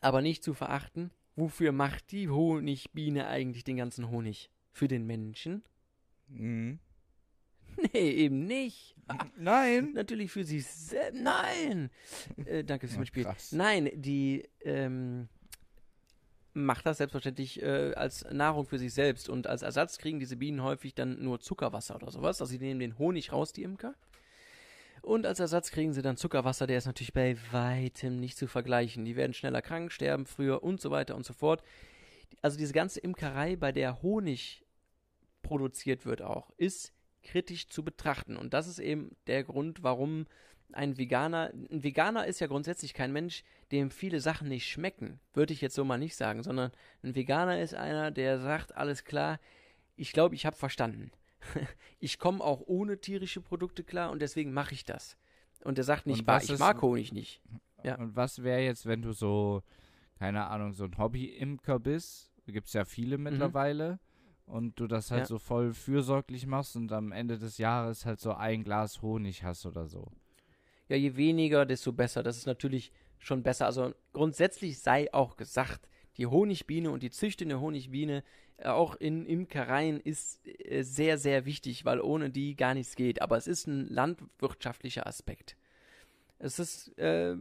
[0.00, 4.50] aber nicht zu verachten, wofür macht die Honigbiene eigentlich den ganzen Honig?
[4.78, 5.64] Für den Menschen?
[6.28, 6.78] Mhm.
[7.92, 8.96] Nee, eben nicht.
[9.36, 9.92] Nein.
[9.94, 11.20] Natürlich für sich selbst.
[11.20, 11.90] Nein.
[12.44, 13.26] Äh, danke fürs Mitspiel.
[13.52, 15.28] Nein, die ähm,
[16.54, 19.28] macht das selbstverständlich äh, als Nahrung für sich selbst.
[19.28, 22.40] Und als Ersatz kriegen diese Bienen häufig dann nur Zuckerwasser oder sowas.
[22.40, 23.94] Also sie nehmen den Honig raus, die Imker.
[25.02, 29.04] Und als Ersatz kriegen sie dann Zuckerwasser, der ist natürlich bei weitem nicht zu vergleichen.
[29.04, 31.62] Die werden schneller krank, sterben früher und so weiter und so fort.
[32.42, 34.64] Also diese ganze Imkerei, bei der Honig
[35.42, 36.92] produziert wird auch, ist
[37.22, 38.36] kritisch zu betrachten.
[38.36, 40.26] Und das ist eben der Grund, warum
[40.72, 43.42] ein Veganer, ein Veganer ist ja grundsätzlich kein Mensch,
[43.72, 47.60] dem viele Sachen nicht schmecken, würde ich jetzt so mal nicht sagen, sondern ein Veganer
[47.60, 49.40] ist einer, der sagt, alles klar,
[49.96, 51.10] ich glaube, ich habe verstanden.
[52.00, 55.16] ich komme auch ohne tierische Produkte klar und deswegen mache ich das.
[55.64, 57.40] Und der sagt nicht, bah, ich mag Honig nicht.
[57.82, 57.96] Ja.
[57.96, 59.62] Und was wäre jetzt, wenn du so,
[60.18, 62.30] keine Ahnung, so ein Hobby-Imker bist?
[62.46, 63.24] Gibt es ja viele mhm.
[63.24, 63.94] mittlerweile.
[63.94, 64.07] Mhm
[64.48, 65.26] und du das halt ja.
[65.26, 69.66] so voll fürsorglich machst und am Ende des Jahres halt so ein Glas Honig hast
[69.66, 70.10] oder so.
[70.88, 72.22] Ja, je weniger, desto besser.
[72.22, 73.66] Das ist natürlich schon besser.
[73.66, 78.24] Also grundsätzlich sei auch gesagt, die Honigbiene und die züchtende Honigbiene
[78.58, 83.22] äh, auch in Imkereien ist äh, sehr, sehr wichtig, weil ohne die gar nichts geht.
[83.22, 85.56] Aber es ist ein landwirtschaftlicher Aspekt.
[86.38, 87.36] Es ist äh,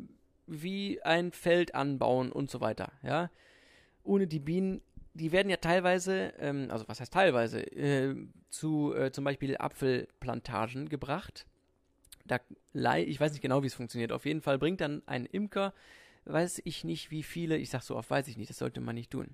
[0.45, 3.29] wie ein Feld anbauen und so weiter, ja.
[4.03, 4.81] Ohne die Bienen,
[5.17, 8.15] die werden ja teilweise, ähm, also was heißt teilweise, äh,
[8.49, 11.45] zu äh, zum Beispiel Apfelplantagen gebracht.
[12.25, 12.39] Da,
[12.97, 14.11] ich weiß nicht genau, wie es funktioniert.
[14.11, 15.73] Auf jeden Fall bringt dann ein Imker,
[16.25, 18.95] weiß ich nicht, wie viele, ich sag so oft, weiß ich nicht, das sollte man
[18.95, 19.33] nicht tun.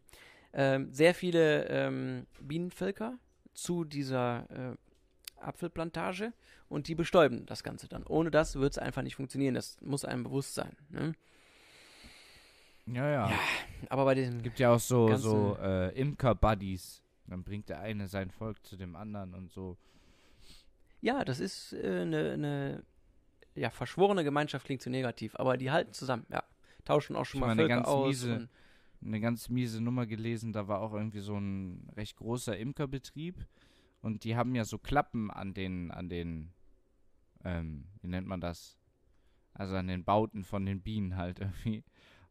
[0.53, 3.17] Ähm, sehr viele ähm, Bienenvölker
[3.53, 6.33] zu dieser äh, Apfelplantage
[6.69, 8.05] und die bestäuben das Ganze dann.
[8.05, 9.55] Ohne das wird es einfach nicht funktionieren.
[9.55, 10.75] Das muss einem bewusst sein.
[10.89, 11.13] Ne?
[12.85, 13.39] Ja, ja, Ja,
[13.89, 14.41] aber bei diesem.
[14.41, 17.01] Gibt ja auch so, so äh, Imker-Buddies.
[17.27, 19.77] Dann bringt der eine sein Volk zu dem anderen und so.
[21.01, 22.83] Ja, das ist eine äh, ne,
[23.55, 26.43] ja, verschworene Gemeinschaft klingt zu negativ, aber die halten zusammen, ja.
[26.85, 28.07] Tauschen auch schon Ich mal Völker ganz aus.
[28.07, 28.49] miese-
[29.05, 33.35] Eine ganz miese Nummer gelesen, da war auch irgendwie so ein recht großer Imkerbetrieb.
[34.01, 36.51] Und die haben ja so Klappen an den, an den,
[37.45, 38.77] ähm, wie nennt man das?
[39.53, 41.83] Also an den Bauten von den Bienen halt irgendwie.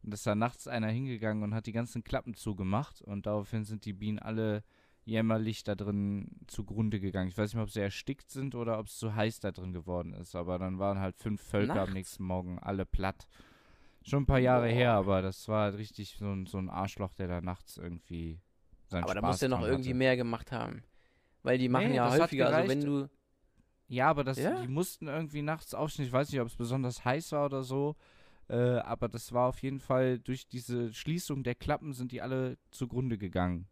[0.03, 3.85] Und ist da nachts einer hingegangen und hat die ganzen Klappen zugemacht und daraufhin sind
[3.85, 4.63] die Bienen alle
[5.05, 7.29] jämmerlich da drin zugrunde gegangen.
[7.29, 9.73] Ich weiß nicht mehr, ob sie erstickt sind oder ob es zu heiß da drin
[9.73, 11.87] geworden ist, aber dann waren halt fünf Völker Nachts?
[11.89, 13.27] am nächsten Morgen alle platt.
[14.05, 14.73] Schon ein paar Jahre Boah.
[14.73, 18.39] her, aber das war halt richtig so ein, so ein Arschloch, der da nachts irgendwie
[18.87, 20.83] seinen aber da Spaß muss der noch irgendwie mehr gemacht haben.
[21.41, 23.09] Weil die machen Nee, ja häufiger, also wenn du.
[23.87, 24.61] Ja, aber das, Ja?
[24.61, 26.05] die mussten irgendwie nachts aufstehen.
[26.05, 27.95] Ich weiß nicht, ob es besonders heiß war oder so.
[28.53, 32.59] Äh, aber das war auf jeden Fall durch diese Schließung der Klappen sind die alle
[32.69, 33.67] zugrunde gegangen.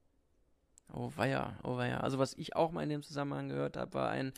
[0.91, 1.99] Oh weia, oh weia.
[1.99, 4.33] Also was ich auch mal in dem Zusammenhang gehört habe, war ein,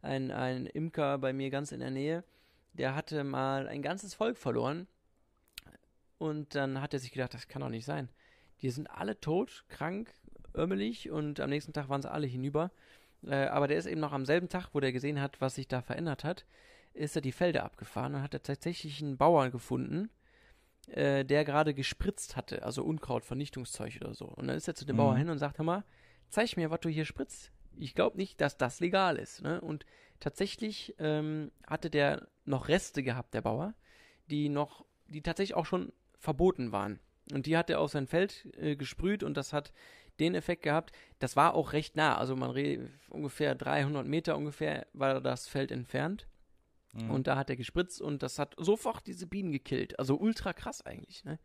[0.00, 2.24] ein, ein Imker bei mir ganz in der Nähe,
[2.72, 4.86] der hatte mal ein ganzes Volk verloren.
[6.16, 8.08] Und dann hat er sich gedacht, das kann doch nicht sein.
[8.62, 10.14] Die sind alle tot, krank,
[10.56, 12.70] ömmelig und am nächsten Tag waren sie alle hinüber.
[13.26, 15.68] Äh, aber der ist eben noch am selben Tag, wo der gesehen hat, was sich
[15.68, 16.46] da verändert hat,
[16.94, 20.10] ist er die Felder abgefahren und hat er tatsächlich einen Bauern gefunden,
[20.88, 24.26] äh, der gerade gespritzt hatte, also Unkrautvernichtungszeug oder so.
[24.26, 24.98] Und dann ist er zu dem Mhm.
[24.98, 25.84] Bauer hin und sagt, hör mal,
[26.28, 27.52] zeig mir, was du hier spritzt.
[27.76, 29.42] Ich glaube nicht, dass das legal ist.
[29.42, 29.60] Ne?
[29.60, 29.86] Und
[30.20, 33.74] tatsächlich ähm, hatte der noch Reste gehabt, der Bauer,
[34.28, 37.00] die noch, die tatsächlich auch schon verboten waren.
[37.32, 39.72] Und die hat er auf sein Feld äh, gesprüht und das hat
[40.20, 40.92] den Effekt gehabt.
[41.18, 45.70] Das war auch recht nah, also man redet ungefähr 300 Meter ungefähr war das Feld
[45.70, 46.26] entfernt.
[46.92, 47.10] Mhm.
[47.10, 49.98] Und da hat er gespritzt und das hat sofort diese Bienen gekillt.
[49.98, 51.38] Also ultra krass eigentlich, ne?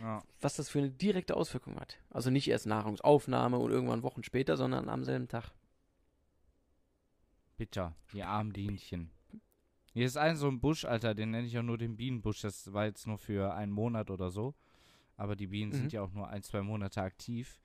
[0.00, 0.22] ja.
[0.40, 1.98] Was das für eine direkte Auswirkung hat.
[2.10, 5.52] Also nicht erst Nahrungsaufnahme und irgendwann Wochen später, sondern am selben Tag.
[7.56, 9.10] Bitter, die armen Bienchen.
[9.92, 12.42] Hier ist ein so ein Busch, Alter, den nenne ich auch nur den Bienenbusch.
[12.42, 14.54] Das war jetzt nur für einen Monat oder so.
[15.16, 15.76] Aber die Bienen Mhm.
[15.76, 17.58] sind ja auch nur ein, zwei Monate aktiv.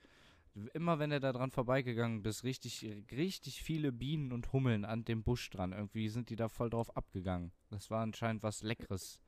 [0.74, 5.22] Immer wenn du da dran vorbeigegangen bist, richtig, richtig viele Bienen und Hummeln an dem
[5.22, 5.72] Busch dran.
[5.72, 7.52] Irgendwie sind die da voll drauf abgegangen.
[7.70, 9.18] Das war anscheinend was Leckeres.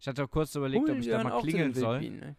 [0.00, 2.00] Ich hatte auch kurz überlegt, ob Hummeln ich da mal klingeln soll.
[2.00, 2.34] Ne?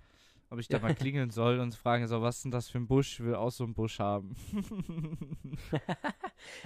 [0.49, 0.83] Ob ich da Ja.
[0.83, 3.13] mal klingeln soll und fragen soll, was ist denn das für ein Busch?
[3.13, 4.35] Ich will auch so einen Busch haben.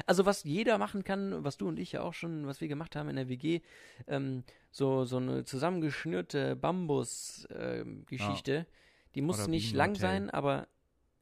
[0.08, 2.96] Also was jeder machen kann, was du und ich ja auch schon, was wir gemacht
[2.96, 3.62] haben in der WG,
[4.08, 8.66] ähm, so, so eine zusammengeschnürte Bambus-Geschichte,
[9.14, 10.68] die muss Oder nicht lang sein, aber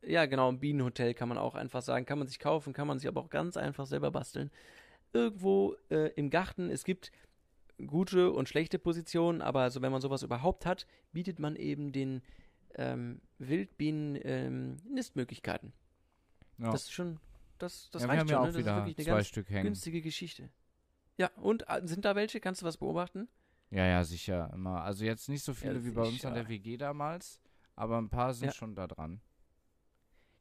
[0.08, 3.00] ja genau, ein Bienenhotel kann man auch einfach sagen, kann man sich kaufen, kann man
[3.00, 4.52] sich aber auch ganz einfach selber basteln.
[5.14, 7.12] Irgendwo äh, im Garten, es gibt
[7.88, 12.22] gute und schlechte Positionen, aber also wenn man sowas überhaupt hat, bietet man eben den
[12.76, 15.74] ähm, Wildbienen ähm, Nistmöglichkeiten.
[16.58, 16.72] Ja.
[16.72, 17.20] Das ist schon,
[17.58, 18.48] das, das ja, reicht schon, ja ne?
[18.48, 19.64] Das ist wirklich eine ganz Stück hängen.
[19.64, 20.50] günstige Geschichte.
[21.18, 22.40] Ja, und äh, sind da welche?
[22.40, 23.28] Kannst du was beobachten?
[23.72, 24.84] Ja, ja, sicher, immer.
[24.84, 26.48] Also jetzt nicht so viele wie bei uns an der.
[26.48, 27.42] WG damals,
[27.76, 28.54] aber ein paar sind Ja.
[28.54, 29.22] schon da dran.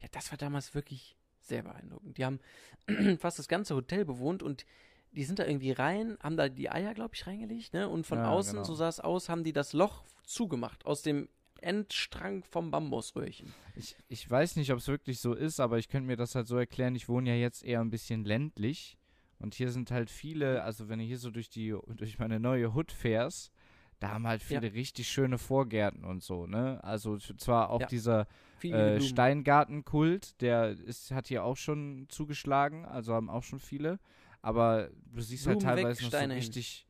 [0.01, 2.19] Ja, das war damals wirklich sehr beeindruckend.
[2.19, 2.41] Die haben
[3.19, 4.65] fast das ganze Hotel bewohnt und
[5.13, 7.89] die sind da irgendwie rein, haben da die Eier, glaube ich, reingelegt, ne?
[7.89, 8.65] Und von Ja, außen, genau.
[8.65, 11.29] so sah es aus, haben die das Loch zugemacht aus dem
[11.61, 13.55] Endstrang vom Bambusröhrchen.
[13.77, 16.47] Ich, ich weiß nicht, ob es wirklich so ist, aber ich könnte mir das halt
[16.47, 16.95] so erklären.
[16.95, 18.99] Ich wohne ja jetzt eher ein bisschen ländlich
[19.39, 22.75] und hier sind halt viele, also wenn du hier so durch die durch meine neue
[22.75, 23.53] Hood fährst,
[24.01, 24.61] da haben halt Ja.
[24.61, 26.83] viele richtig schöne Vorgärten und so, ne?
[26.83, 27.87] Also zwar auch Ja.
[27.87, 28.27] dieser
[28.73, 29.01] äh.
[29.01, 33.99] Steingartenkult, der ist, hat hier auch schon zugeschlagen, also haben auch schon viele.
[34.43, 36.87] Aber du siehst halt Blumen weg, teilweise noch so richtig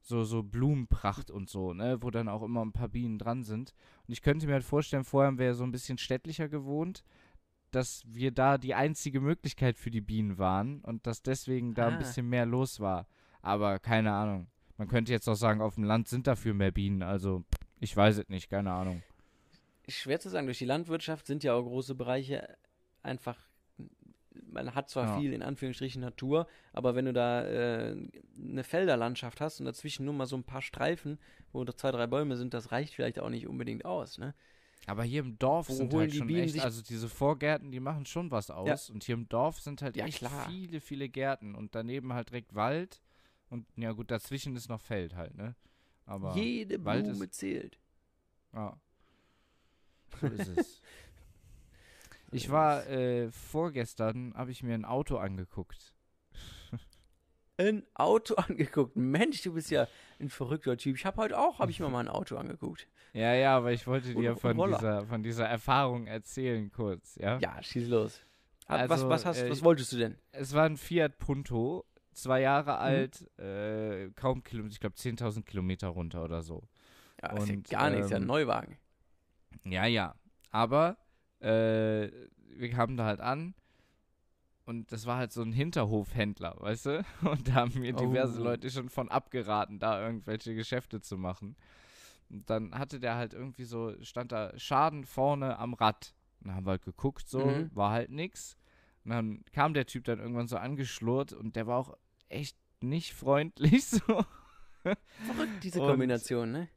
[0.00, 3.74] so, so Blumenpracht und so, ne, wo dann auch immer ein paar Bienen dran sind.
[4.06, 7.04] Und ich könnte mir halt vorstellen, vorher haben wir ja so ein bisschen städtlicher gewohnt,
[7.70, 11.94] dass wir da die einzige Möglichkeit für die Bienen waren und dass deswegen da ein
[11.94, 11.98] Ah.
[11.98, 13.06] bisschen mehr los war.
[13.42, 14.48] Aber keine Ahnung.
[14.78, 17.44] Man könnte jetzt auch sagen, auf dem Land sind dafür mehr Bienen, also
[17.80, 19.02] ich weiß es nicht, keine Ahnung.
[19.88, 22.56] Schwer zu sagen, durch die Landwirtschaft sind ja auch große Bereiche
[23.02, 23.38] einfach
[24.50, 25.18] man hat zwar Ja.
[25.20, 27.96] viel in Anführungsstrichen Natur, aber wenn du da äh,
[28.40, 31.18] eine Felderlandschaft hast und dazwischen nur mal so ein paar Streifen,
[31.52, 34.34] wo zwei, drei Bäume sind, das reicht vielleicht auch nicht unbedingt aus, ne?
[34.86, 37.80] Aber hier im Dorf Wo sind halt die schon Bienen echt, also diese Vorgärten, die
[37.80, 38.88] machen schon was aus.
[38.88, 40.48] Und hier im Dorf sind halt Ja, echt klar.
[40.48, 41.54] viele, viele Gärten.
[41.54, 43.02] Und daneben halt direkt Wald.
[43.50, 45.56] Und ja gut, dazwischen ist noch Feld halt, ne?
[46.06, 47.78] Aber Jede Wald Blume zählt.
[48.54, 48.78] ja.
[50.20, 50.82] So ist es.
[52.30, 55.94] Ich war äh, vorgestern, habe ich mir ein Auto angeguckt.
[57.56, 58.96] Ein Auto angeguckt.
[58.96, 59.88] Mensch, du bist ja
[60.20, 60.96] ein verrückter Typ.
[60.96, 62.86] Ich habe heute auch, habe ich mir mal ein Auto angeguckt.
[63.14, 67.16] Ja, ja, aber ich wollte Und- dir und von dieser, von dieser Erfahrung erzählen kurz,
[67.16, 67.38] ja?
[67.38, 68.20] Ja, schieß los.
[68.66, 70.18] Also, was, was, hast, äh, was wolltest du denn?
[70.30, 72.44] Es war ein Fiat Punto, zwei Mhm.
[72.44, 76.62] Jahre alt, äh, kaum Kilometer, ich glaube 10.000 Kilometer runter oder so.
[77.22, 78.76] Ja, ist ja und, gar nichts, ja ein ähm, Neuwagen.
[79.64, 80.14] Ja, ja.
[80.50, 80.96] Aber
[81.40, 82.08] äh,
[82.56, 83.54] wir kamen da halt an
[84.64, 87.04] und das war halt so ein Hinterhofhändler, weißt du?
[87.22, 88.44] Und da haben mir diverse Oh.
[88.44, 91.56] Leute schon von abgeraten, da irgendwelche Geschäfte zu machen.
[92.28, 96.14] Und dann hatte der halt irgendwie so, stand da Schaden vorne am Rad.
[96.40, 97.70] Und dann haben wir halt geguckt, so, Mhm.
[97.74, 98.58] war halt nix.
[99.04, 101.96] Und dann kam der Typ dann irgendwann so angeschlurrt und der war auch
[102.28, 104.00] echt nicht freundlich so.
[104.82, 106.68] Verrückt, diese und- Kombination, ne?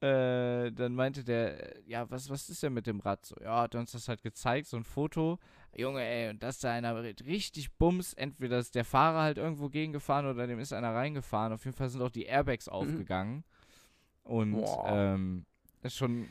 [0.00, 3.24] Äh, dann meinte der, ja, was, was ist denn mit dem Rad?
[3.24, 5.38] So, ja, hat uns das halt gezeigt, so ein Foto.
[5.74, 9.68] Junge, ey, und das da einer ri- richtig bums, entweder ist der Fahrer halt irgendwo
[9.70, 11.52] gegengefahren oder dem ist einer reingefahren.
[11.52, 13.44] Auf jeden Fall sind auch die Airbags aufgegangen.
[14.24, 14.54] Und
[14.86, 15.46] ähm,
[15.82, 16.30] ist schon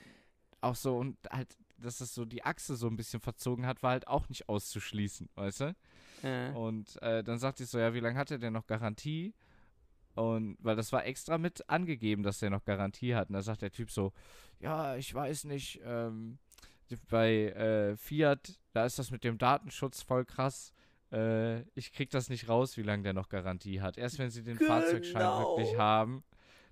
[0.62, 3.92] auch so, und halt, dass das so die Achse so ein bisschen verzogen hat, war
[3.92, 5.76] halt auch nicht auszuschließen, weißt du?
[6.24, 6.54] Ja.
[6.54, 9.34] Und äh, dann sagte ich so, ja, wie lange hat er denn noch Garantie?
[10.16, 13.30] Und weil das war extra mit angegeben, dass er noch Garantie hat.
[13.30, 14.14] Und da sagt der Typ so,
[14.60, 16.38] ja, ich weiß nicht, ähm,
[17.10, 20.74] bei äh, Fiat, da ist das mit dem Datenschutz voll krass.
[21.12, 23.98] Äh, ich krieg das nicht raus, wie lange der noch Garantie hat.
[23.98, 25.40] Erst wenn sie den Fahrzeugschein Genau.
[25.58, 26.24] wirklich haben,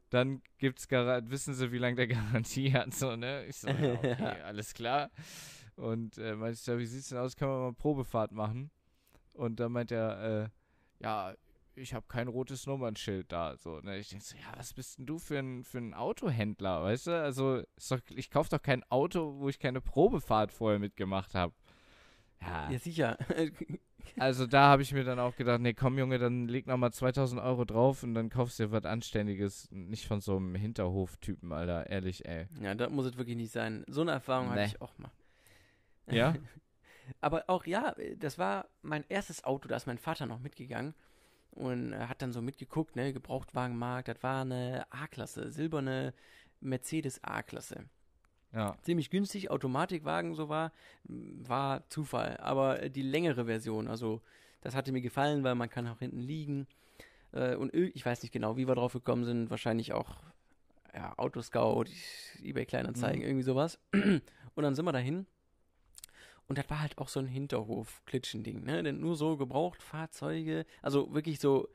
[0.09, 2.93] dann gibt's Gar wissen sie, wie lange der Garantie hat.
[2.93, 3.45] So, ne?
[3.45, 5.09] Ich so, ja, okay, alles klar.
[5.76, 7.35] Und äh, meinte ich, ja, wie sieht's denn aus?
[7.35, 8.69] Können wir mal Probefahrt machen?
[9.34, 10.49] Und dann meint er, äh,
[11.03, 11.34] ja,
[11.76, 13.56] ich habe kein rotes Nummernschild da.
[13.57, 13.98] So, ne?
[13.98, 17.11] Ich denke so, ja, was bist denn du für ein, für ein Autohändler, weißt du?
[17.22, 21.53] Also, doch, ich kaufe doch kein Auto, wo ich keine Probefahrt vorher mitgemacht habe.
[22.41, 23.18] Ja, ja, sicher.
[24.18, 27.39] also da habe ich mir dann auch gedacht, nee, komm Junge, dann leg nochmal 2000
[27.41, 29.69] Euro drauf und dann kaufst du dir was Anständiges.
[29.72, 32.48] Nicht von so einem Hinterhof-Typen, Alter, ehrlich, ey.
[32.61, 33.85] ja, das muss es wirklich nicht sein.
[33.88, 34.68] So eine Erfahrung hatte Nee.
[34.68, 35.11] ich auch mal.
[36.10, 36.34] Ja?
[37.22, 40.95] Aber auch, ja, das war mein erstes Auto, da ist mein Vater noch mitgegangen
[41.52, 46.14] und er hat dann so mitgeguckt, ne, Gebrauchtwagenmarkt, das war eine A-Klasse, silberne
[46.60, 47.86] Mercedes A-Klasse.
[48.53, 48.76] Ja.
[48.82, 50.72] Ziemlich günstig, Automatikwagen so war,
[51.06, 54.22] war Zufall, aber äh, die längere Version, also
[54.61, 56.68] das hatte mir gefallen, weil man kann auch hinten liegen
[57.32, 60.18] äh, und ich weiß nicht genau, wie wir drauf gekommen sind, wahrscheinlich auch
[60.94, 61.86] ja, Autoscout,
[62.44, 63.28] eBay Kleinanzeigen, Mhm.
[63.28, 63.80] irgendwie sowas.
[63.94, 65.26] Und dann sind wir dahin
[66.52, 68.84] und das war halt auch so ein Hinterhof-Klitschending, ne?
[68.84, 71.69] Denn nur so Gebrauchtfahrzeuge, also wirklich so,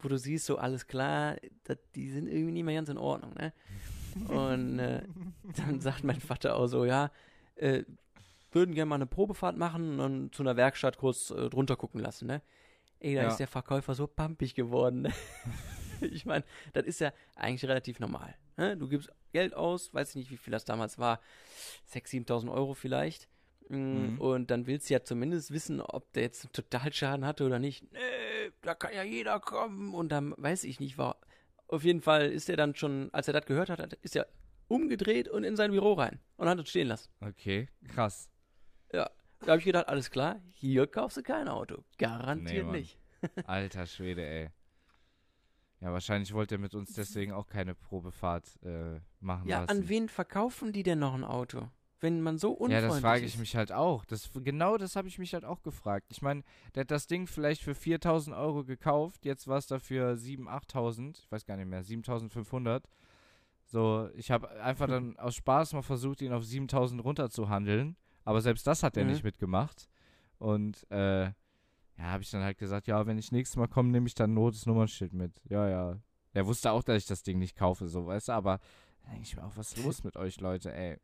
[0.00, 3.34] wo du siehst, so alles klar, dat, die sind irgendwie nicht mehr ganz in Ordnung,
[3.34, 3.52] ne?
[4.28, 5.02] Und äh,
[5.56, 7.12] dann sagt mein Vater auch so, ja,
[7.54, 7.84] äh,
[8.50, 12.26] würden gerne mal eine Probefahrt machen und zu einer Werkstatt kurz äh, drunter gucken lassen,
[12.26, 12.42] ne?
[12.98, 13.28] Ey, da Ja.
[13.28, 15.02] ist der Verkäufer so pampig geworden.
[15.02, 15.12] Ne?
[16.00, 18.34] ich meine, das ist ja eigentlich relativ normal.
[18.56, 18.76] Ne?
[18.76, 21.20] Du gibst Geld aus, weiß ich nicht, wie viel das damals war,
[21.92, 23.28] 6.000, 7.000 Euro vielleicht.
[23.68, 23.76] Mm,
[24.14, 24.20] Mhm.
[24.20, 27.90] Und dann willst du ja zumindest wissen, ob der jetzt einen Totalschaden hatte oder nicht.
[27.92, 27.98] Nee,
[28.62, 29.92] da kann ja jeder kommen.
[29.94, 31.16] Und dann weiß ich nicht, war.
[31.68, 34.28] Auf jeden Fall ist er dann schon, als er das gehört hat, ist er
[34.68, 37.10] umgedreht und in sein Büro rein und hat es stehen lassen.
[37.20, 38.28] Okay, krass.
[38.90, 39.10] Da
[39.48, 41.84] habe ich gedacht, alles klar, hier kaufst du kein Auto.
[41.98, 42.76] Garantiert Mann.
[42.76, 42.98] nicht.
[43.46, 44.48] Alter Schwede, ey.
[45.80, 49.70] Ja, wahrscheinlich wollte er mit uns deswegen auch keine Probefahrt äh, machen Ja, lassen.
[49.82, 51.68] an wen verkaufen die denn noch ein Auto?
[52.00, 53.38] Wenn man so Ja, unfreundlich das frage ich ist.
[53.40, 54.04] mich halt auch.
[54.04, 56.06] Das, genau das habe ich mich halt auch gefragt.
[56.10, 56.42] Ich meine,
[56.74, 61.18] der hat das Ding vielleicht für 4000 Euro gekauft, jetzt war es dafür 7.000, 8.000,
[61.18, 62.82] ich weiß gar nicht mehr, 7.500.
[63.64, 68.66] So, ich habe einfach dann aus Spaß mal versucht, ihn auf 7.000 runterzuhandeln, aber selbst
[68.66, 69.10] das hat er Mhm.
[69.10, 69.88] nicht mitgemacht.
[70.38, 71.32] Und, äh, ja,
[71.98, 74.36] habe ich dann halt gesagt, ja, wenn ich nächstes Mal komme, nehme ich dann ein
[74.36, 75.32] rotes Nummernschild mit.
[75.48, 75.98] Ja, ja.
[76.34, 78.58] Er wusste auch, dass ich das Ding nicht kaufe, so, weißt du, aber
[79.02, 80.98] da denke ich mir auch, was ist los mit euch, Leute, ey.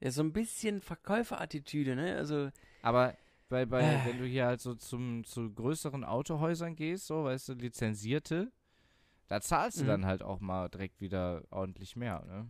[0.00, 2.16] Ja, so ein bisschen Verkäuferattitüde, ne?
[2.16, 2.50] Also,
[2.82, 3.14] Aber
[3.48, 4.04] bei, bei, Äh.
[4.06, 8.52] wenn du hier halt so zum, zu größeren Autohäusern gehst, so, weißt du, lizenzierte,
[9.28, 9.88] da zahlst du Mhm.
[9.88, 12.48] dann halt auch mal direkt wieder ordentlich mehr, ne?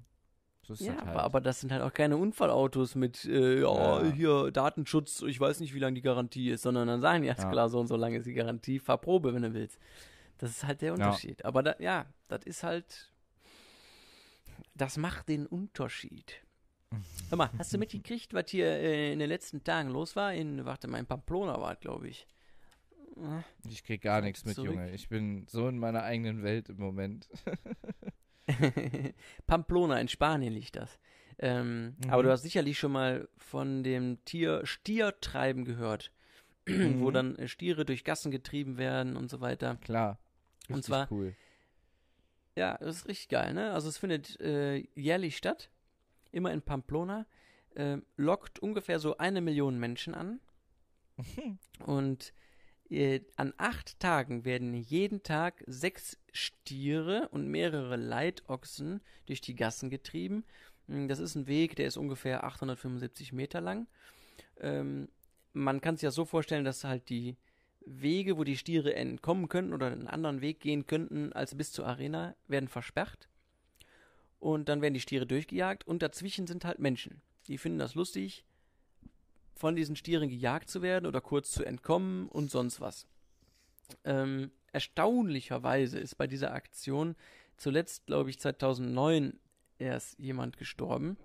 [0.66, 1.10] So ist Ja, das halt.
[1.14, 4.10] aber, aber das sind halt auch keine Unfallautos mit, äh, ja, Ja.
[4.12, 7.34] hier Datenschutz, ich weiß nicht, wie lange die Garantie ist, sondern dann sagen die Ja.
[7.34, 9.78] klar, so und so lange ist die Garantie, fahr Probe, wenn du willst.
[10.38, 11.44] Das ist halt der Unterschied.
[11.44, 13.12] Aber da, ja, das ist halt,
[14.74, 16.42] das macht den Unterschied.
[17.30, 20.32] Hör mal, hast du mitgekriegt, was hier äh, in den letzten Tagen los war?
[20.34, 22.26] In, warte mal, in Pamplona war glaube ich.
[23.68, 24.70] ich krieg gar nichts mit, zurück.
[24.72, 24.90] Junge.
[24.92, 27.28] Ich bin so in meiner eigenen Welt im Moment.
[29.46, 30.98] Pamplona in Spanien liegt das.
[31.38, 32.26] Ähm, Aber Mhm.
[32.26, 36.10] du hast sicherlich schon mal von dem Tier Stiertreiben gehört,
[36.66, 36.72] wo
[37.10, 37.12] Mhm.
[37.12, 39.76] dann äh, Stiere durch Gassen getrieben werden und so weiter.
[39.82, 40.18] Klar.
[40.68, 41.34] Und Richtig zwar- cool.
[42.56, 43.72] Ja, das ist richtig geil, ne?
[43.74, 45.68] Also es findet äh, jährlich statt,
[46.36, 47.26] immer in Pamplona,
[47.74, 50.40] äh, lockt ungefähr so eine Million Menschen an
[51.86, 52.32] und
[52.90, 59.90] äh, an acht Tagen werden jeden Tag sechs Stiere und mehrere Leitochsen durch die Gassen
[59.90, 60.44] getrieben.
[60.86, 63.88] Mm, Das ist ein Weg, der ist ungefähr 875 Meter lang.
[64.60, 65.08] Ähm,
[65.52, 67.36] man kann sich ja so vorstellen, dass halt die
[67.80, 71.86] Wege, wo die Stiere entkommen könnten oder einen anderen Weg gehen könnten als bis zur
[71.86, 73.28] Arena, werden versperrt.
[74.46, 77.20] Und dann werden die Stiere durchgejagt und dazwischen sind halt Menschen.
[77.48, 78.44] Die finden das lustig,
[79.56, 83.08] von diesen Stieren gejagt zu werden oder kurz zu entkommen und sonst was.
[84.04, 87.16] Ähm, erstaunlicherweise ist bei dieser Aktion
[87.56, 89.36] zuletzt, glaube ich, 2009
[89.80, 91.16] erst jemand gestorben.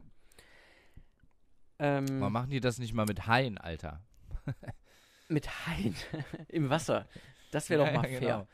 [1.78, 4.02] Ähm, Warum machen die das nicht mal mit Haien, Alter?
[5.28, 5.94] mit Haien
[6.48, 7.08] im Wasser.
[7.52, 8.20] Das wäre doch Ja, mal fair.
[8.20, 8.48] genau.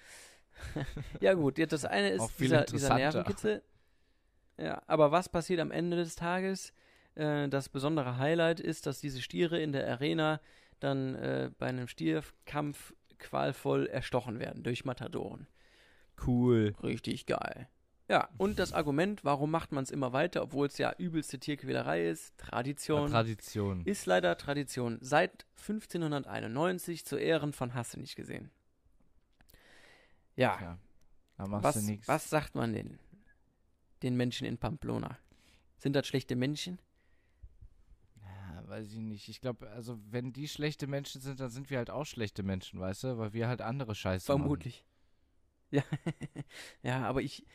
[1.21, 2.95] Ja gut, jetzt das eine ist dieser, dieser.
[2.95, 3.63] Nervenkitzel.
[4.57, 6.73] Ja, aber was passiert am Ende des Tages?
[7.15, 10.39] Äh, das besondere Highlight ist, dass diese Stiere in der Arena
[10.79, 15.47] dann äh, bei einem Stierkampf qualvoll erstochen werden durch Matadoren.
[16.25, 16.75] Cool.
[16.83, 17.67] Richtig geil.
[18.09, 22.07] Ja, und das Argument, warum macht man es immer weiter, obwohl es ja übelste Tierquälerei
[22.07, 23.11] ist, Tradition.
[23.11, 23.83] Tradition.
[23.85, 24.97] Ist leider Tradition.
[25.01, 28.49] Seit 1591 zu Ehren von Hasse nicht gesehen.
[30.35, 30.77] Ja, Ja.
[31.37, 32.07] Da machst was, du nichts.
[32.07, 32.97] was sagt man denn
[34.03, 35.17] den Menschen in Pamplona?
[35.77, 36.79] Sind das schlechte Menschen?
[38.21, 39.29] Ja, weiß ich nicht.
[39.29, 42.79] Ich glaube, also wenn die schlechte Menschen sind, dann sind wir halt auch schlechte Menschen,
[42.79, 43.17] weißt du?
[43.17, 44.41] Weil wir halt andere Scheiße machen.
[44.41, 44.83] Vermutlich.
[45.69, 45.83] Ja,
[46.81, 47.45] ja aber ich,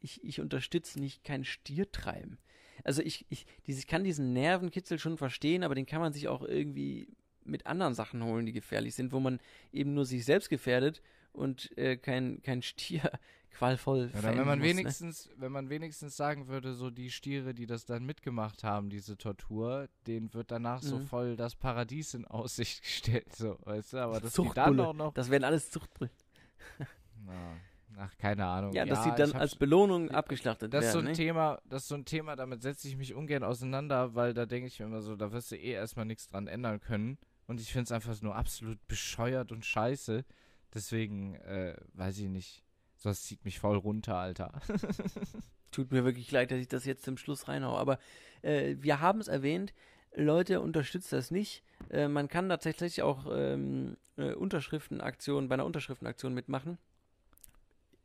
[0.00, 2.38] ich, ich unterstütze nicht kein Stiertreiben.
[2.82, 6.26] Also ich, ich, dieses, ich kann diesen Nervenkitzel schon verstehen, aber den kann man sich
[6.26, 7.08] auch irgendwie
[7.44, 9.40] mit anderen Sachen holen, die gefährlich sind, wo man
[9.72, 11.00] eben nur sich selbst gefährdet
[11.32, 13.10] und äh, kein, kein Stier
[13.58, 14.76] qualvoll Ja, wenn man muss, ne?
[14.76, 19.16] wenigstens, wenn man wenigstens sagen würde, so die Stiere, die das dann mitgemacht haben, diese
[19.16, 21.06] Tortur, denen wird danach so Mhm.
[21.06, 23.98] voll das Paradies in Aussicht gestellt, so, weißt du?
[23.98, 25.14] Aber dass die dann auch noch.
[25.14, 26.12] Das wären alles Zuchtbrillen.
[27.26, 27.56] Na,
[27.98, 28.72] ach, keine Ahnung.
[28.72, 31.08] Ja, dass sie dann als Belohnung abgeschlachtet das ist so werden.
[31.08, 31.16] ein ne?
[31.16, 34.68] Thema, das ist so ein Thema, damit setze ich mich ungern auseinander, weil da denke
[34.68, 37.18] ich mir immer so, da wirst du eh erstmal nichts dran ändern können.
[37.46, 40.24] Und ich finde es einfach nur absolut bescheuert und scheiße.
[40.74, 42.62] Deswegen, äh, weiß ich nicht.
[43.02, 44.60] Das zieht mich voll runter, Alter.
[45.70, 47.78] Tut mir wirklich leid, dass ich das jetzt zum Schluss reinhaue.
[47.78, 47.98] Aber
[48.42, 49.72] äh, wir haben es erwähnt,
[50.14, 51.62] Leute, unterstützt das nicht.
[51.90, 56.78] Äh, man kann tatsächlich auch ähm, äh, Unterschriftenaktionen, bei einer Unterschriftenaktion mitmachen.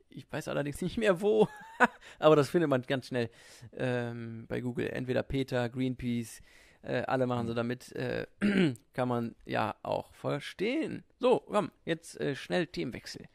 [0.09, 1.47] Ich weiß allerdings nicht mehr wo,
[2.19, 3.29] aber das findet man ganz schnell
[3.75, 4.89] ähm, bei Google.
[4.89, 6.41] Entweder Peter, Greenpeace,
[6.83, 7.91] äh, alle machen so damit.
[7.93, 8.27] Äh,
[8.93, 11.03] kann man ja auch verstehen.
[11.19, 13.27] So, komm, jetzt äh, schnell Themenwechsel.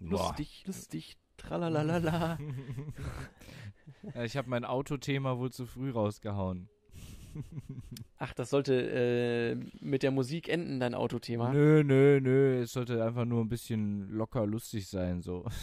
[0.00, 0.28] Boah.
[0.28, 2.38] Lustig, lustig, tralalala.
[4.14, 6.68] Ja, ich habe mein Autothema wohl zu früh rausgehauen.
[8.16, 11.52] Ach, das sollte äh, mit der Musik enden, dein Autothema.
[11.52, 12.60] Nö, nö, nö.
[12.60, 15.44] Es sollte einfach nur ein bisschen locker lustig sein, so.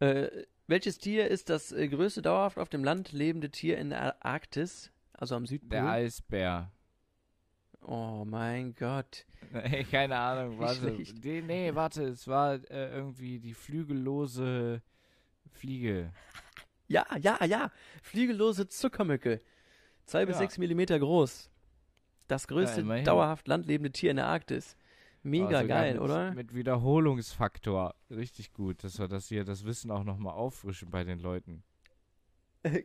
[0.00, 0.28] Äh,
[0.68, 4.92] welches Tier ist das äh, größte dauerhaft auf dem Land lebende Tier in der Arktis,
[5.12, 5.70] also am Südpol?
[5.70, 6.70] Der Eisbär.
[7.88, 9.24] Oh mein Gott.
[9.52, 10.94] Ey, keine Ahnung, warte.
[10.94, 11.24] schlecht.
[11.24, 14.82] Nee, nee, warte, es war äh, irgendwie die flügellose
[15.50, 16.12] Fliege.
[16.86, 17.70] Ja, ja, ja.
[18.02, 19.40] Fliegellose Zuckermücke.
[20.06, 20.40] Zwei bis Ja.
[20.40, 21.50] sechs Millimeter groß.
[22.28, 23.04] Das größte immerhin.
[23.04, 24.76] dauerhaft landlebende Tier in der Arktis.
[25.22, 26.32] Mega sogar geil, mit, oder?
[26.32, 27.94] Mit Wiederholungsfaktor.
[28.10, 31.62] Richtig gut, dass wir das hier, das Wissen auch nochmal auffrischen bei den Leuten.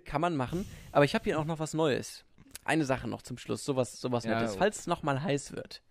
[0.05, 0.65] Kann man machen.
[0.91, 2.25] Aber ich habe hier auch noch was Neues.
[2.65, 4.59] Eine Sache noch zum Schluss, sowas, sowas Ja, Nettes, oh.
[4.59, 5.81] falls es nochmal heiß wird.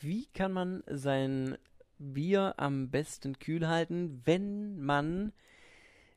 [0.00, 1.56] Wie kann man sein
[1.98, 5.32] Bier am besten kühl halten, wenn man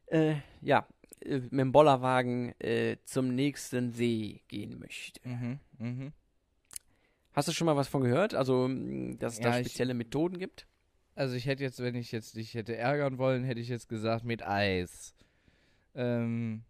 [0.08, 0.88] äh, ja,
[1.22, 5.20] äh, mit dem Bollerwagen äh, zum nächsten See gehen möchte?
[5.28, 6.14] Mhm, mhm.
[7.34, 8.34] Hast du schon mal was von gehört?
[8.36, 10.68] Also, mh, dass es da Ja, ich- spezielle Methoden gibt?
[11.16, 14.24] Also ich hätte jetzt, wenn ich jetzt dich hätte ärgern wollen, hätte ich jetzt gesagt
[14.26, 15.14] mit Eis.
[15.94, 16.64] Ähm,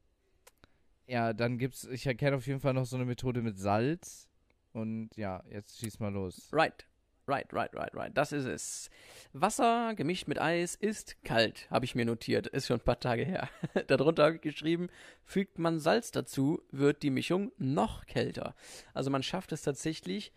[1.07, 4.30] ja, dann gibt's, ich erkenne auf jeden Fall noch so eine Methode mit Salz.
[4.71, 6.49] Und ja, jetzt schieß mal los.
[6.51, 6.85] Right.
[7.25, 8.11] Right, right, right, right.
[8.17, 8.89] Das ist es.
[9.31, 12.47] Wasser gemischt mit Eis ist kalt, habe ich mir notiert.
[12.47, 13.47] Ist schon ein paar Tage her.
[13.88, 14.89] Darunter habe ich geschrieben,
[15.23, 18.55] fügt man Salz dazu, wird die Mischung noch kälter.
[18.93, 20.34] Also man schafft es tatsächlich.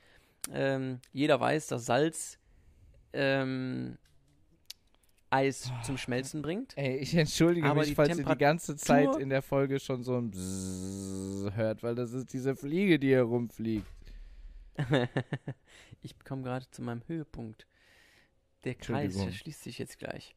[0.52, 2.38] Ähm, jeder weiß, dass Salz
[3.12, 3.98] ähm,
[5.36, 6.76] Eis zum Schmelzen bringt.
[6.76, 10.02] Ey, ich entschuldige Aber mich, falls ihr die Temperatur- ganze Zeit in der Folge schon
[10.02, 13.86] so ein Bzzz hört, weil das ist diese Fliege, die hier rumfliegt.
[16.02, 17.66] ich komme gerade zu meinem Höhepunkt.
[18.64, 20.34] Der Kreis verschließt sich jetzt gleich.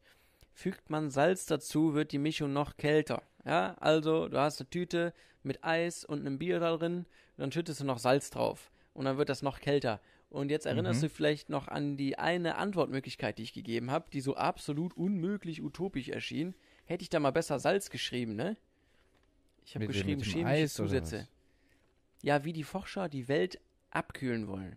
[0.52, 3.22] Fügt man Salz dazu, wird die Mischung noch kälter.
[3.44, 7.06] Ja, also du hast eine Tüte mit Eis und einem Bier da drin,
[7.38, 10.00] dann schüttest du noch Salz drauf und dann wird das noch kälter.
[10.30, 11.06] Und jetzt erinnerst Mhm.
[11.06, 15.60] du vielleicht noch an die eine Antwortmöglichkeit, die ich gegeben habe, die so absolut unmöglich
[15.62, 16.54] utopisch erschien.
[16.86, 18.56] Hätte ich da mal besser Salz geschrieben, ne?
[19.64, 21.28] Ich habe geschrieben chemische Eis Zusätze.
[22.22, 24.76] Ja, wie die Forscher die Welt abkühlen wollen.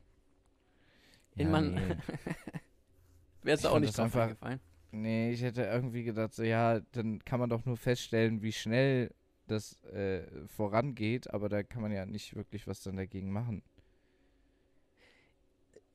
[1.36, 1.82] In Ja, man- nee.
[3.44, 4.60] Wäre es auch nicht drauf einfach- eingefallen.
[4.92, 9.12] nee, ich hätte irgendwie gedacht, so ja, dann kann man doch nur feststellen, wie schnell
[9.48, 13.62] das äh, vorangeht, aber da kann man ja nicht wirklich was dann dagegen machen.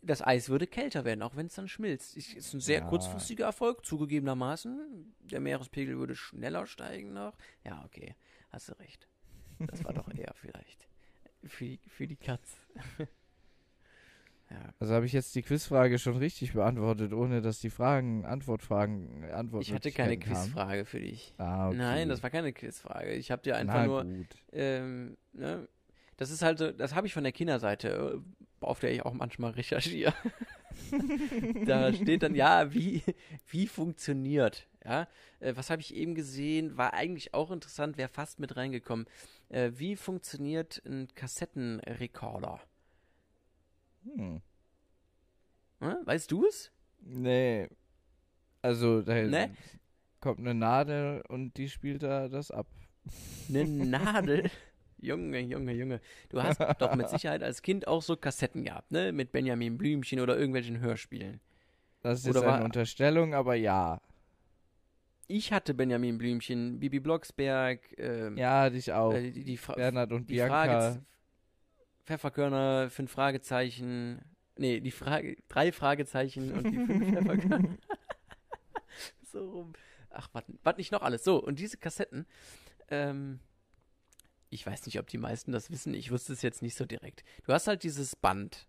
[0.08, 2.16] Das Eis würde kälter werden, auch wenn es dann schmilzt.
[2.16, 2.86] Ich, ist ein sehr Ja.
[2.86, 5.14] kurzfristiger Erfolg, zugegebenermaßen.
[5.20, 7.36] Der Meerespegel würde schneller steigen noch.
[7.64, 8.16] Ja, okay,
[8.50, 9.06] hast du recht.
[9.58, 10.88] Das war doch eher vielleicht
[11.44, 12.56] für die, für die Katz.
[14.50, 14.72] ja.
[14.78, 19.62] Also habe ich jetzt die Quizfrage schon richtig beantwortet, ohne dass die Fragen, Antwortfragen, Antwort
[19.62, 21.34] Ich hatte keine Quizfrage für dich.
[21.36, 21.76] Ah, okay.
[21.76, 23.12] Nein, das war keine Quizfrage.
[23.12, 24.36] Ich habe dir einfach Na nur gut.
[24.52, 25.68] ähm, ne,
[26.16, 29.12] das ist halt so, das habe ich von der Kinderseite, äh, auf der ich auch
[29.12, 30.14] manchmal recherchiere.
[31.66, 33.02] da steht dann, ja, wie,
[33.48, 35.08] wie funktioniert, ja.
[35.40, 39.06] Äh, was habe ich eben gesehen, war eigentlich auch interessant, wäre fast mit reingekommen.
[39.48, 42.60] Äh, wie funktioniert ein Kassettenrekorder?
[44.04, 44.40] Hm.
[45.80, 45.96] Hm?
[46.04, 46.70] Weißt du es?
[47.00, 47.68] Nee.
[48.62, 49.54] Also, da Ne?
[50.20, 52.66] kommt eine Nadel und die spielt da das ab.
[53.48, 54.50] Eine Nadel.
[55.00, 56.00] Junge, Junge, Junge.
[56.28, 59.12] Du hast doch mit Sicherheit als Kind auch so Kassetten gehabt, ne?
[59.12, 61.40] Mit Benjamin Blümchen oder irgendwelchen Hörspielen.
[62.02, 64.00] Das ist Oder eine war- Unterstellung, aber ja.
[65.26, 69.12] Ich hatte Benjamin Blümchen, Bibi Blocksberg, ähm, Ja, hatte ich auch.
[69.12, 70.54] äh, die, die, Fra Bernhard und die Bianca.
[70.64, 71.02] Frage
[72.06, 74.20] Pfefferkörner, fünf Fragezeichen.
[74.56, 77.76] Nee, die Frage, drei Fragezeichen und die fünf Pfefferkörner.
[79.24, 79.72] so rum.
[80.10, 80.28] Ach,
[80.62, 81.22] was nicht noch alles?
[81.22, 82.26] So, und diese Kassetten,
[82.90, 83.40] ähm,
[84.50, 87.24] ich weiß nicht, ob die meisten das wissen, ich wusste es jetzt nicht so direkt.
[87.44, 88.66] Du hast halt dieses Band,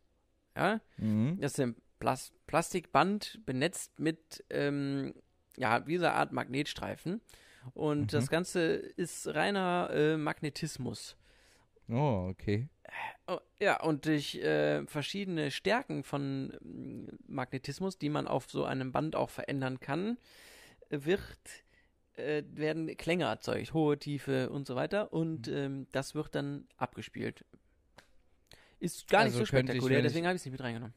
[0.55, 1.37] ja, Mhm.
[1.39, 5.13] das ist ein Plas Plastikband benetzt mit, ähm,
[5.57, 7.21] ja, dieser Art Magnetstreifen.
[7.73, 8.07] Und Mhm.
[8.07, 11.15] das Ganze ist reiner äh, Magnetismus.
[11.89, 12.69] Oh, okay.
[13.27, 18.91] Oh, ja, und durch äh, verschiedene Stärken von mm, Magnetismus, die man auf so einem
[18.91, 20.17] Band auch verändern kann,
[20.89, 21.21] äh, wird,
[22.19, 25.11] äh, werden Klänge erzeugt, hohe, tiefe und so weiter.
[25.13, 25.53] Und Mhm.
[25.53, 27.45] ähm, das wird dann abgespielt.
[28.79, 30.93] Ist gar Also nicht so spektakulär, ich- deswegen habe ich es nicht mit reingenommen.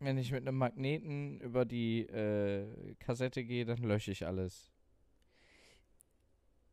[0.00, 4.70] Wenn ich mit einem Magneten über die äh, Kassette gehe, dann lösche ich alles.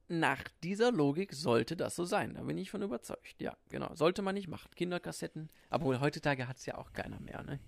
[0.08, 2.36] Nach dieser Logik sollte das so sein.
[2.36, 3.42] Da bin ich von überzeugt.
[3.42, 3.94] Ja, genau.
[3.96, 4.70] Sollte man nicht machen.
[4.76, 5.50] Kinderkassetten.
[5.72, 7.60] Aber heutzutage hat es ja auch keiner mehr, ne?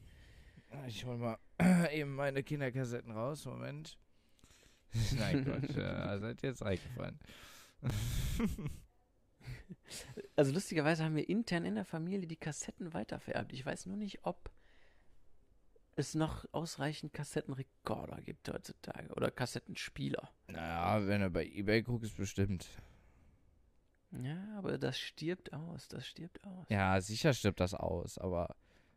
[0.88, 1.40] Ich hol mal
[1.92, 3.46] eben meine Kinderkassetten raus.
[3.46, 3.98] Moment.
[5.18, 5.76] Nein, Gott.
[5.76, 7.20] äh, seid jetzt reingefallen.
[10.36, 13.54] Also lustigerweise haben wir intern in der Familie die Kassetten weitervererbt.
[13.54, 14.52] Ich weiß nur nicht, ob
[15.96, 20.30] es noch ausreichend Kassettenrekorder gibt heutzutage oder Kassettenspieler.
[20.48, 22.68] naja, wenn du bei Ebay guckst, bestimmt.
[24.12, 26.68] Ja, aber das stirbt aus, das stirbt aus.
[26.70, 28.56] Ja, sicher stirbt das aus, aber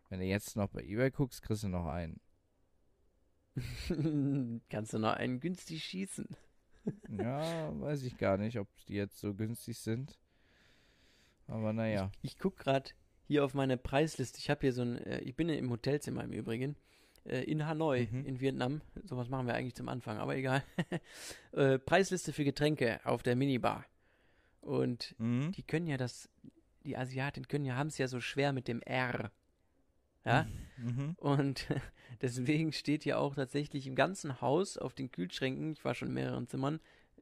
[0.09, 2.21] wenn du jetzt noch bei Ebay guckst, kriegst du noch einen.
[4.71, 6.29] Kannst du noch einen günstig schießen?
[7.09, 10.19] Ja, weiß ich gar nicht, ob die jetzt so günstig sind.
[11.47, 12.11] Aber naja.
[12.23, 12.91] Ich guck gerade
[13.27, 14.39] hier auf meine Preisliste.
[14.39, 16.77] Ich habe hier so ein, äh, ich bin im Hotelzimmer im Übrigen.
[17.25, 18.25] Äh, in Hanoi, Mhm.
[18.25, 18.81] in Vietnam.
[19.05, 20.63] Sowas machen wir eigentlich zum Anfang, aber egal.
[21.53, 23.85] äh, Preisliste für Getränke auf der Minibar.
[24.63, 25.53] Und Mhm.
[25.53, 26.31] die können ja das,
[26.85, 29.31] die Asiaten können ja, haben es ja so schwer mit dem R.
[30.25, 30.47] Ja?
[30.77, 31.15] Mhm.
[31.19, 31.67] Und
[32.23, 36.15] deswegen steht ja auch tatsächlich im ganzen Haus auf den Kühlschränken, ich war schon in
[36.15, 36.81] mehreren Zimmern,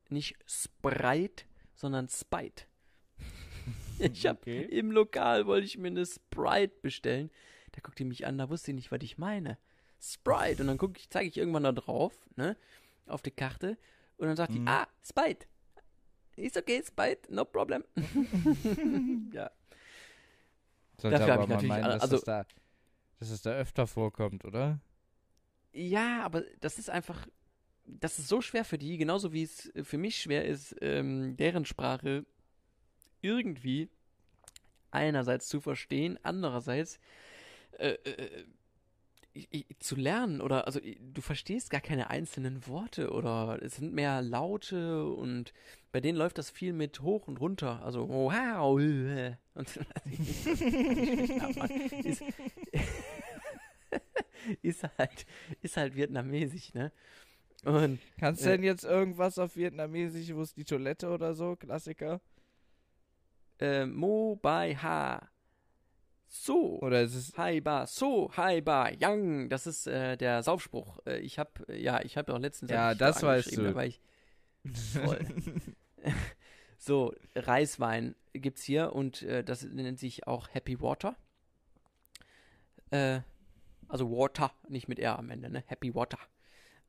[0.09, 1.45] nicht Sprite,
[1.75, 2.65] sondern Spite.
[4.01, 4.63] Ich habe Okay.
[4.63, 7.31] im Lokal wollte ich mir eine Sprite bestellen.
[7.73, 9.59] Da guckt die mich an, da wusste ich nicht, was ich meine.
[10.01, 10.63] Sprite.
[10.63, 12.57] Und dann guck ich, zeige ich irgendwann da drauf, ne,
[13.07, 13.77] auf die Karte.
[14.17, 14.69] Und dann sagt die, Mhm.
[14.69, 15.47] ah, Spite.
[16.37, 17.83] Ist okay, Spite, no problem.
[19.33, 19.51] ja.
[20.99, 22.47] Sollte Dafür hab aber ich natürlich meinen, also- da,
[23.19, 24.81] dass es da öfter vorkommt, oder?
[25.73, 27.27] Ja, aber das ist einfach,
[27.85, 31.65] das ist so schwer für die, genauso wie es für mich schwer ist, ähm, deren
[31.65, 32.25] Sprache
[33.21, 33.89] irgendwie
[34.91, 36.99] einerseits zu verstehen, andererseits
[37.79, 38.45] äh, äh,
[39.39, 43.93] i- i- zu lernen oder also du verstehst gar keine einzelnen Worte oder es sind
[43.95, 45.53] mehr Laute und
[45.93, 49.69] bei denen läuft das viel mit hoch und runter, also wow äh, und
[52.05, 52.23] ist,
[54.63, 55.27] ist halt
[55.63, 56.93] ist halt vietnamesisch, ne?
[57.65, 58.53] Und Kannst du Äh.
[58.53, 61.57] denn jetzt irgendwas auf Vietnamesisch, wo ist die Toilette oder so?
[61.57, 62.21] Klassiker?
[63.61, 65.29] äh, Mo Bai Ha
[66.29, 67.37] So Oder ist es.
[67.37, 70.99] Hai Ba So Hai Ba Yang das ist äh, der Saufspruch.
[71.07, 73.63] Äh, ich habe ja, ich habe auch letztens Ja, das da weißt du.
[73.63, 74.01] da war ich
[74.93, 75.21] voll.
[76.81, 81.17] So, Reiswein gibt's hier und äh, das nennt sich auch Happy Water.
[82.91, 83.21] Äh,
[83.89, 85.65] also Water, nicht mit R am Ende, ne?
[85.67, 86.19] Happy Water.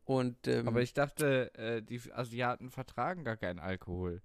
[0.05, 4.21] Und ähm, Aber ich dachte, äh, die Asiaten vertragen gar keinen Alkohol.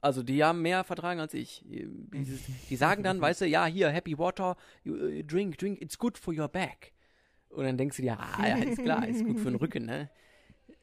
[0.00, 1.62] Also die haben mehr vertragen als ich.
[1.66, 4.56] Die sagen dann, weißt du, ja, hier, Happy Water,
[4.86, 6.92] uh, drink, drink, it's good for your back.
[7.50, 10.08] Und dann denkst du dir, ah, ja, ist klar, ist gut für den Rücken, ne?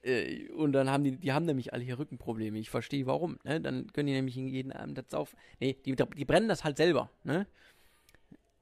[0.04, 2.60] Äh, Und dann haben die, die haben nämlich alle hier Rückenprobleme.
[2.60, 3.60] Ich verstehe warum, ne?
[3.60, 5.36] Dann können die nämlich jeden Abend das auf.
[5.60, 7.48] Nee, die, die brennen das halt selber, ne?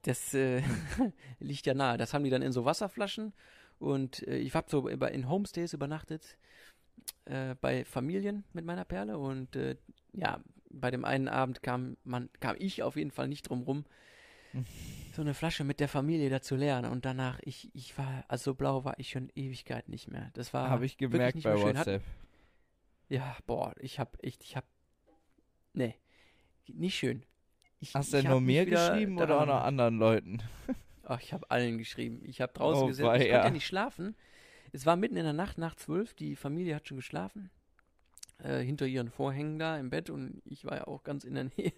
[0.02, 0.62] Das äh,
[1.40, 1.98] liegt ja nahe.
[1.98, 3.32] Das haben die dann in so Wasserflaschen.
[3.78, 6.38] Und äh, ich habe so in Homestays übernachtet
[7.26, 9.76] äh, bei Familien mit meiner Perle und äh,
[10.12, 10.40] ja,
[10.70, 13.84] bei dem einen Abend kam man, kam ich auf jeden Fall nicht drum rum,
[15.14, 18.50] so eine Flasche mit der Familie da zu leeren und danach, ich, ich war, also
[18.52, 20.30] so blau war ich schon Ewigkeit nicht mehr.
[20.34, 21.54] Das war Habe ich gemerkt nicht bei.
[21.54, 22.02] Hat- WhatsApp.
[23.08, 24.64] Ja, boah, ich hab echt, ich hab,
[25.74, 25.94] nee,
[26.66, 27.24] nicht schön.
[27.80, 30.42] Ich, Hast du denn nur mir geschrieben oder auch noch anderen Leuten?
[31.04, 32.20] Ach, ich habe allen geschrieben.
[32.24, 33.14] Ich habe draußen Oh, gesessen.
[33.14, 34.16] Ich konnte ja nicht schlafen.
[34.72, 36.14] Es war mitten in der Nacht, nach zwölf.
[36.14, 37.50] Die Familie hat schon geschlafen.
[38.38, 40.10] Äh, hinter ihren Vorhängen da im Bett.
[40.10, 41.72] Und ich war ja auch ganz in der Nähe.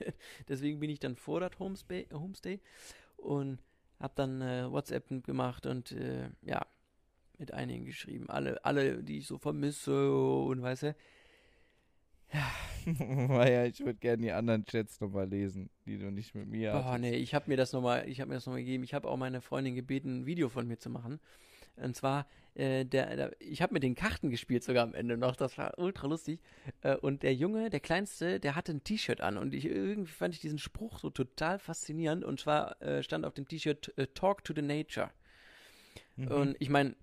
[0.48, 2.60] Deswegen bin ich dann vor das Homestay, Homestay
[3.16, 3.58] und
[4.00, 6.66] habe dann äh, WhatsApp gemacht und äh, ja,
[7.38, 8.28] mit einigen geschrieben.
[8.28, 10.96] Alle, alle, die ich so vermisse und weißt du.
[12.86, 16.84] ja, ich würde gerne die anderen Chats nochmal lesen, die du nicht mit mir Boah,
[16.84, 17.00] hattest.
[17.00, 18.84] nee, ich habe mir das nochmal, ich habe mir das nochmal gegeben.
[18.84, 21.20] Ich habe auch meine Freundin gebeten, ein Video von mir zu machen.
[21.82, 25.36] Und zwar, äh, der, der, ich habe mit den Karten gespielt sogar am Ende noch.
[25.36, 26.40] Das war ultra lustig.
[26.82, 29.38] Äh, und der Junge, der Kleinste, der hatte ein T-Shirt an.
[29.38, 32.24] Und ich, irgendwie fand ich diesen Spruch so total faszinierend.
[32.24, 35.10] Und zwar äh, stand auf dem T-Shirt äh, Talk to the Nature.
[36.16, 36.28] Mhm.
[36.28, 36.96] Und ich meine,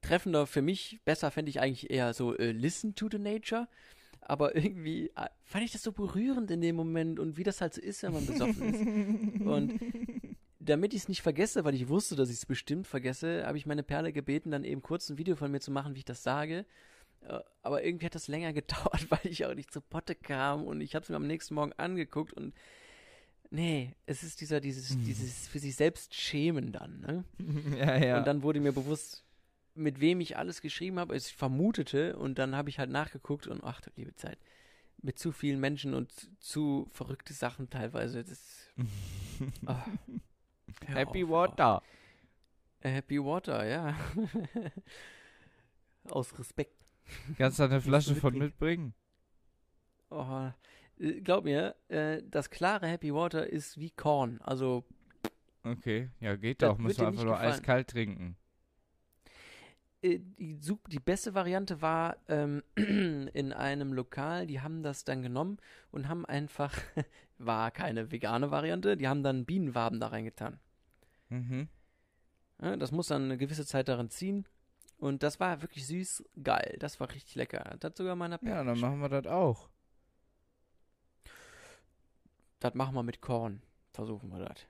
[0.00, 3.68] treffender für mich, besser fände ich eigentlich eher so äh, Listen to the Nature.
[4.20, 7.74] Aber irgendwie äh, fand ich das so berührend in dem Moment und wie das halt
[7.74, 9.40] so ist, wenn man besoffen ist.
[9.46, 9.80] Und
[10.64, 13.66] damit ich es nicht vergesse, weil ich wusste, dass ich es bestimmt vergesse, habe ich
[13.66, 16.22] meine Perle gebeten, dann eben kurz ein Video von mir zu machen, wie ich das
[16.22, 16.64] sage.
[17.22, 20.80] Äh, Aber irgendwie hat das länger gedauert, weil ich auch nicht zur Potte kam und
[20.80, 22.54] ich habe es mir am nächsten Morgen angeguckt und
[23.50, 27.24] nee, es ist dieser, dieses, dieses für sich selbst schämen dann, ne?
[27.78, 28.18] ja, ja.
[28.18, 29.24] Und dann wurde mir bewusst,
[29.74, 31.16] mit wem ich alles geschrieben habe.
[31.16, 34.38] Ich vermutete und dann habe ich halt nachgeguckt und ach du liebe Zeit.
[35.02, 36.10] Mit zu vielen Menschen und
[36.40, 38.24] zu verrückte Sachen teilweise.
[38.24, 38.70] Das,
[39.66, 39.84] ah.
[40.86, 41.82] Hör Happy auf, Water.
[41.82, 41.82] ah.
[42.82, 43.96] Happy Water, ja.
[46.10, 46.86] Aus Respekt.
[47.36, 48.94] Kannst du eine Flasche von mitbringen?
[50.10, 50.50] Oh,
[50.98, 54.40] äh, glaub mir, äh, das klare Happy Water ist wie Korn.
[54.42, 54.84] Also
[55.62, 56.78] Okay, ja, geht doch.
[56.78, 57.52] Dir man einfach nur gefallen.
[57.52, 58.36] eiskalt trinken.
[60.02, 60.58] äh, die,
[60.88, 65.58] die beste Variante war ähm, in einem Lokal, die haben das dann genommen
[65.90, 66.72] und haben einfach,
[67.38, 70.58] war keine vegane Variante, die haben dann Bienenwaben da reingetan.
[71.28, 71.68] Mhm.
[72.60, 74.46] Ja, das muss dann eine gewisse Zeit darin ziehen.
[74.98, 76.76] Und das war wirklich süß, geil.
[76.78, 77.76] Das war richtig lecker.
[77.80, 79.68] Das hat sogar meiner Ja, dann machen wir das auch.
[82.60, 83.60] Das machen wir mit Korn.
[83.92, 84.66] Versuchen wir das.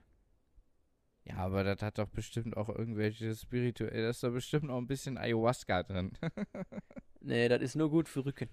[1.23, 4.03] Ja, aber das hat doch bestimmt auch irgendwelche spirituell.
[4.03, 6.11] Da ist doch bestimmt noch ein bisschen Ayahuasca drin.
[7.27, 8.49] Nee, das ist nur gut für Rücken.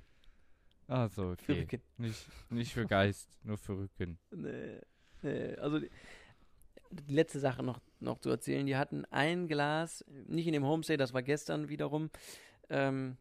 [0.95, 1.61] Ach so, Für okay.
[1.61, 1.83] Rücken.
[1.97, 4.19] Nicht, nicht für Geist, nur für Rücken.
[4.31, 4.81] Nee,
[5.23, 5.91] nee, also die,
[6.91, 8.67] die letzte Sache noch, noch zu erzählen.
[8.67, 12.11] Die hatten ein Glas, nicht in dem Homestay, das war gestern wiederum,
[12.69, 13.17] ähm,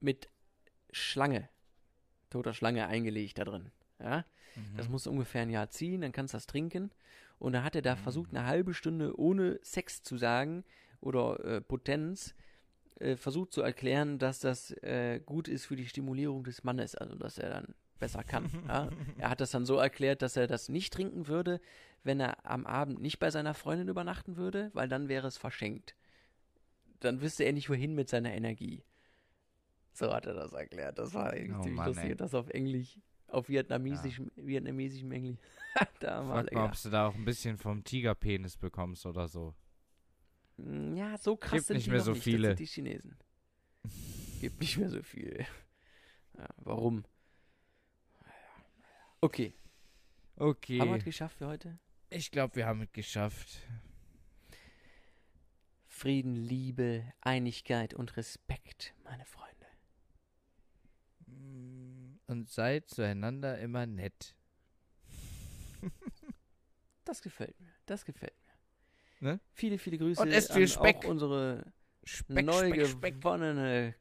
[0.00, 0.28] mit
[0.90, 1.48] Schlange,
[2.30, 3.70] toter Schlange eingelegt da drin.
[3.98, 4.24] Ja,
[4.76, 4.92] das Mhm.
[4.92, 6.90] muss ungefähr ein Jahr ziehen, dann kannst du das trinken.
[7.38, 8.00] Und da hat er da Mhm.
[8.00, 10.64] versucht, eine halbe Stunde ohne Sex zu sagen
[11.00, 12.34] oder äh, Potenz,
[13.00, 17.14] äh, versucht zu erklären, dass das äh, gut ist für die Stimulierung des Mannes, also
[17.16, 18.50] dass er dann besser kann.
[18.68, 18.90] ja?
[19.18, 21.60] Er hat das dann so erklärt, dass er das nicht trinken würde,
[22.02, 25.96] wenn er am Abend nicht bei seiner Freundin übernachten würde, weil dann wäre es verschenkt.
[27.00, 28.84] Dann wüsste er nicht, wohin mit seiner Energie.
[29.92, 30.98] So hat er das erklärt.
[30.98, 32.10] Das war irgendwie Oh ziemlich Mann, lustig.
[32.10, 32.16] ey.
[32.16, 32.98] Das auf Englisch,
[33.28, 35.38] auf vietnamesischem, vietnamesischem Englisch.
[36.00, 39.54] da Frag mal, ob du da auch ein bisschen vom Tigerpenis bekommst oder so.
[40.56, 42.22] Mm, Ja, so krass Gibt sind nicht die mehr so nicht.
[42.22, 42.48] viele.
[42.50, 43.16] Das sind die Chinesen.
[44.40, 45.46] Gibt nicht mehr so viel.
[46.36, 47.04] Ja, warum?
[49.20, 49.54] Okay.
[50.34, 50.80] Okay.
[50.80, 51.78] Haben wir es geschafft für heute?
[52.10, 53.60] ich glaube, wir haben es geschafft.
[55.86, 59.66] Frieden, Liebe, Einigkeit und Respekt, meine Freunde.
[62.26, 64.34] Und seid zueinander immer nett.
[67.04, 67.70] Das gefällt mir.
[67.86, 68.43] Das gefällt mir.
[69.24, 69.40] Ne?
[69.54, 70.96] Viele, viele Grüße Und esst viel an Speck.
[70.98, 71.72] auch unsere
[72.04, 73.94] Speck, neu Speck, gewonnene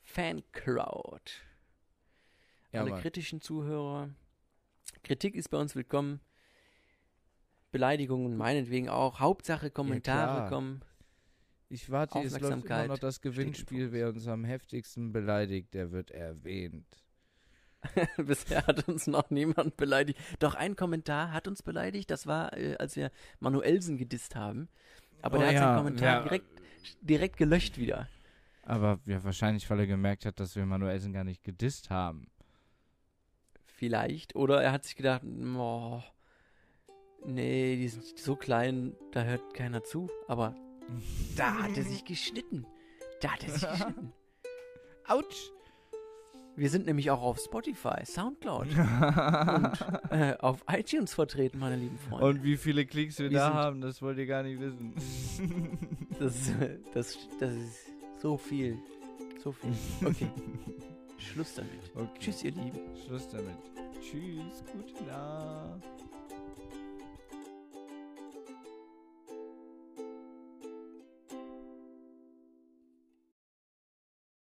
[0.00, 1.30] Fancrowd.
[2.72, 3.00] Ja, Alle Mann.
[3.02, 4.08] kritischen Zuhörer.
[5.02, 6.20] Kritik ist bei uns willkommen.
[7.72, 9.20] Beleidigungen meinetwegen auch.
[9.20, 10.48] Hauptsache Kommentare klar.
[10.48, 10.80] kommen.
[11.68, 16.10] Ich warte, es läuft immer noch das Gewinnspiel, wer uns am heftigsten beleidigt, der wird
[16.10, 16.86] erwähnt.
[18.16, 20.18] Bisher hat uns noch niemand beleidigt.
[20.38, 22.10] Doch ein Kommentar hat uns beleidigt.
[22.10, 23.10] Das war, äh, als wir
[23.40, 24.68] Manuelsen gedisst haben.
[25.22, 26.22] Aber Oh der hat ja, seinen Kommentar ja.
[26.22, 26.46] direkt,
[27.00, 28.08] direkt gelöscht wieder.
[28.62, 32.28] Aber ja, wahrscheinlich, weil er gemerkt hat, dass wir Manuelsen gar nicht gedisst haben.
[33.64, 34.36] Vielleicht.
[34.36, 36.04] Oder er hat sich gedacht, boah,
[37.24, 40.10] nee, die sind so klein, da hört keiner zu.
[40.26, 40.54] Aber
[41.36, 42.66] da hat er sich geschnitten.
[43.20, 44.12] Da hat er sich geschnitten.
[45.06, 45.50] Autsch!
[46.58, 52.26] Wir sind nämlich auch auf Spotify, Soundcloud und äh, auf iTunes vertreten, meine lieben Freunde.
[52.26, 54.94] Und wie viele Klicks wir, Wir da haben, das wollt ihr gar nicht wissen.
[56.18, 56.50] Das,
[56.92, 58.76] das, das ist so viel.
[59.40, 59.70] So viel.
[60.04, 60.28] Okay.
[61.16, 61.70] Schluss damit.
[61.94, 62.08] Okay.
[62.18, 62.80] Tschüss, ihr Lieben.
[63.06, 63.54] Schluss damit.
[64.00, 66.07] Tschüss, gute Nacht.